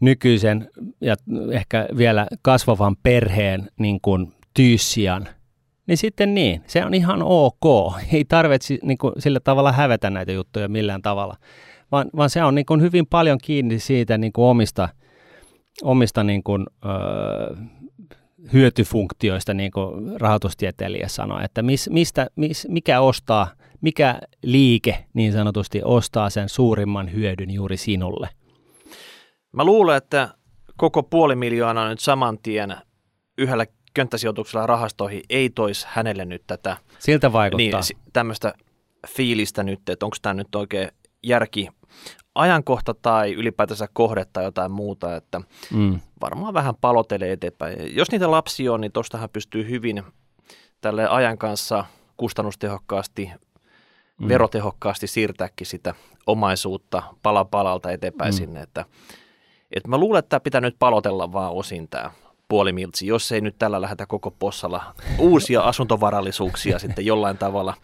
nykyisen 0.00 0.70
ja 1.00 1.16
ehkä 1.52 1.88
vielä 1.96 2.26
kasvavan 2.42 2.96
perheen 3.02 3.68
niin 3.78 4.00
kuin 4.00 4.32
tyyssian, 4.54 5.28
niin 5.86 5.98
sitten 5.98 6.34
niin, 6.34 6.62
se 6.66 6.84
on 6.84 6.94
ihan 6.94 7.22
ok. 7.22 7.92
Ei 8.12 8.24
tarvitse 8.24 8.78
niin 8.82 8.98
kuin, 8.98 9.12
sillä 9.18 9.40
tavalla 9.40 9.72
hävetä 9.72 10.10
näitä 10.10 10.32
juttuja 10.32 10.68
millään 10.68 11.02
tavalla, 11.02 11.36
vaan, 11.92 12.10
vaan 12.16 12.30
se 12.30 12.44
on 12.44 12.54
niin 12.54 12.66
kuin, 12.66 12.80
hyvin 12.80 13.06
paljon 13.06 13.38
kiinni 13.42 13.78
siitä 13.78 14.18
niin 14.18 14.32
kuin 14.32 14.44
omista, 14.44 14.88
omista 15.82 16.24
niin 16.24 16.42
kuin, 16.42 16.66
öö, 16.84 17.56
hyötyfunktioista, 18.52 19.54
niin 19.54 19.70
kuin 19.70 20.20
rahoitustieteilijä 20.20 21.08
sanoi, 21.08 21.44
että 21.44 21.62
mis, 21.62 21.90
mistä, 21.90 22.26
mis, 22.36 22.66
mikä 22.70 23.00
ostaa, 23.00 23.48
mikä 23.80 24.18
liike 24.42 25.04
niin 25.14 25.32
sanotusti 25.32 25.80
ostaa 25.84 26.30
sen 26.30 26.48
suurimman 26.48 27.12
hyödyn 27.12 27.50
juuri 27.50 27.76
sinulle. 27.76 28.28
Mä 29.58 29.64
luulen, 29.64 29.96
että 29.96 30.28
koko 30.76 31.02
puoli 31.02 31.36
miljoonaa 31.36 31.88
nyt 31.88 32.00
saman 32.00 32.38
tien 32.38 32.76
yhdellä 33.38 33.66
könttäsijoituksella 33.94 34.66
rahastoihin 34.66 35.22
ei 35.30 35.50
toisi 35.50 35.86
hänelle 35.90 36.24
nyt 36.24 36.42
tätä 36.46 36.76
Siltä 36.98 37.32
vaikuttaa. 37.32 37.80
Niin, 37.80 38.02
tämmöistä 38.12 38.54
fiilistä 39.08 39.62
nyt, 39.62 39.88
että 39.88 40.06
onko 40.06 40.16
tämä 40.22 40.34
nyt 40.34 40.54
oikein 40.54 40.88
järki 41.22 41.68
ajankohta 42.34 42.94
tai 42.94 43.32
ylipäätänsä 43.32 43.88
kohde 43.92 44.24
tai 44.32 44.44
jotain 44.44 44.72
muuta, 44.72 45.16
että 45.16 45.40
mm. 45.74 46.00
varmaan 46.20 46.54
vähän 46.54 46.74
palotelee 46.80 47.32
eteenpäin. 47.32 47.96
Jos 47.96 48.10
niitä 48.10 48.30
lapsia 48.30 48.72
on, 48.72 48.80
niin 48.80 48.92
tuostahan 48.92 49.30
pystyy 49.30 49.68
hyvin 49.68 50.02
tälle 50.80 51.08
ajan 51.08 51.38
kanssa 51.38 51.84
kustannustehokkaasti, 52.16 53.30
mm. 54.18 54.28
verotehokkaasti 54.28 55.06
siirtääkin 55.06 55.66
sitä 55.66 55.94
omaisuutta 56.26 57.02
pala 57.22 57.44
palalta 57.44 57.90
eteenpäin 57.90 58.34
mm. 58.34 58.36
sinne, 58.36 58.60
että, 58.60 58.84
että 59.72 59.88
mä 59.88 59.98
luulen, 59.98 60.18
että 60.18 60.28
tämä 60.28 60.40
pitää 60.40 60.60
nyt 60.60 60.76
palotella 60.78 61.32
vaan 61.32 61.52
osin 61.52 61.88
tämä 61.88 62.10
puolimiltsi, 62.48 63.06
jos 63.06 63.32
ei 63.32 63.40
nyt 63.40 63.54
tällä 63.58 63.80
lähdetä 63.80 64.06
koko 64.06 64.30
possalla 64.30 64.94
uusia 65.18 65.60
asuntovarallisuuksia 65.70 66.78
sitten 66.78 67.06
jollain 67.06 67.38
tavalla 67.38 67.74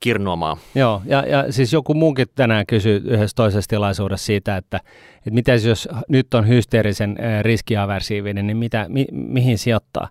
kirnoamaan. 0.00 0.56
Joo, 0.74 1.02
ja, 1.04 1.26
ja 1.26 1.52
siis 1.52 1.72
joku 1.72 1.94
muukin 1.94 2.26
tänään 2.34 2.66
kysyi 2.66 3.02
yhdessä 3.04 3.36
toisessa 3.36 3.68
tilaisuudessa 3.68 4.26
siitä, 4.26 4.56
että, 4.56 4.80
että 5.16 5.30
mitä 5.30 5.54
jos 5.54 5.88
nyt 6.08 6.34
on 6.34 6.48
hysteerisen 6.48 7.16
riskiaversiivinen, 7.42 8.46
niin 8.46 8.56
mitä, 8.56 8.86
mi, 8.88 9.06
mihin 9.12 9.58
sijoittaa? 9.58 10.08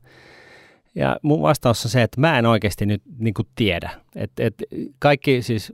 Ja 0.96 1.18
mun 1.22 1.42
vastaus 1.42 1.86
on 1.86 1.92
se, 1.92 2.02
että 2.02 2.22
mä 2.22 2.40
en 2.40 2.46
oikeasti 2.46 2.86
nyt 2.86 3.02
niin 3.20 3.34
kuin 3.34 3.48
tiedä. 3.56 3.90
Et, 4.16 4.32
et 4.40 4.54
kaikki 5.00 5.42
siis 5.42 5.74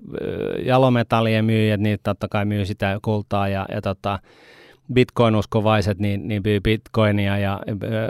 jalometallien 0.66 1.46
myyjät, 1.46 1.80
niin 1.80 2.00
totta 2.04 2.28
kai 2.28 2.46
myy 2.46 2.66
sitä 2.66 3.00
kultaa 3.02 3.48
ja, 3.48 3.66
ja 3.72 3.82
tota, 3.82 4.20
Bitcoin-uskovaiset 4.94 6.00
niin, 6.00 6.28
niin 6.28 6.44
Bitcoinia 6.64 7.38
ja 7.38 7.60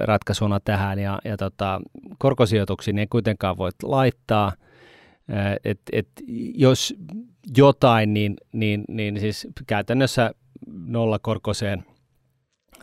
ratkaisuna 0.04 0.60
tähän 0.60 1.00
ja, 1.00 1.20
ja 1.26 1.38
tota, 1.38 1.82
korkosijoituksiin 2.18 2.98
ei 2.98 3.08
kuitenkaan 3.08 3.58
voi 3.58 3.72
laittaa. 3.84 4.54
Et, 5.64 5.80
et, 5.92 6.08
jos 6.56 6.96
jotain, 7.58 8.14
niin, 8.14 8.36
niin, 8.54 8.84
niin 8.88 9.20
siis 9.20 9.48
käytännössä 9.68 10.32
nollakorkoiseen 10.68 11.84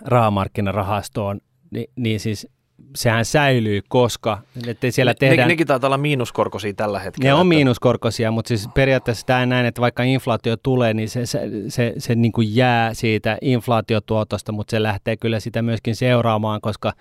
rahamarkkinarahastoon, 0.05 1.41
niin, 1.71 1.91
niin 1.97 2.21
siis 2.21 2.49
sehän 2.95 3.25
säilyy, 3.25 3.81
koska 3.89 4.39
ettei 4.67 4.93
siellä 4.93 5.11
ne, 5.11 5.15
tehdään... 5.15 5.49
Ne, 5.49 5.53
nekin 5.53 5.67
taitaa 5.67 5.89
olla 5.89 5.99
miinuskorkoisia 5.99 6.75
tällä 6.75 6.99
hetkellä. 6.99 7.29
Ne 7.29 7.35
on 7.35 7.41
että... 7.41 7.49
miinuskorkoisia, 7.49 8.31
mutta 8.31 8.49
siis 8.49 8.69
periaatteessa 8.75 9.27
tämä 9.27 9.47
näin, 9.47 9.67
että 9.67 9.81
vaikka 9.81 10.03
inflaatio 10.03 10.57
tulee, 10.57 10.95
niin 10.95 11.09
se, 11.09 11.27
se, 11.27 11.41
se, 11.69 11.93
se 11.99 12.15
niin 12.15 12.33
kuin 12.33 12.57
jää 12.57 12.95
siitä 12.95 13.39
inflaatiotuotosta, 13.41 14.53
mutta 14.53 14.71
se 14.71 14.83
lähtee 14.83 15.17
kyllä 15.17 15.41
sitä 15.41 15.63
myöskin 15.63 15.97
seuraamaan, 15.97 16.61
koska 16.61 16.93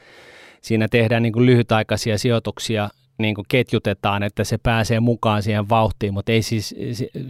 siinä 0.62 0.88
tehdään 0.88 1.24
niin 1.24 1.34
kuin 1.34 1.46
lyhytaikaisia 1.46 2.18
sijoituksia, 2.18 2.90
niin 3.18 3.36
kuin 3.36 3.46
ketjutetaan, 3.50 4.24
että 4.24 4.44
se 4.44 4.58
pääsee 4.58 5.00
mukaan 5.00 5.44
siihen 5.44 5.70
vauhtiin, 5.70 6.14
mutta 6.14 6.32
ei 6.32 6.42
siis, 6.42 6.76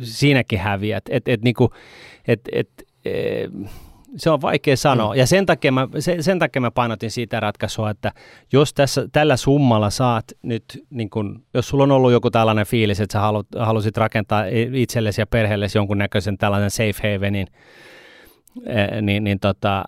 siinäkin 0.01 0.60
häviät. 0.60 1.03
Et, 1.10 1.28
et, 1.28 1.41
niin 1.41 1.56
kuin, 1.56 1.72
et, 2.28 2.41
et, 2.51 2.70
et, 3.06 3.51
se 4.18 4.30
on 4.30 4.41
vaikea 4.41 4.78
sanoa. 4.78 5.13
Mm. 5.13 5.20
Ja 5.20 5.28
sen 5.28 5.45
takia, 5.45 5.72
mä, 5.72 5.88
sen, 5.99 6.24
sen 6.24 6.39
takia 6.39 6.61
mä 6.61 6.72
painotin 6.72 7.11
siitä 7.11 7.39
ratkaisua, 7.39 7.89
että 7.89 8.11
jos 8.53 8.74
tässä, 8.74 9.07
tällä 9.11 9.38
summalla 9.38 9.89
saat 9.89 10.26
nyt, 10.41 10.63
niin 10.89 11.09
kun, 11.09 11.43
jos 11.53 11.68
sulla 11.68 11.84
on 11.84 11.91
ollut 11.91 12.11
joku 12.11 12.32
tällainen 12.32 12.66
fiilis, 12.66 12.99
että 12.99 13.13
sä 13.13 13.20
halu, 13.20 13.43
halusit 13.59 13.97
rakentaa 13.97 14.43
itsellesi 14.74 15.22
ja 15.22 15.28
perheellesi 15.28 15.80
näköisen 15.95 16.38
tällainen 16.38 16.72
safe 16.72 17.13
havenin, 17.13 17.47
eh, 18.66 19.01
niin, 19.01 19.24
niin 19.24 19.39
tota, 19.39 19.84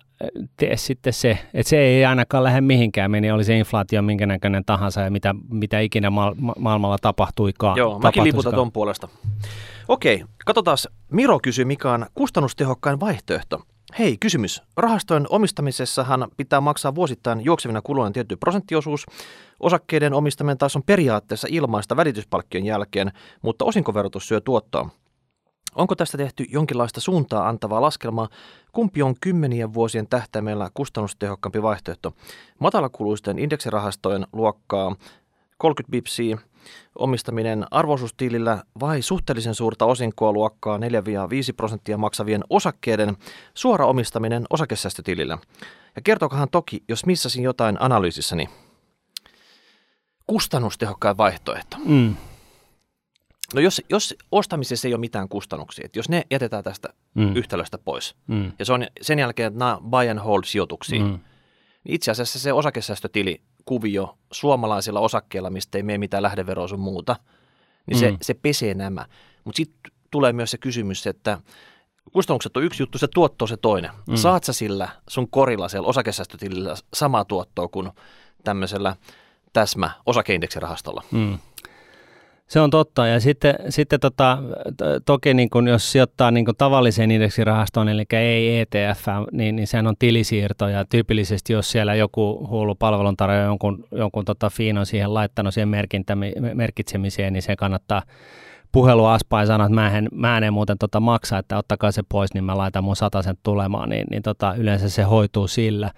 tee 0.56 0.76
sitten 0.76 1.12
se, 1.12 1.38
että 1.54 1.70
se 1.70 1.78
ei 1.78 2.04
ainakaan 2.04 2.44
lähde 2.44 2.60
mihinkään, 2.60 3.10
meni 3.10 3.30
oli 3.30 3.44
se 3.44 3.58
inflaatio 3.58 4.02
minkä 4.02 4.26
näköinen 4.26 4.64
tahansa 4.64 5.00
ja 5.00 5.10
mitä, 5.10 5.34
mitä 5.50 5.80
ikinä 5.80 6.10
ma- 6.10 6.34
ma- 6.36 6.54
maailmalla 6.58 6.98
tapahtuikaan. 6.98 7.76
Joo, 7.76 7.98
mäkin 7.98 8.24
liputan 8.24 8.54
ton 8.54 8.72
puolesta. 8.72 9.08
Okei, 9.88 10.24
katsotaan. 10.44 10.78
Miro 11.12 11.38
kysyy, 11.42 11.64
mikä 11.64 11.92
on 11.92 12.06
kustannustehokkain 12.14 13.00
vaihtoehto. 13.00 13.62
Hei, 13.96 14.16
kysymys. 14.20 14.62
Rahastojen 14.76 15.26
omistamisessahan 15.30 16.28
pitää 16.36 16.60
maksaa 16.60 16.94
vuosittain 16.94 17.44
juoksevina 17.44 17.82
kuluina 17.82 18.10
tietty 18.10 18.36
prosenttiosuus. 18.36 19.06
Osakkeiden 19.60 20.14
omistaminen 20.14 20.58
taas 20.58 20.76
on 20.76 20.82
periaatteessa 20.82 21.48
ilmaista 21.50 21.96
välityspalkkion 21.96 22.64
jälkeen, 22.64 23.12
mutta 23.42 23.64
osinkoverotus 23.64 24.28
syö 24.28 24.40
tuottoa. 24.40 24.90
Onko 25.74 25.94
tästä 25.94 26.18
tehty 26.18 26.44
jonkinlaista 26.48 27.00
suuntaa 27.00 27.48
antavaa 27.48 27.80
laskelmaa? 27.80 28.28
Kumpi 28.72 29.02
on 29.02 29.14
kymmenien 29.20 29.74
vuosien 29.74 30.08
tähtäimellä 30.08 30.70
kustannustehokkaampi 30.74 31.62
vaihtoehto? 31.62 32.12
Matalakuluisten 32.58 33.38
indeksirahastojen 33.38 34.26
luokkaa 34.32 34.96
30 35.58 35.90
bipsiä, 35.90 36.38
omistaminen 36.98 37.64
arvoisuustilillä 37.70 38.62
vai 38.80 39.02
suhteellisen 39.02 39.54
suurta 39.54 39.84
osinkoa 39.84 40.32
luokkaa 40.32 40.78
4-5 40.78 40.80
prosenttia 41.56 41.98
maksavien 41.98 42.44
osakkeiden 42.50 43.16
suora 43.54 43.86
omistaminen 43.86 44.44
osakesäästötilillä. 44.50 45.38
Ja 45.96 46.02
kertokohan 46.02 46.48
toki, 46.50 46.82
jos 46.88 47.06
missasin 47.06 47.44
jotain 47.44 47.76
analyysissäni. 47.80 48.48
Kustannustehokkain 50.26 51.16
vaihtoehto. 51.16 51.76
Mm. 51.84 52.16
No 53.54 53.60
jos, 53.60 53.82
jos 53.90 54.14
ostamisessa 54.32 54.88
ei 54.88 54.94
ole 54.94 55.00
mitään 55.00 55.28
kustannuksia, 55.28 55.84
että 55.84 55.98
jos 55.98 56.08
ne 56.08 56.22
jätetään 56.30 56.64
tästä 56.64 56.88
mm. 57.14 57.36
yhtälöstä 57.36 57.78
pois, 57.78 58.16
mm. 58.26 58.52
ja 58.58 58.64
se 58.64 58.72
on 58.72 58.86
sen 59.00 59.18
jälkeen, 59.18 59.46
että 59.46 59.58
nämä 59.58 59.78
buy 59.90 60.08
and 60.08 60.18
hold 60.18 60.42
sijoituksia, 60.44 61.00
mm. 61.00 61.18
niin 61.84 61.94
itse 61.94 62.10
asiassa 62.10 62.38
se 62.38 62.52
osakesäästötili 62.52 63.40
kuvio 63.68 64.18
suomalaisilla 64.32 65.00
osakkeilla, 65.00 65.50
mistä 65.50 65.78
ei 65.78 65.82
mene 65.82 65.98
mitään 65.98 66.22
lähdeveroa 66.22 66.68
sun 66.68 66.80
muuta, 66.80 67.16
niin 67.86 67.96
mm. 67.96 68.00
se, 68.00 68.16
se 68.22 68.34
pesee 68.34 68.74
nämä. 68.74 69.06
Mutta 69.44 69.56
sitten 69.56 69.92
tulee 70.10 70.32
myös 70.32 70.50
se 70.50 70.58
kysymys, 70.58 71.06
että 71.06 71.40
kustannukset 72.12 72.56
on 72.56 72.62
yksi 72.64 72.82
juttu, 72.82 72.98
se 72.98 73.08
tuotto 73.14 73.44
on 73.44 73.48
se 73.48 73.56
toinen. 73.56 73.90
Mm. 74.06 74.16
Saat 74.16 74.44
sä 74.44 74.52
sillä 74.52 74.88
sun 75.08 75.30
korilla 75.30 75.68
siellä 75.68 75.88
osakesäästötilillä 75.88 76.74
samaa 76.94 77.24
tuottoa 77.24 77.68
kuin 77.68 77.90
tämmöisellä 78.44 78.96
täsmä 79.52 79.90
osakeindeksirahastolla? 80.06 81.02
Mm. 81.10 81.38
Se 82.48 82.60
on 82.60 82.70
totta. 82.70 83.06
Ja 83.06 83.20
sitten, 83.20 83.54
sitten 83.68 84.00
tota, 84.00 84.38
toki 85.06 85.34
niin 85.34 85.50
kun 85.50 85.68
jos 85.68 85.92
sijoittaa 85.92 86.30
niin 86.30 86.44
kun 86.44 86.54
tavalliseen 86.58 87.10
indeksirahastoon, 87.10 87.88
eli 87.88 88.04
ei 88.12 88.60
ETF, 88.60 89.06
niin, 89.32 89.56
niin 89.56 89.66
sehän 89.66 89.86
on 89.86 89.94
tilisiirto. 89.98 90.68
Ja 90.68 90.84
tyypillisesti, 90.84 91.52
jos 91.52 91.70
siellä 91.70 91.94
joku 91.94 92.48
hullu 92.50 92.74
palveluntarjoaja 92.74 93.44
jonkun, 93.44 93.84
jonkun 93.90 94.24
tota 94.24 94.50
fiin 94.50 94.78
on 94.78 94.86
siihen 94.86 95.14
laittanut 95.14 95.54
siihen 95.54 95.68
merkitsemiseen, 96.54 97.32
niin 97.32 97.42
se 97.42 97.56
kannattaa 97.56 98.02
puhelu 98.72 99.04
aspaa 99.04 99.42
ja 99.42 99.46
sanoa, 99.46 99.66
että 99.66 99.74
mä 99.74 99.98
en, 99.98 100.08
mä 100.12 100.38
en 100.38 100.52
muuten 100.52 100.78
tota 100.78 101.00
maksa, 101.00 101.38
että 101.38 101.58
ottakaa 101.58 101.92
se 101.92 102.02
pois, 102.08 102.34
niin 102.34 102.44
mä 102.44 102.56
laitan 102.56 102.84
mun 102.84 102.96
sen 102.96 103.36
tulemaan, 103.42 103.88
niin, 103.88 104.06
niin 104.10 104.22
tota, 104.22 104.54
yleensä 104.54 104.88
se 104.88 105.02
hoituu 105.02 105.48
sillä. 105.48 105.90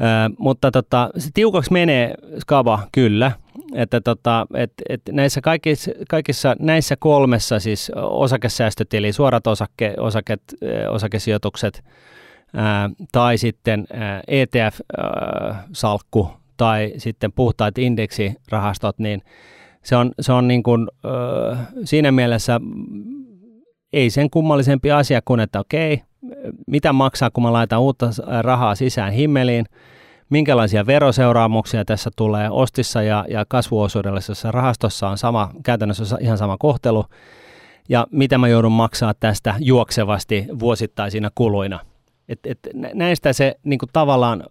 Ö, 0.00 0.34
mutta 0.38 0.70
tota, 0.70 1.10
se 1.18 1.30
tiukaksi 1.34 1.72
menee 1.72 2.14
skaba, 2.40 2.88
kyllä, 2.92 3.32
että 3.74 4.00
tota, 4.00 4.46
et, 4.54 4.72
et 4.88 5.02
näissä 5.12 5.40
kaikissa, 5.40 5.90
kaikissa, 6.08 6.56
näissä 6.58 6.96
kolmessa 6.98 7.60
siis 7.60 7.92
osakesäästötili, 7.96 9.12
suorat 9.12 9.46
osake, 9.46 9.94
osaket, 9.98 10.42
osakesijoitukset 10.90 11.84
ää, 12.54 12.90
tai 13.12 13.38
sitten 13.38 13.86
ETF-salkku 14.28 16.30
tai 16.56 16.92
sitten 16.96 17.32
puhtaat 17.32 17.78
indeksirahastot, 17.78 18.98
niin 18.98 19.22
se 19.82 19.96
on, 19.96 20.12
se 20.20 20.32
on 20.32 20.48
niin 20.48 20.62
kuin, 20.62 20.88
ää, 21.04 21.66
siinä 21.84 22.12
mielessä 22.12 22.60
ei 23.92 24.10
sen 24.10 24.30
kummallisempi 24.30 24.90
asia 24.90 25.20
kuin, 25.24 25.40
että 25.40 25.60
okei, 25.60 26.02
mitä 26.66 26.92
maksaa, 26.92 27.30
kun 27.30 27.42
mä 27.42 27.52
laitan 27.52 27.80
uutta 27.80 28.10
rahaa 28.42 28.74
sisään 28.74 29.12
himmeliin, 29.12 29.66
minkälaisia 30.30 30.86
veroseuraamuksia 30.86 31.84
tässä 31.84 32.10
tulee 32.16 32.50
ostissa 32.50 33.02
ja, 33.02 33.24
ja 33.28 33.44
kasvuosuudellisessa 33.48 34.50
rahastossa 34.50 35.08
on 35.08 35.18
sama, 35.18 35.50
käytännössä 35.62 36.16
ihan 36.20 36.38
sama 36.38 36.56
kohtelu, 36.58 37.04
ja 37.88 38.06
mitä 38.10 38.38
mä 38.38 38.48
joudun 38.48 38.72
maksaa 38.72 39.14
tästä 39.20 39.54
juoksevasti 39.58 40.46
vuosittaisina 40.58 41.30
kuluina. 41.34 41.80
Et, 42.28 42.38
et 42.44 42.58
näistä 42.94 43.32
se 43.32 43.54
niin 43.64 43.78
kuin 43.78 43.90
tavallaan 43.92 44.44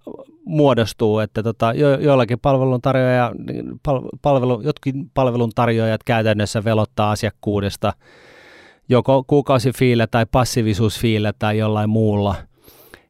muodostuu, 0.45 1.19
että 1.19 1.43
tota, 1.43 1.73
jo, 1.73 1.99
joillakin 1.99 2.39
palveluntarjoaja, 2.39 3.31
pal, 3.83 4.01
palvelu, 4.21 4.61
jotkin 4.61 5.11
palveluntarjoajat 5.13 6.03
käytännössä 6.03 6.63
velottaa 6.63 7.11
asiakkuudesta 7.11 7.93
joko 8.89 9.23
kuukausifiillä 9.27 10.07
tai 10.07 10.25
passiivisuusfiillä 10.31 11.33
tai 11.39 11.57
jollain 11.57 11.89
muulla– 11.89 12.35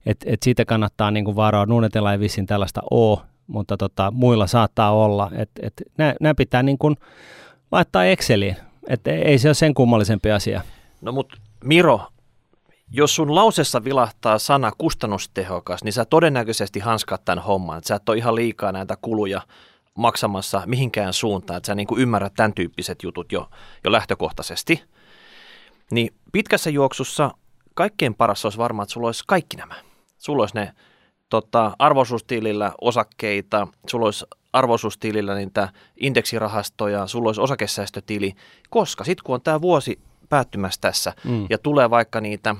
et, 0.08 0.18
et 0.26 0.43
siitä 0.43 0.66
kannattaa 0.66 1.12
niin 1.12 1.26
kuin 1.26 1.36
varoa. 1.36 1.66
Nuunetella 1.66 2.12
ei 2.12 2.20
vissiin 2.20 2.47
tällaista 2.47 2.82
ole, 2.91 3.20
mutta 3.47 3.78
tota, 3.78 4.12
muilla 4.12 4.47
saattaa 4.47 4.91
olla. 4.91 5.32
Et, 5.36 5.49
et, 5.62 5.74
nämä 6.20 6.36
pitää 6.36 6.64
niin 6.64 6.78
kuin 6.78 6.95
laittaa 7.72 8.05
Exceliin. 8.05 8.55
Et 8.88 9.08
ei 9.08 9.38
se 9.39 9.47
ole 9.47 9.53
sen 9.53 9.74
kummallisempi 9.74 10.32
asia. 10.32 10.62
No 11.01 11.12
mutta 11.12 11.38
Miro, 11.64 12.01
jos 12.91 13.16
sun 13.16 13.36
lausessa 13.36 13.84
vilahtaa 13.84 14.39
sana 14.39 14.72
kustannustehokas, 14.78 15.84
niin 15.84 15.93
sä 15.93 16.05
todennäköisesti 16.05 16.80
hanskat 16.80 17.26
tämän 17.26 17.43
homman. 17.43 17.82
Sä 17.84 17.95
et 17.95 18.10
ole 18.10 18.18
ihan 18.18 18.36
liikaa 18.36 18.72
näitä 18.72 18.97
kuluja 19.01 19.41
maksamassa 19.95 20.62
mihinkään 20.66 21.14
suuntaan, 21.14 21.58
että 21.58 21.68
sä 21.68 21.76
niin 21.76 21.88
ymmärrät 21.97 22.34
tämän 22.34 22.53
tyyppiset 22.53 23.03
jutut 23.03 23.32
jo, 23.32 23.49
jo 23.84 23.91
lähtökohtaisesti. 23.91 24.84
Niin 25.91 26.14
pitkässä 26.32 26.70
juoksussa 26.70 27.32
kaikkein 27.74 28.16
paras 28.16 28.45
olisi 28.45 28.58
varmaan, 28.58 28.84
että 28.84 28.93
sulla 28.93 29.08
olisi 29.08 29.24
kaikki 29.28 29.58
nämä. 29.58 29.86
Sulla 30.28 30.41
olisi 30.41 30.55
ne 30.55 30.73
tota, 31.30 31.71
arvoisuustilillä 31.80 32.71
osakkeita, 32.82 33.67
sulla 33.88 34.05
olisi 34.05 34.25
arvoisuustilillä 34.53 35.36
niitä 35.36 35.69
indeksirahastoja, 35.97 37.07
sulla 37.07 37.30
olisi 37.30 37.41
osakesäästötili, 37.41 38.34
koska 38.69 39.03
sitten 39.03 39.23
kun 39.23 39.36
on 39.36 39.41
tämä 39.41 39.61
vuosi 39.61 39.99
päättymässä 40.30 40.82
tässä 40.82 41.13
mm. 41.23 41.47
ja 41.49 41.57
tulee 41.57 41.89
vaikka 41.89 42.21
niitä 42.21 42.55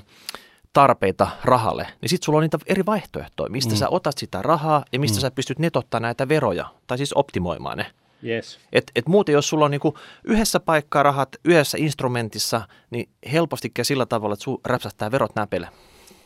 tarpeita 0.72 1.28
rahalle, 1.44 1.86
niin 2.00 2.08
sitten 2.08 2.24
sulla 2.24 2.36
on 2.36 2.42
niitä 2.42 2.58
eri 2.66 2.86
vaihtoehtoja, 2.86 3.50
mistä 3.50 3.72
mm. 3.74 3.76
sä 3.76 3.88
otat 3.88 4.18
sitä 4.18 4.42
rahaa 4.42 4.84
ja 4.92 4.98
mistä 4.98 5.18
mm. 5.18 5.20
sä 5.20 5.30
pystyt 5.30 5.58
netottaa 5.58 6.00
näitä 6.00 6.28
veroja, 6.28 6.66
tai 6.86 6.98
siis 6.98 7.12
optimoimaan 7.12 7.78
ne. 7.78 7.86
Yes. 8.24 8.58
Et, 8.72 8.90
et 8.96 9.08
muuten, 9.08 9.32
jos 9.32 9.48
sulla 9.48 9.64
on 9.64 9.70
niinku 9.70 9.98
yhdessä 10.24 10.60
paikkaa 10.60 11.02
rahat, 11.02 11.28
yhdessä 11.44 11.78
instrumentissa, 11.80 12.62
niin 12.90 13.08
helposti 13.32 13.70
käy 13.70 13.84
sillä 13.84 14.06
tavalla, 14.06 14.32
että 14.32 14.44
sun 14.44 14.60
räpsähtää 14.64 15.10
verot 15.10 15.34
näpelle. 15.34 15.68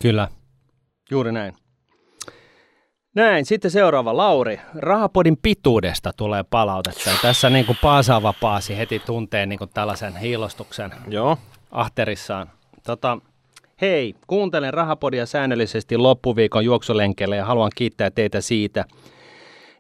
Kyllä, 0.03 0.29
juuri 1.13 1.33
näin. 1.33 1.55
Näin, 3.15 3.45
sitten 3.45 3.71
seuraava 3.71 4.17
Lauri. 4.17 4.61
Rahapodin 4.75 5.37
pituudesta 5.43 6.13
tulee 6.17 6.45
palautetta. 6.51 7.11
Ja 7.11 7.17
tässä 7.23 7.51
niin 7.51 7.67
kuin 7.67 7.79
Paasaava 7.83 8.35
Paasi 8.41 8.79
heti 8.79 8.99
tuntee 8.99 9.47
niin 9.47 9.59
kuin 9.59 9.71
tällaisen 9.75 10.17
hiilostuksen 10.17 10.91
Joo. 11.09 11.39
ahterissaan. 11.71 12.51
Tota, 12.87 13.19
hei, 13.81 14.15
kuuntelen 14.27 14.75
Rahapodia 14.75 15.27
säännöllisesti 15.27 15.97
loppuviikon 15.97 16.65
juoksulenkeille 16.65 17.37
ja 17.37 17.45
haluan 17.45 17.71
kiittää 17.75 18.11
teitä 18.11 18.41
siitä, 18.41 18.85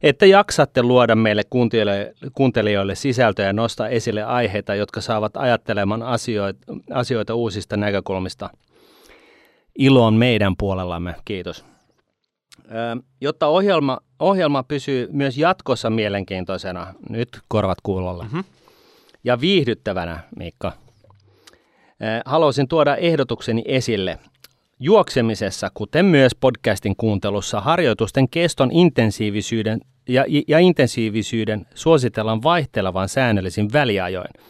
että 0.02 0.26
jaksatte 0.26 0.82
luoda 0.82 1.14
meille 1.14 1.42
kuuntelijoille, 1.50 2.14
kuuntelijoille 2.34 2.94
sisältöjä 2.94 3.48
ja 3.48 3.52
nostaa 3.52 3.88
esille 3.88 4.22
aiheita, 4.22 4.74
jotka 4.74 5.00
saavat 5.00 5.36
ajattelemaan 5.36 6.02
asioita, 6.02 6.60
asioita 6.94 7.34
uusista 7.34 7.76
näkökulmista. 7.76 8.50
Ilo 9.78 10.06
on 10.06 10.14
meidän 10.14 10.56
puolellamme. 10.56 11.14
Kiitos. 11.24 11.64
Jotta 13.20 13.46
ohjelma, 13.46 13.98
ohjelma 14.18 14.62
pysyy 14.62 15.08
myös 15.12 15.38
jatkossa 15.38 15.90
mielenkiintoisena, 15.90 16.94
nyt 17.08 17.28
korvat 17.48 17.78
kuulolla, 17.82 18.22
mm-hmm. 18.22 18.44
ja 19.24 19.40
viihdyttävänä, 19.40 20.20
Miikka, 20.36 20.72
haluaisin 22.24 22.68
tuoda 22.68 22.96
ehdotukseni 22.96 23.62
esille. 23.66 24.18
Juoksemisessa, 24.80 25.70
kuten 25.74 26.04
myös 26.04 26.34
podcastin 26.34 26.96
kuuntelussa, 26.96 27.60
harjoitusten 27.60 28.28
keston 28.28 28.70
intensiivisyyden 28.72 29.80
ja, 30.08 30.24
ja 30.48 30.58
intensiivisyyden 30.58 31.66
suositellaan 31.74 32.42
vaihtelevan 32.42 33.08
säännöllisin 33.08 33.72
väliajoin– 33.72 34.30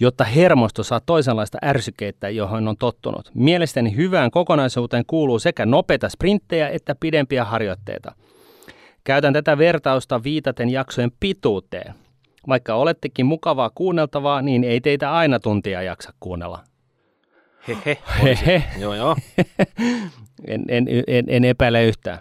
jotta 0.00 0.24
hermosto 0.24 0.82
saa 0.82 1.00
toisenlaista 1.00 1.58
ärsykeettä, 1.64 2.28
johon 2.28 2.68
on 2.68 2.76
tottunut. 2.76 3.30
Mielestäni 3.34 3.96
hyvään 3.96 4.30
kokonaisuuteen 4.30 5.04
kuuluu 5.06 5.38
sekä 5.38 5.66
nopeita 5.66 6.08
sprinttejä 6.08 6.68
että 6.68 6.94
pidempiä 7.00 7.44
harjoitteita. 7.44 8.14
Käytän 9.04 9.32
tätä 9.32 9.58
vertausta 9.58 10.22
viitaten 10.22 10.70
jaksojen 10.70 11.12
pituuteen. 11.20 11.94
Vaikka 12.48 12.74
olettekin 12.74 13.26
mukavaa 13.26 13.70
kuunneltavaa, 13.74 14.42
niin 14.42 14.64
ei 14.64 14.80
teitä 14.80 15.12
aina 15.12 15.40
tuntia 15.40 15.82
jaksa 15.82 16.12
kuunnella. 16.20 16.64
Hehe. 17.68 17.98
Hehe. 18.22 18.62
Joo, 18.78 18.94
joo. 18.94 19.16
en, 20.46 20.64
en, 20.68 20.86
en, 21.06 21.24
en 21.28 21.44
epäile 21.44 21.84
yhtään 21.84 22.18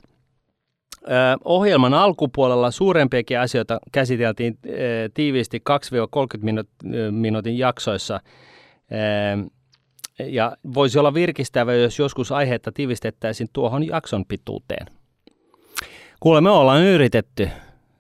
ohjelman 1.46 1.94
alkupuolella 1.94 2.72
suurempiakin 2.72 3.40
asioita 3.40 3.80
käsiteltiin 3.92 4.58
tiiviisti 5.14 5.62
2-30 5.70 6.92
minuutin 7.12 7.58
jaksoissa. 7.58 8.20
Ja 10.20 10.58
voisi 10.74 11.00
olla 11.00 11.14
virkistävä, 11.14 11.74
jos 11.74 12.00
joskus 12.00 12.32
aihetta 12.32 12.72
tiivistettäisiin 12.72 13.50
tuohon 13.54 13.88
jakson 13.88 14.26
pituuteen. 14.26 14.88
Kuule, 16.20 16.42
me 16.42 16.50
ollaan 16.50 16.82
yritetty. 16.82 17.50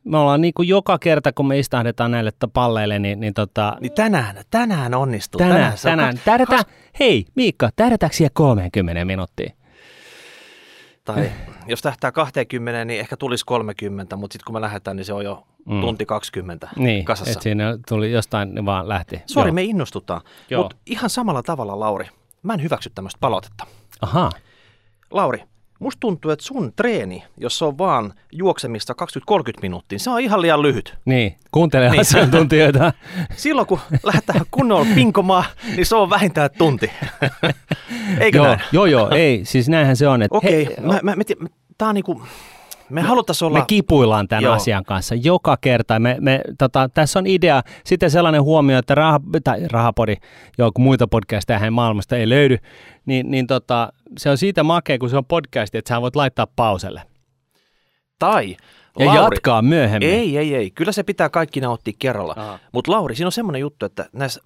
Me 0.03 0.17
ollaan 0.17 0.41
niin 0.41 0.53
kuin 0.53 0.67
joka 0.67 0.99
kerta, 0.99 1.33
kun 1.33 1.47
me 1.47 1.59
istahdetaan 1.59 2.11
näille 2.11 2.31
palleille, 2.53 2.99
niin, 2.99 3.19
niin, 3.19 3.33
tota... 3.33 3.77
niin 3.79 3.91
tänään, 3.91 4.35
tänään 4.51 4.93
onnistuu. 4.93 5.39
Tänään, 5.39 5.57
tänään. 5.57 5.77
tänään. 5.81 6.19
Tähdätään, 6.25 6.63
hei 6.99 7.25
Miikka, 7.35 7.69
tähdätäänkö 7.75 8.15
siihen 8.15 8.31
30 8.33 9.05
minuuttia? 9.05 9.53
Tai 11.03 11.31
jos 11.67 11.81
tähtää 11.81 12.11
20, 12.11 12.85
niin 12.85 12.99
ehkä 12.99 13.17
tulisi 13.17 13.45
30, 13.45 14.15
mutta 14.15 14.33
sitten 14.33 14.45
kun 14.45 14.55
me 14.55 14.61
lähdetään, 14.61 14.97
niin 14.97 15.05
se 15.05 15.13
on 15.13 15.25
jo 15.25 15.47
mm. 15.65 15.81
tunti 15.81 16.05
20 16.05 16.69
niin, 16.75 17.05
kasassa. 17.05 17.33
Niin, 17.33 17.41
siinä 17.41 17.77
tuli 17.87 18.11
jostain, 18.11 18.55
niin 18.55 18.65
vaan 18.65 18.89
lähti. 18.89 19.21
Sori, 19.25 19.51
me 19.51 19.63
innostutaan. 19.63 20.21
Mutta 20.57 20.75
ihan 20.85 21.09
samalla 21.09 21.43
tavalla, 21.43 21.79
Lauri, 21.79 22.05
mä 22.43 22.53
en 22.53 22.63
hyväksy 22.63 22.91
tämmöistä 22.95 23.17
palautetta. 23.19 23.65
Aha. 24.01 24.29
Lauri, 25.11 25.43
musta 25.79 25.99
tuntuu, 25.99 26.31
että 26.31 26.45
sun 26.45 26.73
treeni, 26.75 27.23
jos 27.37 27.57
se 27.57 27.65
on 27.65 27.77
vaan 27.77 28.13
juoksemista 28.31 28.93
20-30 29.31 29.35
minuuttia, 29.61 29.99
se 29.99 30.09
on 30.09 30.19
ihan 30.19 30.41
liian 30.41 30.61
lyhyt. 30.61 30.97
Niin, 31.05 31.35
kuuntele 31.51 31.89
niin. 31.89 32.01
asiantuntijoita. 32.01 32.93
Silloin 33.35 33.67
kun 33.67 33.79
lähdetään 34.03 34.41
kunnolla 34.51 34.87
pinkomaan, 34.95 35.45
niin 35.75 35.85
se 35.85 35.95
on 35.95 36.09
vähintään 36.09 36.49
tunti. 36.57 36.91
Eikö 38.19 38.37
joo, 38.37 38.47
näin? 38.47 38.59
Joo, 38.71 38.85
joo, 38.85 39.09
ei. 39.09 39.41
Siis 39.43 39.69
näinhän 39.69 39.95
se 39.95 40.07
on. 40.07 40.21
Okei, 40.29 40.63
okay, 40.63 40.85
mä, 40.85 40.93
mä, 40.93 41.15
mä, 41.15 41.23
mä, 41.39 41.47
tää 41.77 41.89
on 41.89 41.95
niinku, 41.95 42.21
me 42.89 43.01
haluttaisiin 43.01 43.47
olla... 43.47 43.59
Me 43.59 43.65
kipuillaan 43.67 44.27
tämän 44.27 44.43
Joo. 44.43 44.53
asian 44.53 44.83
kanssa 44.83 45.15
joka 45.15 45.57
kerta. 45.61 45.99
Me, 45.99 46.17
me, 46.19 46.41
tota, 46.57 46.89
tässä 46.93 47.19
on 47.19 47.27
idea, 47.27 47.61
sitten 47.83 48.11
sellainen 48.11 48.43
huomio, 48.43 48.77
että 48.77 48.95
raha, 48.95 49.19
tai 49.43 49.67
rahapodi, 49.71 50.15
joo, 50.57 50.71
kun 50.71 50.83
muita 50.83 51.07
podcasteja 51.07 51.71
maailmasta 51.71 52.17
ei 52.17 52.29
löydy, 52.29 52.57
niin, 53.05 53.31
niin 53.31 53.47
tota, 53.47 53.93
se 54.17 54.29
on 54.29 54.37
siitä 54.37 54.63
makea, 54.63 54.97
kun 54.97 55.09
se 55.09 55.17
on 55.17 55.25
podcast, 55.25 55.75
että 55.75 55.89
sä 55.89 56.01
voit 56.01 56.15
laittaa 56.15 56.47
pauselle. 56.55 57.01
Tai 58.19 58.57
ja 58.99 59.05
Lauri, 59.05 59.35
jatkaa 59.35 59.61
myöhemmin. 59.61 60.09
Ei, 60.09 60.37
ei, 60.37 60.55
ei. 60.55 60.71
Kyllä 60.71 60.91
se 60.91 61.03
pitää 61.03 61.29
kaikki 61.29 61.61
nauttia 61.61 61.93
kerralla. 61.99 62.59
Mutta 62.71 62.91
Lauri, 62.91 63.15
siinä 63.15 63.27
on 63.27 63.31
semmoinen 63.31 63.59
juttu, 63.59 63.85
että 63.85 64.09
näissä 64.13 64.41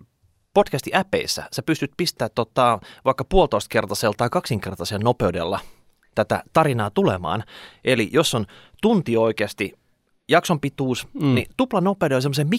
podcasti-äpeissä 0.54 1.44
sä 1.52 1.64
pystyt 1.66 1.92
pistämään 1.98 2.32
tota, 2.36 2.80
vaikka 3.06 3.24
puolitoista 3.24 3.72
kertaisella 3.72 4.16
tai 4.18 4.30
kaksinkertaisella 4.30 5.04
nopeudella– 5.04 5.60
tätä 6.16 6.44
tarinaa 6.54 6.90
tulemaan. 6.90 7.44
Eli 7.84 8.10
jos 8.14 8.36
on 8.36 8.46
tunti 8.82 9.18
oikeasti 9.18 9.74
jakson 10.30 10.60
pituus, 10.60 11.08
mm. 11.14 11.36
niin 11.36 11.48
tupla 11.58 11.82
nopeudella 11.82 12.22
semmoisen 12.22 12.50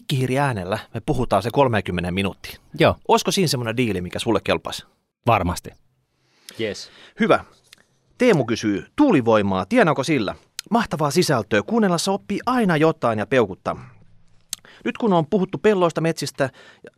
äänellä 0.40 0.78
me 0.94 1.00
puhutaan 1.06 1.42
se 1.42 1.50
30 1.52 2.10
minuuttia. 2.10 2.60
Joo. 2.78 2.96
Olisiko 3.08 3.30
siinä 3.30 3.48
semmoinen 3.48 3.76
diili, 3.76 4.00
mikä 4.00 4.18
sulle 4.18 4.40
kelpaisi? 4.44 4.86
Varmasti. 5.26 5.70
Yes. 6.60 6.90
Hyvä. 7.20 7.44
Teemu 8.18 8.44
kysyy, 8.44 8.86
tuulivoimaa, 8.96 9.66
tienaako 9.66 10.04
sillä? 10.04 10.34
Mahtavaa 10.70 11.10
sisältöä, 11.10 11.62
kuunnellessa 11.62 12.12
oppii 12.12 12.40
aina 12.46 12.76
jotain 12.76 13.18
ja 13.18 13.26
peukuttaa. 13.26 13.90
Nyt 14.84 14.98
kun 14.98 15.12
on 15.12 15.26
puhuttu 15.26 15.58
pelloista 15.58 16.00
metsistä, 16.00 16.50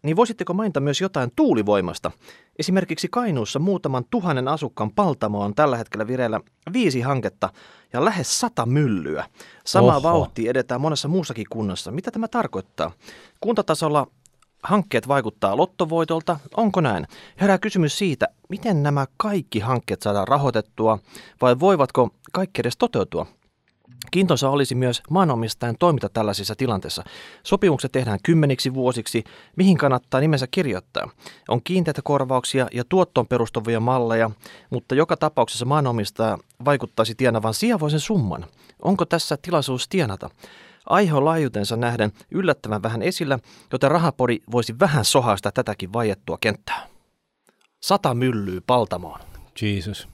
niin 0.03 0.17
voisitteko 0.17 0.55
mainita 0.55 0.81
myös 0.81 1.01
jotain 1.01 1.31
tuulivoimasta? 1.37 2.11
Esimerkiksi 2.59 3.09
Kainuussa 3.11 3.59
muutaman 3.59 4.05
tuhannen 4.11 4.49
asukkaan 4.49 4.93
Paltamo 4.93 5.41
on 5.41 5.55
tällä 5.55 5.77
hetkellä 5.77 6.07
vireillä 6.07 6.41
viisi 6.73 7.01
hanketta 7.01 7.49
ja 7.93 8.05
lähes 8.05 8.41
sata 8.41 8.67
myllyä. 8.67 9.25
Sama 9.67 10.03
vauhti 10.03 10.49
edetään 10.49 10.81
monessa 10.81 11.09
muussakin 11.09 11.47
kunnassa. 11.51 11.91
Mitä 11.91 12.11
tämä 12.11 12.29
tarkoittaa? 12.29 12.91
Kuntatasolla 13.41 14.07
hankkeet 14.63 15.09
vaikuttaa 15.09 15.57
lottovoitolta, 15.57 16.39
onko 16.57 16.81
näin? 16.81 17.07
Herää 17.41 17.59
kysymys 17.59 17.99
siitä, 17.99 18.29
miten 18.49 18.83
nämä 18.83 19.07
kaikki 19.17 19.61
hankkeet 19.61 20.03
saadaan 20.03 20.29
rahoitettua 20.29 20.99
vai 21.41 21.61
voivatko 21.61 22.11
kaikki 22.33 22.61
edes 22.61 22.77
toteutua? 22.77 23.27
Kiintoisa 24.11 24.51
olisi 24.51 24.75
myös 24.75 25.03
maanomistajan 25.11 25.77
toiminta 25.79 26.09
tällaisissa 26.09 26.55
tilanteissa. 26.55 27.05
Sopimukset 27.43 27.93
tehdään 27.93 28.19
kymmeniksi 28.23 28.75
vuosiksi, 28.75 29.25
mihin 29.57 29.79
kannattaa 29.79 30.21
nimensä 30.21 30.47
kirjoittaa. 30.51 31.11
On 31.49 31.63
kiinteitä 31.63 32.03
korvauksia 32.05 32.69
ja 32.73 32.85
tuottoon 32.89 33.27
perustuvia 33.27 33.81
malleja, 33.81 34.31
mutta 34.71 34.95
joka 34.95 35.17
tapauksessa 35.17 35.65
maanomistaja 35.65 36.39
vaikuttaisi 36.65 37.15
tienavan 37.15 37.55
sijavoisen 37.55 38.01
summan. 38.01 38.47
Onko 38.83 39.05
tässä 39.05 39.39
tilaisuus 39.43 39.89
tienata? 39.89 40.31
Aihe 40.87 41.15
on 41.15 41.25
laajuutensa 41.25 41.77
nähden 41.77 42.13
yllättävän 42.31 42.83
vähän 42.83 43.03
esillä, 43.03 43.39
joten 43.73 43.91
rahapori 43.91 44.39
voisi 44.53 44.75
vähän 44.81 45.05
sohaista 45.05 45.53
tätäkin 45.53 45.93
vaiettua 45.93 46.39
kenttää. 46.41 46.87
Sata 47.83 48.15
myllyy 48.15 48.61
Paltamoon. 48.67 49.21
Jesus. 49.63 50.09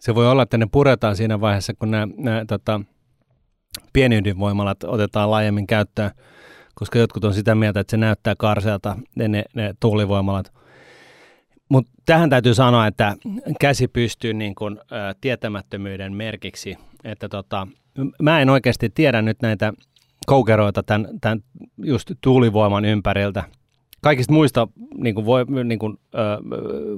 Se 0.00 0.14
voi 0.14 0.28
olla, 0.28 0.42
että 0.42 0.58
ne 0.58 0.66
puretaan 0.72 1.16
siinä 1.16 1.40
vaiheessa, 1.40 1.74
kun 1.74 1.90
nämä, 1.90 2.08
nämä 2.16 2.44
tota, 2.48 2.80
pienydinvoimalat 3.92 4.84
otetaan 4.84 5.30
laajemmin 5.30 5.66
käyttöön, 5.66 6.10
koska 6.74 6.98
jotkut 6.98 7.24
on 7.24 7.34
sitä 7.34 7.54
mieltä, 7.54 7.80
että 7.80 7.90
se 7.90 7.96
näyttää 7.96 8.34
karsealta, 8.38 8.96
ne, 9.14 9.28
ne, 9.28 9.44
ne 9.54 9.74
tuulivoimalat. 9.80 10.52
Mutta 11.68 11.92
tähän 12.06 12.30
täytyy 12.30 12.54
sanoa, 12.54 12.86
että 12.86 13.16
käsi 13.60 13.88
pystyy 13.88 14.34
niin 14.34 14.54
kun, 14.54 14.80
ä, 14.80 15.14
tietämättömyyden 15.20 16.12
merkiksi. 16.12 16.76
Että 17.04 17.28
tota, 17.28 17.68
mä 18.22 18.40
en 18.40 18.50
oikeasti 18.50 18.90
tiedä 18.90 19.22
nyt 19.22 19.42
näitä 19.42 19.72
koukeroita 20.26 20.82
tämän, 20.82 21.08
tämän 21.20 21.40
just 21.82 22.10
tuulivoiman 22.20 22.84
ympäriltä. 22.84 23.44
Kaikista 24.00 24.32
muista 24.32 24.68
niin 24.94 25.14
kuin 25.14 25.26
voi, 25.26 25.44
niin 25.64 25.78
kuin, 25.78 25.98
ö, 26.14 26.18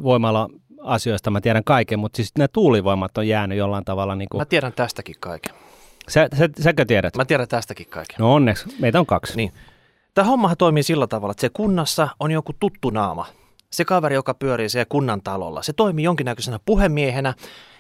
voimalla 0.02 0.48
asioista 0.82 1.30
mä 1.30 1.40
tiedän 1.40 1.64
kaiken, 1.64 1.98
mutta 1.98 2.16
siis 2.16 2.32
ne 2.38 2.48
tuulivoimat 2.48 3.18
on 3.18 3.28
jäänyt 3.28 3.58
jollain 3.58 3.84
tavalla. 3.84 4.14
Niin 4.14 4.28
kuin... 4.28 4.40
Mä 4.40 4.44
tiedän 4.44 4.72
tästäkin 4.72 5.14
kaiken. 5.20 5.54
Sä, 6.08 6.28
sä, 6.38 6.48
säkö 6.60 6.84
tiedät? 6.84 7.16
Mä 7.16 7.24
tiedän 7.24 7.48
tästäkin 7.48 7.86
kaiken. 7.86 8.16
No 8.18 8.34
onneksi, 8.34 8.76
meitä 8.80 9.00
on 9.00 9.06
kaksi. 9.06 9.36
Niin. 9.36 9.52
Tämä 10.14 10.28
hommahan 10.28 10.56
toimii 10.56 10.82
sillä 10.82 11.06
tavalla, 11.06 11.30
että 11.30 11.40
se 11.40 11.50
kunnassa 11.52 12.08
on 12.20 12.30
joku 12.30 12.52
tuttu 12.60 12.90
naama. 12.90 13.26
Se 13.70 13.84
kaveri, 13.84 14.14
joka 14.14 14.34
pyörii 14.34 14.68
siellä 14.68 14.86
kunnan 14.88 15.22
talolla, 15.22 15.62
se 15.62 15.72
toimii 15.72 16.04
jonkinnäköisenä 16.04 16.58
puhemiehenä, 16.64 17.34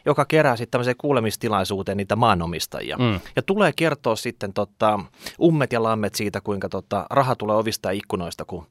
joka 0.06 0.24
kerää 0.24 0.56
sitten 0.56 0.70
tämmöiseen 0.70 0.96
kuulemistilaisuuteen 0.98 1.96
niitä 1.96 2.16
maanomistajia. 2.16 2.96
Mm. 2.98 3.20
Ja 3.36 3.42
tulee 3.42 3.72
kertoa 3.76 4.16
sitten 4.16 4.52
tota, 4.52 5.00
ummet 5.40 5.72
ja 5.72 5.82
lammet 5.82 6.14
siitä, 6.14 6.40
kuinka 6.40 6.68
tota, 6.68 7.06
raha 7.10 7.36
tulee 7.36 7.56
ovista 7.56 7.88
ja 7.88 7.92
ikkunoista, 7.92 8.44
kun 8.44 8.66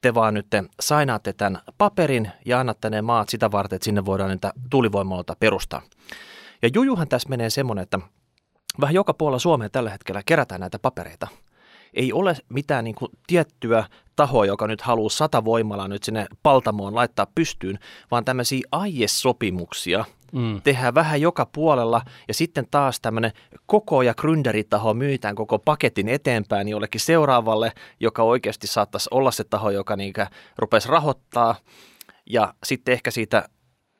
te 0.00 0.14
vaan 0.14 0.34
nyt 0.34 0.46
sainaatte 0.80 1.32
tämän 1.32 1.60
paperin 1.78 2.30
ja 2.46 2.60
annatte 2.60 2.90
ne 2.90 3.02
maat 3.02 3.28
sitä 3.28 3.50
varten, 3.50 3.76
että 3.76 3.84
sinne 3.84 4.04
voidaan 4.04 4.30
niitä 4.30 4.52
tuulivoimaloita 4.70 5.36
perustaa. 5.40 5.82
Ja 6.62 6.68
jujuhan 6.74 7.08
tässä 7.08 7.28
menee 7.28 7.50
semmoinen, 7.50 7.82
että 7.82 7.98
vähän 8.80 8.94
joka 8.94 9.14
puolella 9.14 9.38
Suomea 9.38 9.68
tällä 9.68 9.90
hetkellä 9.90 10.22
kerätään 10.26 10.60
näitä 10.60 10.78
papereita. 10.78 11.28
Ei 11.94 12.12
ole 12.12 12.36
mitään 12.48 12.84
niin 12.84 12.94
kuin 12.94 13.10
tiettyä 13.26 13.84
tahoa, 14.16 14.46
joka 14.46 14.66
nyt 14.66 14.80
haluaa 14.80 15.10
sata 15.10 15.44
voimalla 15.44 15.88
nyt 15.88 16.02
sinne 16.02 16.26
Paltamoon 16.42 16.94
laittaa 16.94 17.26
pystyyn, 17.34 17.78
vaan 18.10 18.24
tämmöisiä 18.24 18.60
aiesopimuksia 18.72 20.04
mm. 20.32 20.62
tehdään 20.62 20.94
vähän 20.94 21.20
joka 21.20 21.46
puolella 21.46 22.02
ja 22.28 22.34
sitten 22.34 22.66
taas 22.70 23.00
tämmöinen 23.00 23.32
koko 23.66 24.02
ja 24.02 24.14
gründeritaho 24.14 24.94
myytään 24.94 25.34
koko 25.34 25.58
paketin 25.58 26.08
eteenpäin 26.08 26.68
jollekin 26.68 27.00
seuraavalle, 27.00 27.72
joka 28.00 28.22
oikeasti 28.22 28.66
saattaisi 28.66 29.08
olla 29.10 29.30
se 29.30 29.44
taho, 29.44 29.70
joka 29.70 29.96
niinkä 29.96 30.26
rupesi 30.58 30.88
rahoittaa 30.88 31.54
ja 32.26 32.54
sitten 32.64 32.92
ehkä 32.92 33.10
siitä, 33.10 33.48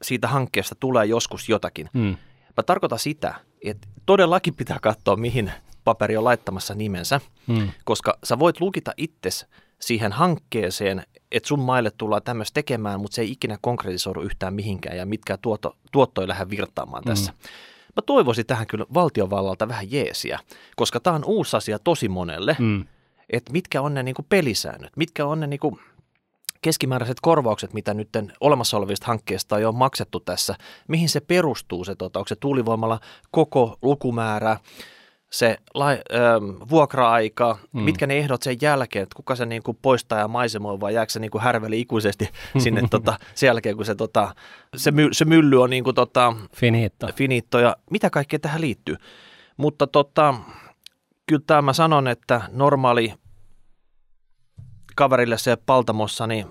siitä 0.03 0.29
hankkeesta 0.29 0.75
tulee 0.81 1.07
joskus 1.07 1.49
jotakin. 1.49 1.89
Mm. 1.93 2.17
Mä 2.57 2.63
tarkoitan 2.67 2.99
sitä, 2.99 3.35
että 3.65 3.89
todellakin 4.07 4.55
pitää 4.55 4.79
katsoa, 4.83 5.17
mihin 5.17 5.53
paperi 5.85 6.17
on 6.17 6.25
laittamassa 6.25 6.75
nimensä, 6.75 7.21
mm. 7.47 7.69
koska 7.85 8.19
sä 8.25 8.39
voit 8.39 8.61
lukita 8.61 8.93
itsesi 8.97 9.47
siihen 9.83 10.13
hankkeeseen, 10.13 11.03
että 11.33 11.49
sun 11.49 11.61
maille 11.61 11.91
tullaan 11.91 12.23
tämmöistä 12.23 12.55
tekemään, 12.55 13.01
mutta 13.01 13.15
se 13.15 13.23
ei 13.23 13.31
ikinä 13.31 13.59
konkretisoidu 13.61 14.21
yhtään 14.21 14.55
mihinkään 14.55 14.97
ja 14.97 15.07
mitkä 15.07 15.37
tuotto, 15.37 15.77
tuotto 15.93 16.21
ei 16.21 16.29
lähde 16.29 16.51
virtaamaan 16.51 17.05
tässä. 17.05 17.33
Mm. 17.33 17.39
Mä 17.97 18.03
toivoisin 18.07 18.47
tähän 18.47 18.67
kyllä 18.67 18.87
valtiovallalta 18.95 19.69
vähän 19.69 19.91
jeesiä, 19.91 20.39
koska 20.77 21.01
tämä 21.01 21.17
on 21.17 21.25
uusi 21.25 21.57
asia 21.57 21.79
tosi 21.79 22.09
monelle, 22.09 22.57
mm. 22.59 22.85
että 23.31 23.53
mitkä 23.53 23.83
on 23.83 23.95
ne 23.95 24.03
niinku 24.03 24.27
pelisäännöt, 24.29 24.97
mitkä 24.97 25.27
on 25.27 25.41
ne 25.41 25.47
niinku 25.47 25.79
keskimääräiset 26.63 27.21
korvaukset, 27.21 27.73
mitä 27.73 27.95
nyt 27.95 28.09
olemassa 28.41 28.77
olevista 28.77 29.07
hankkeista 29.07 29.57
on 29.57 29.63
jo 29.63 29.73
maksettu 29.73 30.21
tässä, 30.21 30.55
mihin 30.89 31.09
se 31.09 31.21
perustuu 31.21 31.85
se, 31.85 31.95
tota, 31.95 32.19
onko 32.19 32.29
se 32.29 32.37
tuulivoimalla 32.37 33.01
koko 33.31 33.79
lukumäärä, 33.83 34.57
se 35.33 35.57
lai, 35.75 35.95
ö, 35.95 36.41
vuokra-aika, 36.71 37.59
mm. 37.73 37.81
mitkä 37.83 38.07
ne 38.07 38.19
ehdot 38.19 38.43
sen 38.43 38.57
jälkeen, 38.63 39.03
että 39.03 39.17
kuka 39.17 39.37
se 39.37 39.47
niin 39.47 39.63
kuin 39.63 39.79
poistaa 39.83 40.19
ja 40.19 40.29
maisemoi 40.29 40.81
vai 40.81 40.95
jääkö 40.95 41.13
se 41.13 41.21
niin 41.21 41.31
kuin 41.31 41.43
härveli 41.43 41.81
ikuisesti 41.81 42.29
sinne 42.63 42.83
tota, 42.91 43.19
sen 43.35 43.47
jälkeen, 43.47 43.77
kun 43.77 43.85
se, 43.85 43.95
tota, 43.95 44.35
se, 44.77 44.91
my, 44.91 45.09
se 45.13 45.25
mylly 45.25 45.63
on 45.63 45.71
niin 45.71 45.85
kuin, 45.85 45.95
tota, 45.95 46.35
finito. 46.57 47.09
finito 47.15 47.59
ja 47.59 47.77
mitä 47.91 48.11
kaikkea 48.11 48.39
tähän 48.39 48.61
liittyy. 48.61 48.97
Mutta 49.57 49.87
tota, 49.87 50.35
kyllä 51.27 51.43
tämä 51.47 51.63
mä 51.63 51.73
sanon, 51.73 52.09
että 52.09 52.41
normaali 52.53 53.15
kaverille 54.97 55.39
se 55.39 55.57
Paltamossa, 55.57 56.27
niin 56.27 56.47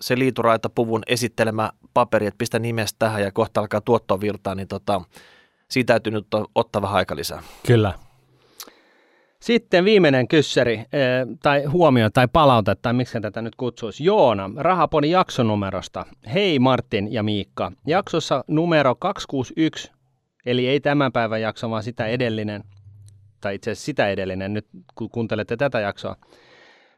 se 0.00 0.18
liituraita 0.18 0.70
puvun 0.70 1.02
esittelemä 1.06 1.72
paperi, 1.94 2.26
että 2.26 2.38
pistä 2.38 2.58
nimestä 2.58 2.96
tähän 2.98 3.22
ja 3.22 3.32
kohta 3.32 3.60
alkaa 3.60 3.80
tuottoa 3.80 4.20
virtaa, 4.20 4.54
niin 4.54 4.68
tota, 4.68 5.00
siitä 5.70 5.92
täytyy 5.92 6.12
nyt 6.12 6.26
ottaa 6.54 6.82
vähän 6.82 6.96
aika 6.96 7.16
lisää. 7.16 7.42
Kyllä. 7.66 7.94
Sitten 9.40 9.84
viimeinen 9.84 10.28
kyssäri, 10.28 10.74
eh, 10.74 10.86
tai 11.42 11.64
huomio 11.64 12.10
tai 12.10 12.28
palaute, 12.32 12.74
tai 12.74 12.92
miksi 12.92 13.20
tätä 13.20 13.42
nyt 13.42 13.56
kutsuisi. 13.56 14.04
Joona, 14.04 14.50
Rahapodin 14.56 15.10
jaksonumerosta. 15.10 16.06
Hei 16.34 16.58
Martin 16.58 17.12
ja 17.12 17.22
Miikka. 17.22 17.72
Jaksossa 17.86 18.44
numero 18.48 18.94
261, 18.94 19.92
eli 20.46 20.68
ei 20.68 20.80
tämän 20.80 21.12
päivän 21.12 21.40
jakso, 21.40 21.70
vaan 21.70 21.82
sitä 21.82 22.06
edellinen, 22.06 22.64
tai 23.40 23.54
itse 23.54 23.70
asiassa 23.70 23.86
sitä 23.86 24.08
edellinen, 24.08 24.54
nyt 24.54 24.66
kun 24.94 25.10
kuuntelette 25.10 25.56
tätä 25.56 25.80
jaksoa. 25.80 26.16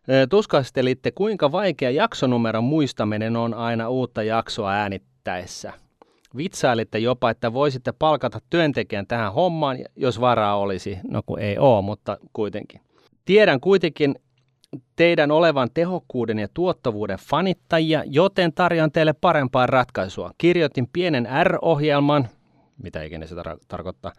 Eh, 0.08 0.28
tuskastelitte, 0.30 1.10
kuinka 1.10 1.52
vaikea 1.52 1.90
jaksonumeron 1.90 2.64
muistaminen 2.64 3.36
on 3.36 3.54
aina 3.54 3.88
uutta 3.88 4.22
jaksoa 4.22 4.72
äänittäessä. 4.72 5.72
Vitsailitte 6.36 6.98
jopa, 6.98 7.30
että 7.30 7.52
voisitte 7.52 7.92
palkata 7.92 8.38
työntekijän 8.50 9.06
tähän 9.06 9.32
hommaan, 9.32 9.78
jos 9.96 10.20
varaa 10.20 10.56
olisi. 10.56 10.98
No 11.08 11.22
kun 11.26 11.38
ei 11.38 11.58
ole, 11.58 11.82
mutta 11.82 12.18
kuitenkin. 12.32 12.80
Tiedän 13.24 13.60
kuitenkin 13.60 14.14
teidän 14.96 15.30
olevan 15.30 15.68
tehokkuuden 15.74 16.38
ja 16.38 16.48
tuottavuuden 16.54 17.18
fanittajia, 17.18 18.02
joten 18.06 18.52
tarjoan 18.52 18.92
teille 18.92 19.12
parempaa 19.12 19.66
ratkaisua. 19.66 20.30
Kirjoitin 20.38 20.88
pienen 20.92 21.28
R-ohjelman, 21.44 22.28
mitä 22.82 23.02
ikinä 23.02 23.26
se 23.26 23.34
tar- 23.34 23.58
tarkoittaa, 23.68 24.12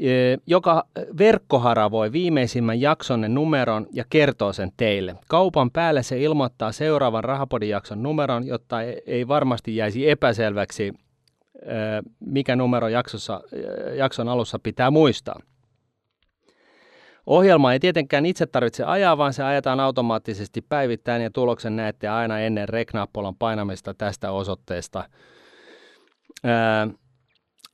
e, 0.00 0.36
joka 0.46 0.84
verkkoharavoi 1.18 2.12
viimeisimmän 2.12 2.80
jaksonne 2.80 3.28
numeron 3.28 3.86
ja 3.92 4.04
kertoo 4.10 4.52
sen 4.52 4.70
teille. 4.76 5.14
Kaupan 5.28 5.70
päälle 5.70 6.02
se 6.02 6.20
ilmoittaa 6.20 6.72
seuraavan 6.72 7.24
Rahapodin 7.24 7.68
jakson 7.68 8.02
numeron, 8.02 8.46
jotta 8.46 8.82
ei 9.06 9.28
varmasti 9.28 9.76
jäisi 9.76 10.10
epäselväksi, 10.10 10.94
mikä 12.20 12.56
numero 12.56 12.88
jaksossa, 12.88 13.40
jakson 13.96 14.28
alussa 14.28 14.58
pitää 14.58 14.90
muistaa. 14.90 15.40
Ohjelma 17.26 17.72
ei 17.72 17.80
tietenkään 17.80 18.26
itse 18.26 18.46
tarvitse 18.46 18.84
ajaa, 18.84 19.18
vaan 19.18 19.32
se 19.32 19.42
ajetaan 19.42 19.80
automaattisesti 19.80 20.60
päivittäin 20.68 21.22
ja 21.22 21.30
tuloksen 21.30 21.76
näette 21.76 22.08
aina 22.08 22.38
ennen 22.38 22.68
reknappolan 22.68 23.34
painamista 23.36 23.94
tästä 23.94 24.30
osoitteesta. 24.30 25.04
Ää, 26.44 26.88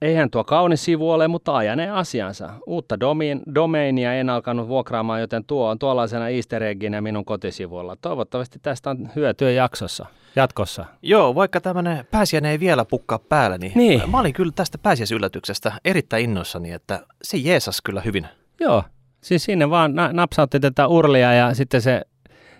eihän 0.02 0.30
tuo 0.30 0.44
kaunis 0.44 0.84
sivu 0.84 1.10
ole, 1.10 1.28
mutta 1.28 1.56
ajanee 1.56 1.90
asiansa. 1.90 2.50
Uutta 2.66 3.00
domain, 3.00 3.42
domainia 3.54 4.14
en 4.14 4.30
alkanut 4.30 4.68
vuokraamaan, 4.68 5.20
joten 5.20 5.44
tuo 5.44 5.68
on 5.68 5.78
tuollaisena 5.78 6.28
easter 6.28 6.62
minun 7.00 7.24
kotisivuilla. 7.24 7.96
Toivottavasti 7.96 8.58
tästä 8.62 8.90
on 8.90 9.10
hyötyä 9.16 9.50
jaksossa 9.50 10.06
jatkossa. 10.36 10.84
Joo, 11.02 11.34
vaikka 11.34 11.60
tämmöinen 11.60 12.06
pääsiäinen 12.10 12.50
ei 12.50 12.60
vielä 12.60 12.84
pukkaa 12.84 13.18
päällä, 13.18 13.58
niin, 13.58 13.72
niin. 13.74 14.10
mä 14.10 14.20
olin 14.20 14.32
kyllä 14.32 14.52
tästä 14.54 14.78
pääsiäisyllätyksestä 14.78 15.72
erittäin 15.84 16.24
innoissani, 16.24 16.72
että 16.72 17.06
se 17.22 17.36
jeesas 17.36 17.80
kyllä 17.82 18.00
hyvin. 18.00 18.26
Joo, 18.60 18.82
siis 19.24 19.44
sinne 19.44 19.70
vaan 19.70 19.94
na- 19.94 20.12
napsautti 20.12 20.60
tätä 20.60 20.86
urlia 20.86 21.32
ja 21.32 21.54
sitten 21.54 21.82
se, 21.82 22.02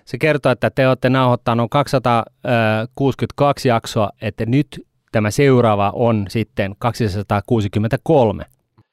se 0.05 0.19
kertoo, 0.19 0.53
että 0.53 0.71
te 0.71 0.89
olette 0.89 1.11
nauhoittanut 1.11 1.71
262 1.71 3.69
jaksoa, 3.69 4.11
että 4.23 4.47
nyt 4.47 4.87
tämä 5.13 5.31
seuraava 5.31 5.93
on 5.95 6.27
sitten 6.29 6.75
263. 6.79 8.45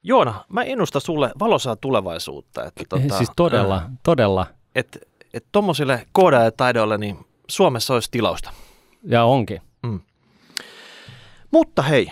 Joona, 0.04 0.46
mä 0.50 0.64
ennustan 0.64 1.02
sulle 1.02 1.32
valosaa 1.40 1.76
tulevaisuutta. 1.76 2.66
Että 2.66 2.84
tota, 2.90 3.18
siis 3.18 3.32
todella, 3.36 3.76
äh, 3.76 3.84
todella. 4.04 4.48
Että 4.76 5.00
et 5.34 5.46
tuommoisille 5.52 6.08
koodajataidoille 6.12 6.98
niin 6.98 7.18
Suomessa 7.48 7.94
olisi 7.94 8.12
tilausta. 8.12 8.52
Ja 9.04 9.24
onkin. 9.24 9.62
Mm. 9.84 10.00
Mutta 11.52 11.82
hei, 11.82 12.12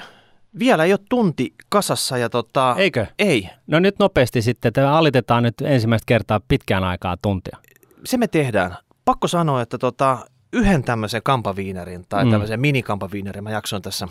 vielä 0.59 0.83
ei 0.83 0.93
ole 0.93 0.99
tunti 1.09 1.53
kasassa 1.69 2.17
ja 2.17 2.29
tota... 2.29 2.75
Eikö? 2.77 3.05
Ei. 3.19 3.49
No 3.67 3.79
nyt 3.79 3.99
nopeasti 3.99 4.41
sitten, 4.41 4.69
että 4.69 4.93
alitetaan 4.93 5.43
nyt 5.43 5.61
ensimmäistä 5.61 6.05
kertaa 6.05 6.39
pitkään 6.47 6.83
aikaa 6.83 7.17
tuntia. 7.21 7.57
Se 8.05 8.17
me 8.17 8.27
tehdään. 8.27 8.75
Pakko 9.05 9.27
sanoa, 9.27 9.61
että 9.61 9.77
tota, 9.77 10.17
yhden 10.53 10.83
tämmöisen 10.83 11.21
kampaviinerin 11.23 12.05
tai 12.09 12.25
mm. 12.25 12.31
tämmöisen 12.31 12.59
minikampaviinerin 12.59 13.43
mä 13.43 13.51
jaksoin 13.51 13.81
tässä 13.81 14.07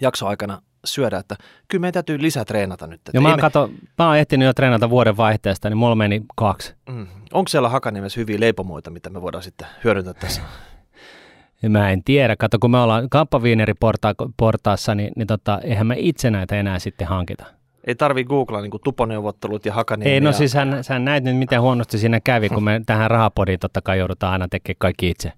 jaksoaikana 0.00 0.62
syödä, 0.84 1.18
että 1.18 1.36
kyllä 1.68 1.80
meidän 1.80 1.92
täytyy 1.92 2.22
lisää 2.22 2.44
treenata 2.44 2.86
nyt. 2.86 3.00
Joo, 3.14 3.22
mä, 3.22 3.36
me... 3.36 3.40
kato, 3.40 3.70
mä 3.98 4.06
oon 4.06 4.16
ehtinyt 4.16 4.46
jo 4.46 4.54
treenata 4.54 4.90
vuoden 4.90 5.16
vaihteesta, 5.16 5.68
niin 5.68 5.78
mulla 5.78 5.94
meni 5.94 6.22
kaksi. 6.36 6.74
Mm. 6.88 7.06
Onko 7.32 7.48
siellä 7.48 7.68
Hakaniemessä 7.68 8.20
hyviä 8.20 8.40
leipomoita, 8.40 8.90
mitä 8.90 9.10
me 9.10 9.22
voidaan 9.22 9.42
sitten 9.42 9.66
hyödyntää 9.84 10.14
tässä? 10.14 10.42
Mä 11.68 11.90
en 11.90 12.04
tiedä. 12.04 12.36
Kato, 12.36 12.58
kun 12.58 12.70
me 12.70 12.78
ollaan 12.78 13.10
kamppaviineriportaassa, 13.10 14.94
niin, 14.94 15.12
niin 15.16 15.26
tota, 15.26 15.60
eihän 15.64 15.86
me 15.86 15.94
itse 15.98 16.30
näitä 16.30 16.56
enää 16.56 16.78
sitten 16.78 17.06
hankita. 17.06 17.44
Ei 17.86 17.94
tarvi 17.94 18.24
googlaa 18.24 18.62
niin 18.62 18.70
tuponeuvottelut 18.84 19.66
ja 19.66 19.72
Hakaniemi. 19.72 20.14
Ei, 20.14 20.20
no 20.20 20.28
ja... 20.28 20.32
siis 20.32 20.54
hän, 20.54 20.82
hän 20.88 21.04
näit 21.04 21.24
nyt, 21.24 21.36
miten 21.36 21.60
huonosti 21.60 21.98
siinä 21.98 22.20
kävi, 22.20 22.48
kun 22.48 22.64
me 22.64 22.80
tähän 22.86 23.10
rahapodiin 23.10 23.58
totta 23.58 23.82
kai 23.82 23.98
joudutaan 23.98 24.32
aina 24.32 24.48
tekemään 24.48 24.78
kaikki 24.78 25.10
itse. 25.10 25.32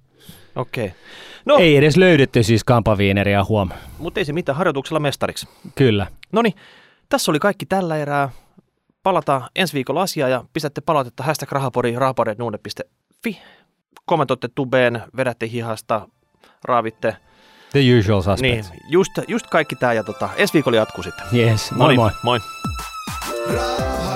Okei. 0.56 0.86
Okay. 0.86 0.98
No, 1.44 1.56
ei 1.56 1.76
edes 1.76 1.96
löydetty 1.96 2.42
siis 2.42 2.64
kampaviineria 2.64 3.44
huom. 3.44 3.70
Mutta 3.98 4.20
ei 4.20 4.24
se 4.24 4.32
mitään, 4.32 4.58
harjoituksella 4.58 5.00
mestariksi. 5.00 5.48
Kyllä. 5.74 6.06
No 6.32 6.42
niin, 6.42 6.54
tässä 7.08 7.32
oli 7.32 7.38
kaikki 7.38 7.66
tällä 7.66 7.96
erää. 7.96 8.28
Palataan 9.02 9.42
ensi 9.56 9.74
viikolla 9.74 10.02
asiaa 10.02 10.28
ja 10.28 10.44
pistätte 10.52 10.80
palautetta 10.80 11.22
hashtag 11.22 11.52
rahapori, 11.52 11.94
rahapori.nuude.fi. 11.96 13.38
kommentoitte 14.06 14.48
tubeen, 14.54 15.02
vedätte 15.16 15.48
hihasta, 15.48 16.08
raavitte. 16.64 17.16
The 17.72 17.80
usual 17.98 18.22
suspects. 18.22 18.70
Niin, 18.70 18.80
just, 18.88 19.12
just 19.28 19.46
kaikki 19.46 19.76
tämä 19.76 19.92
ja 19.92 20.04
tota, 20.04 20.28
ensi 20.36 20.54
viikolla 20.54 20.76
jatkuu 20.76 21.02
sitten. 21.04 21.26
Yes, 21.32 21.72
moi 21.72 21.96
moi. 21.96 22.10
moi. 22.22 22.38
Ra- 23.48 24.15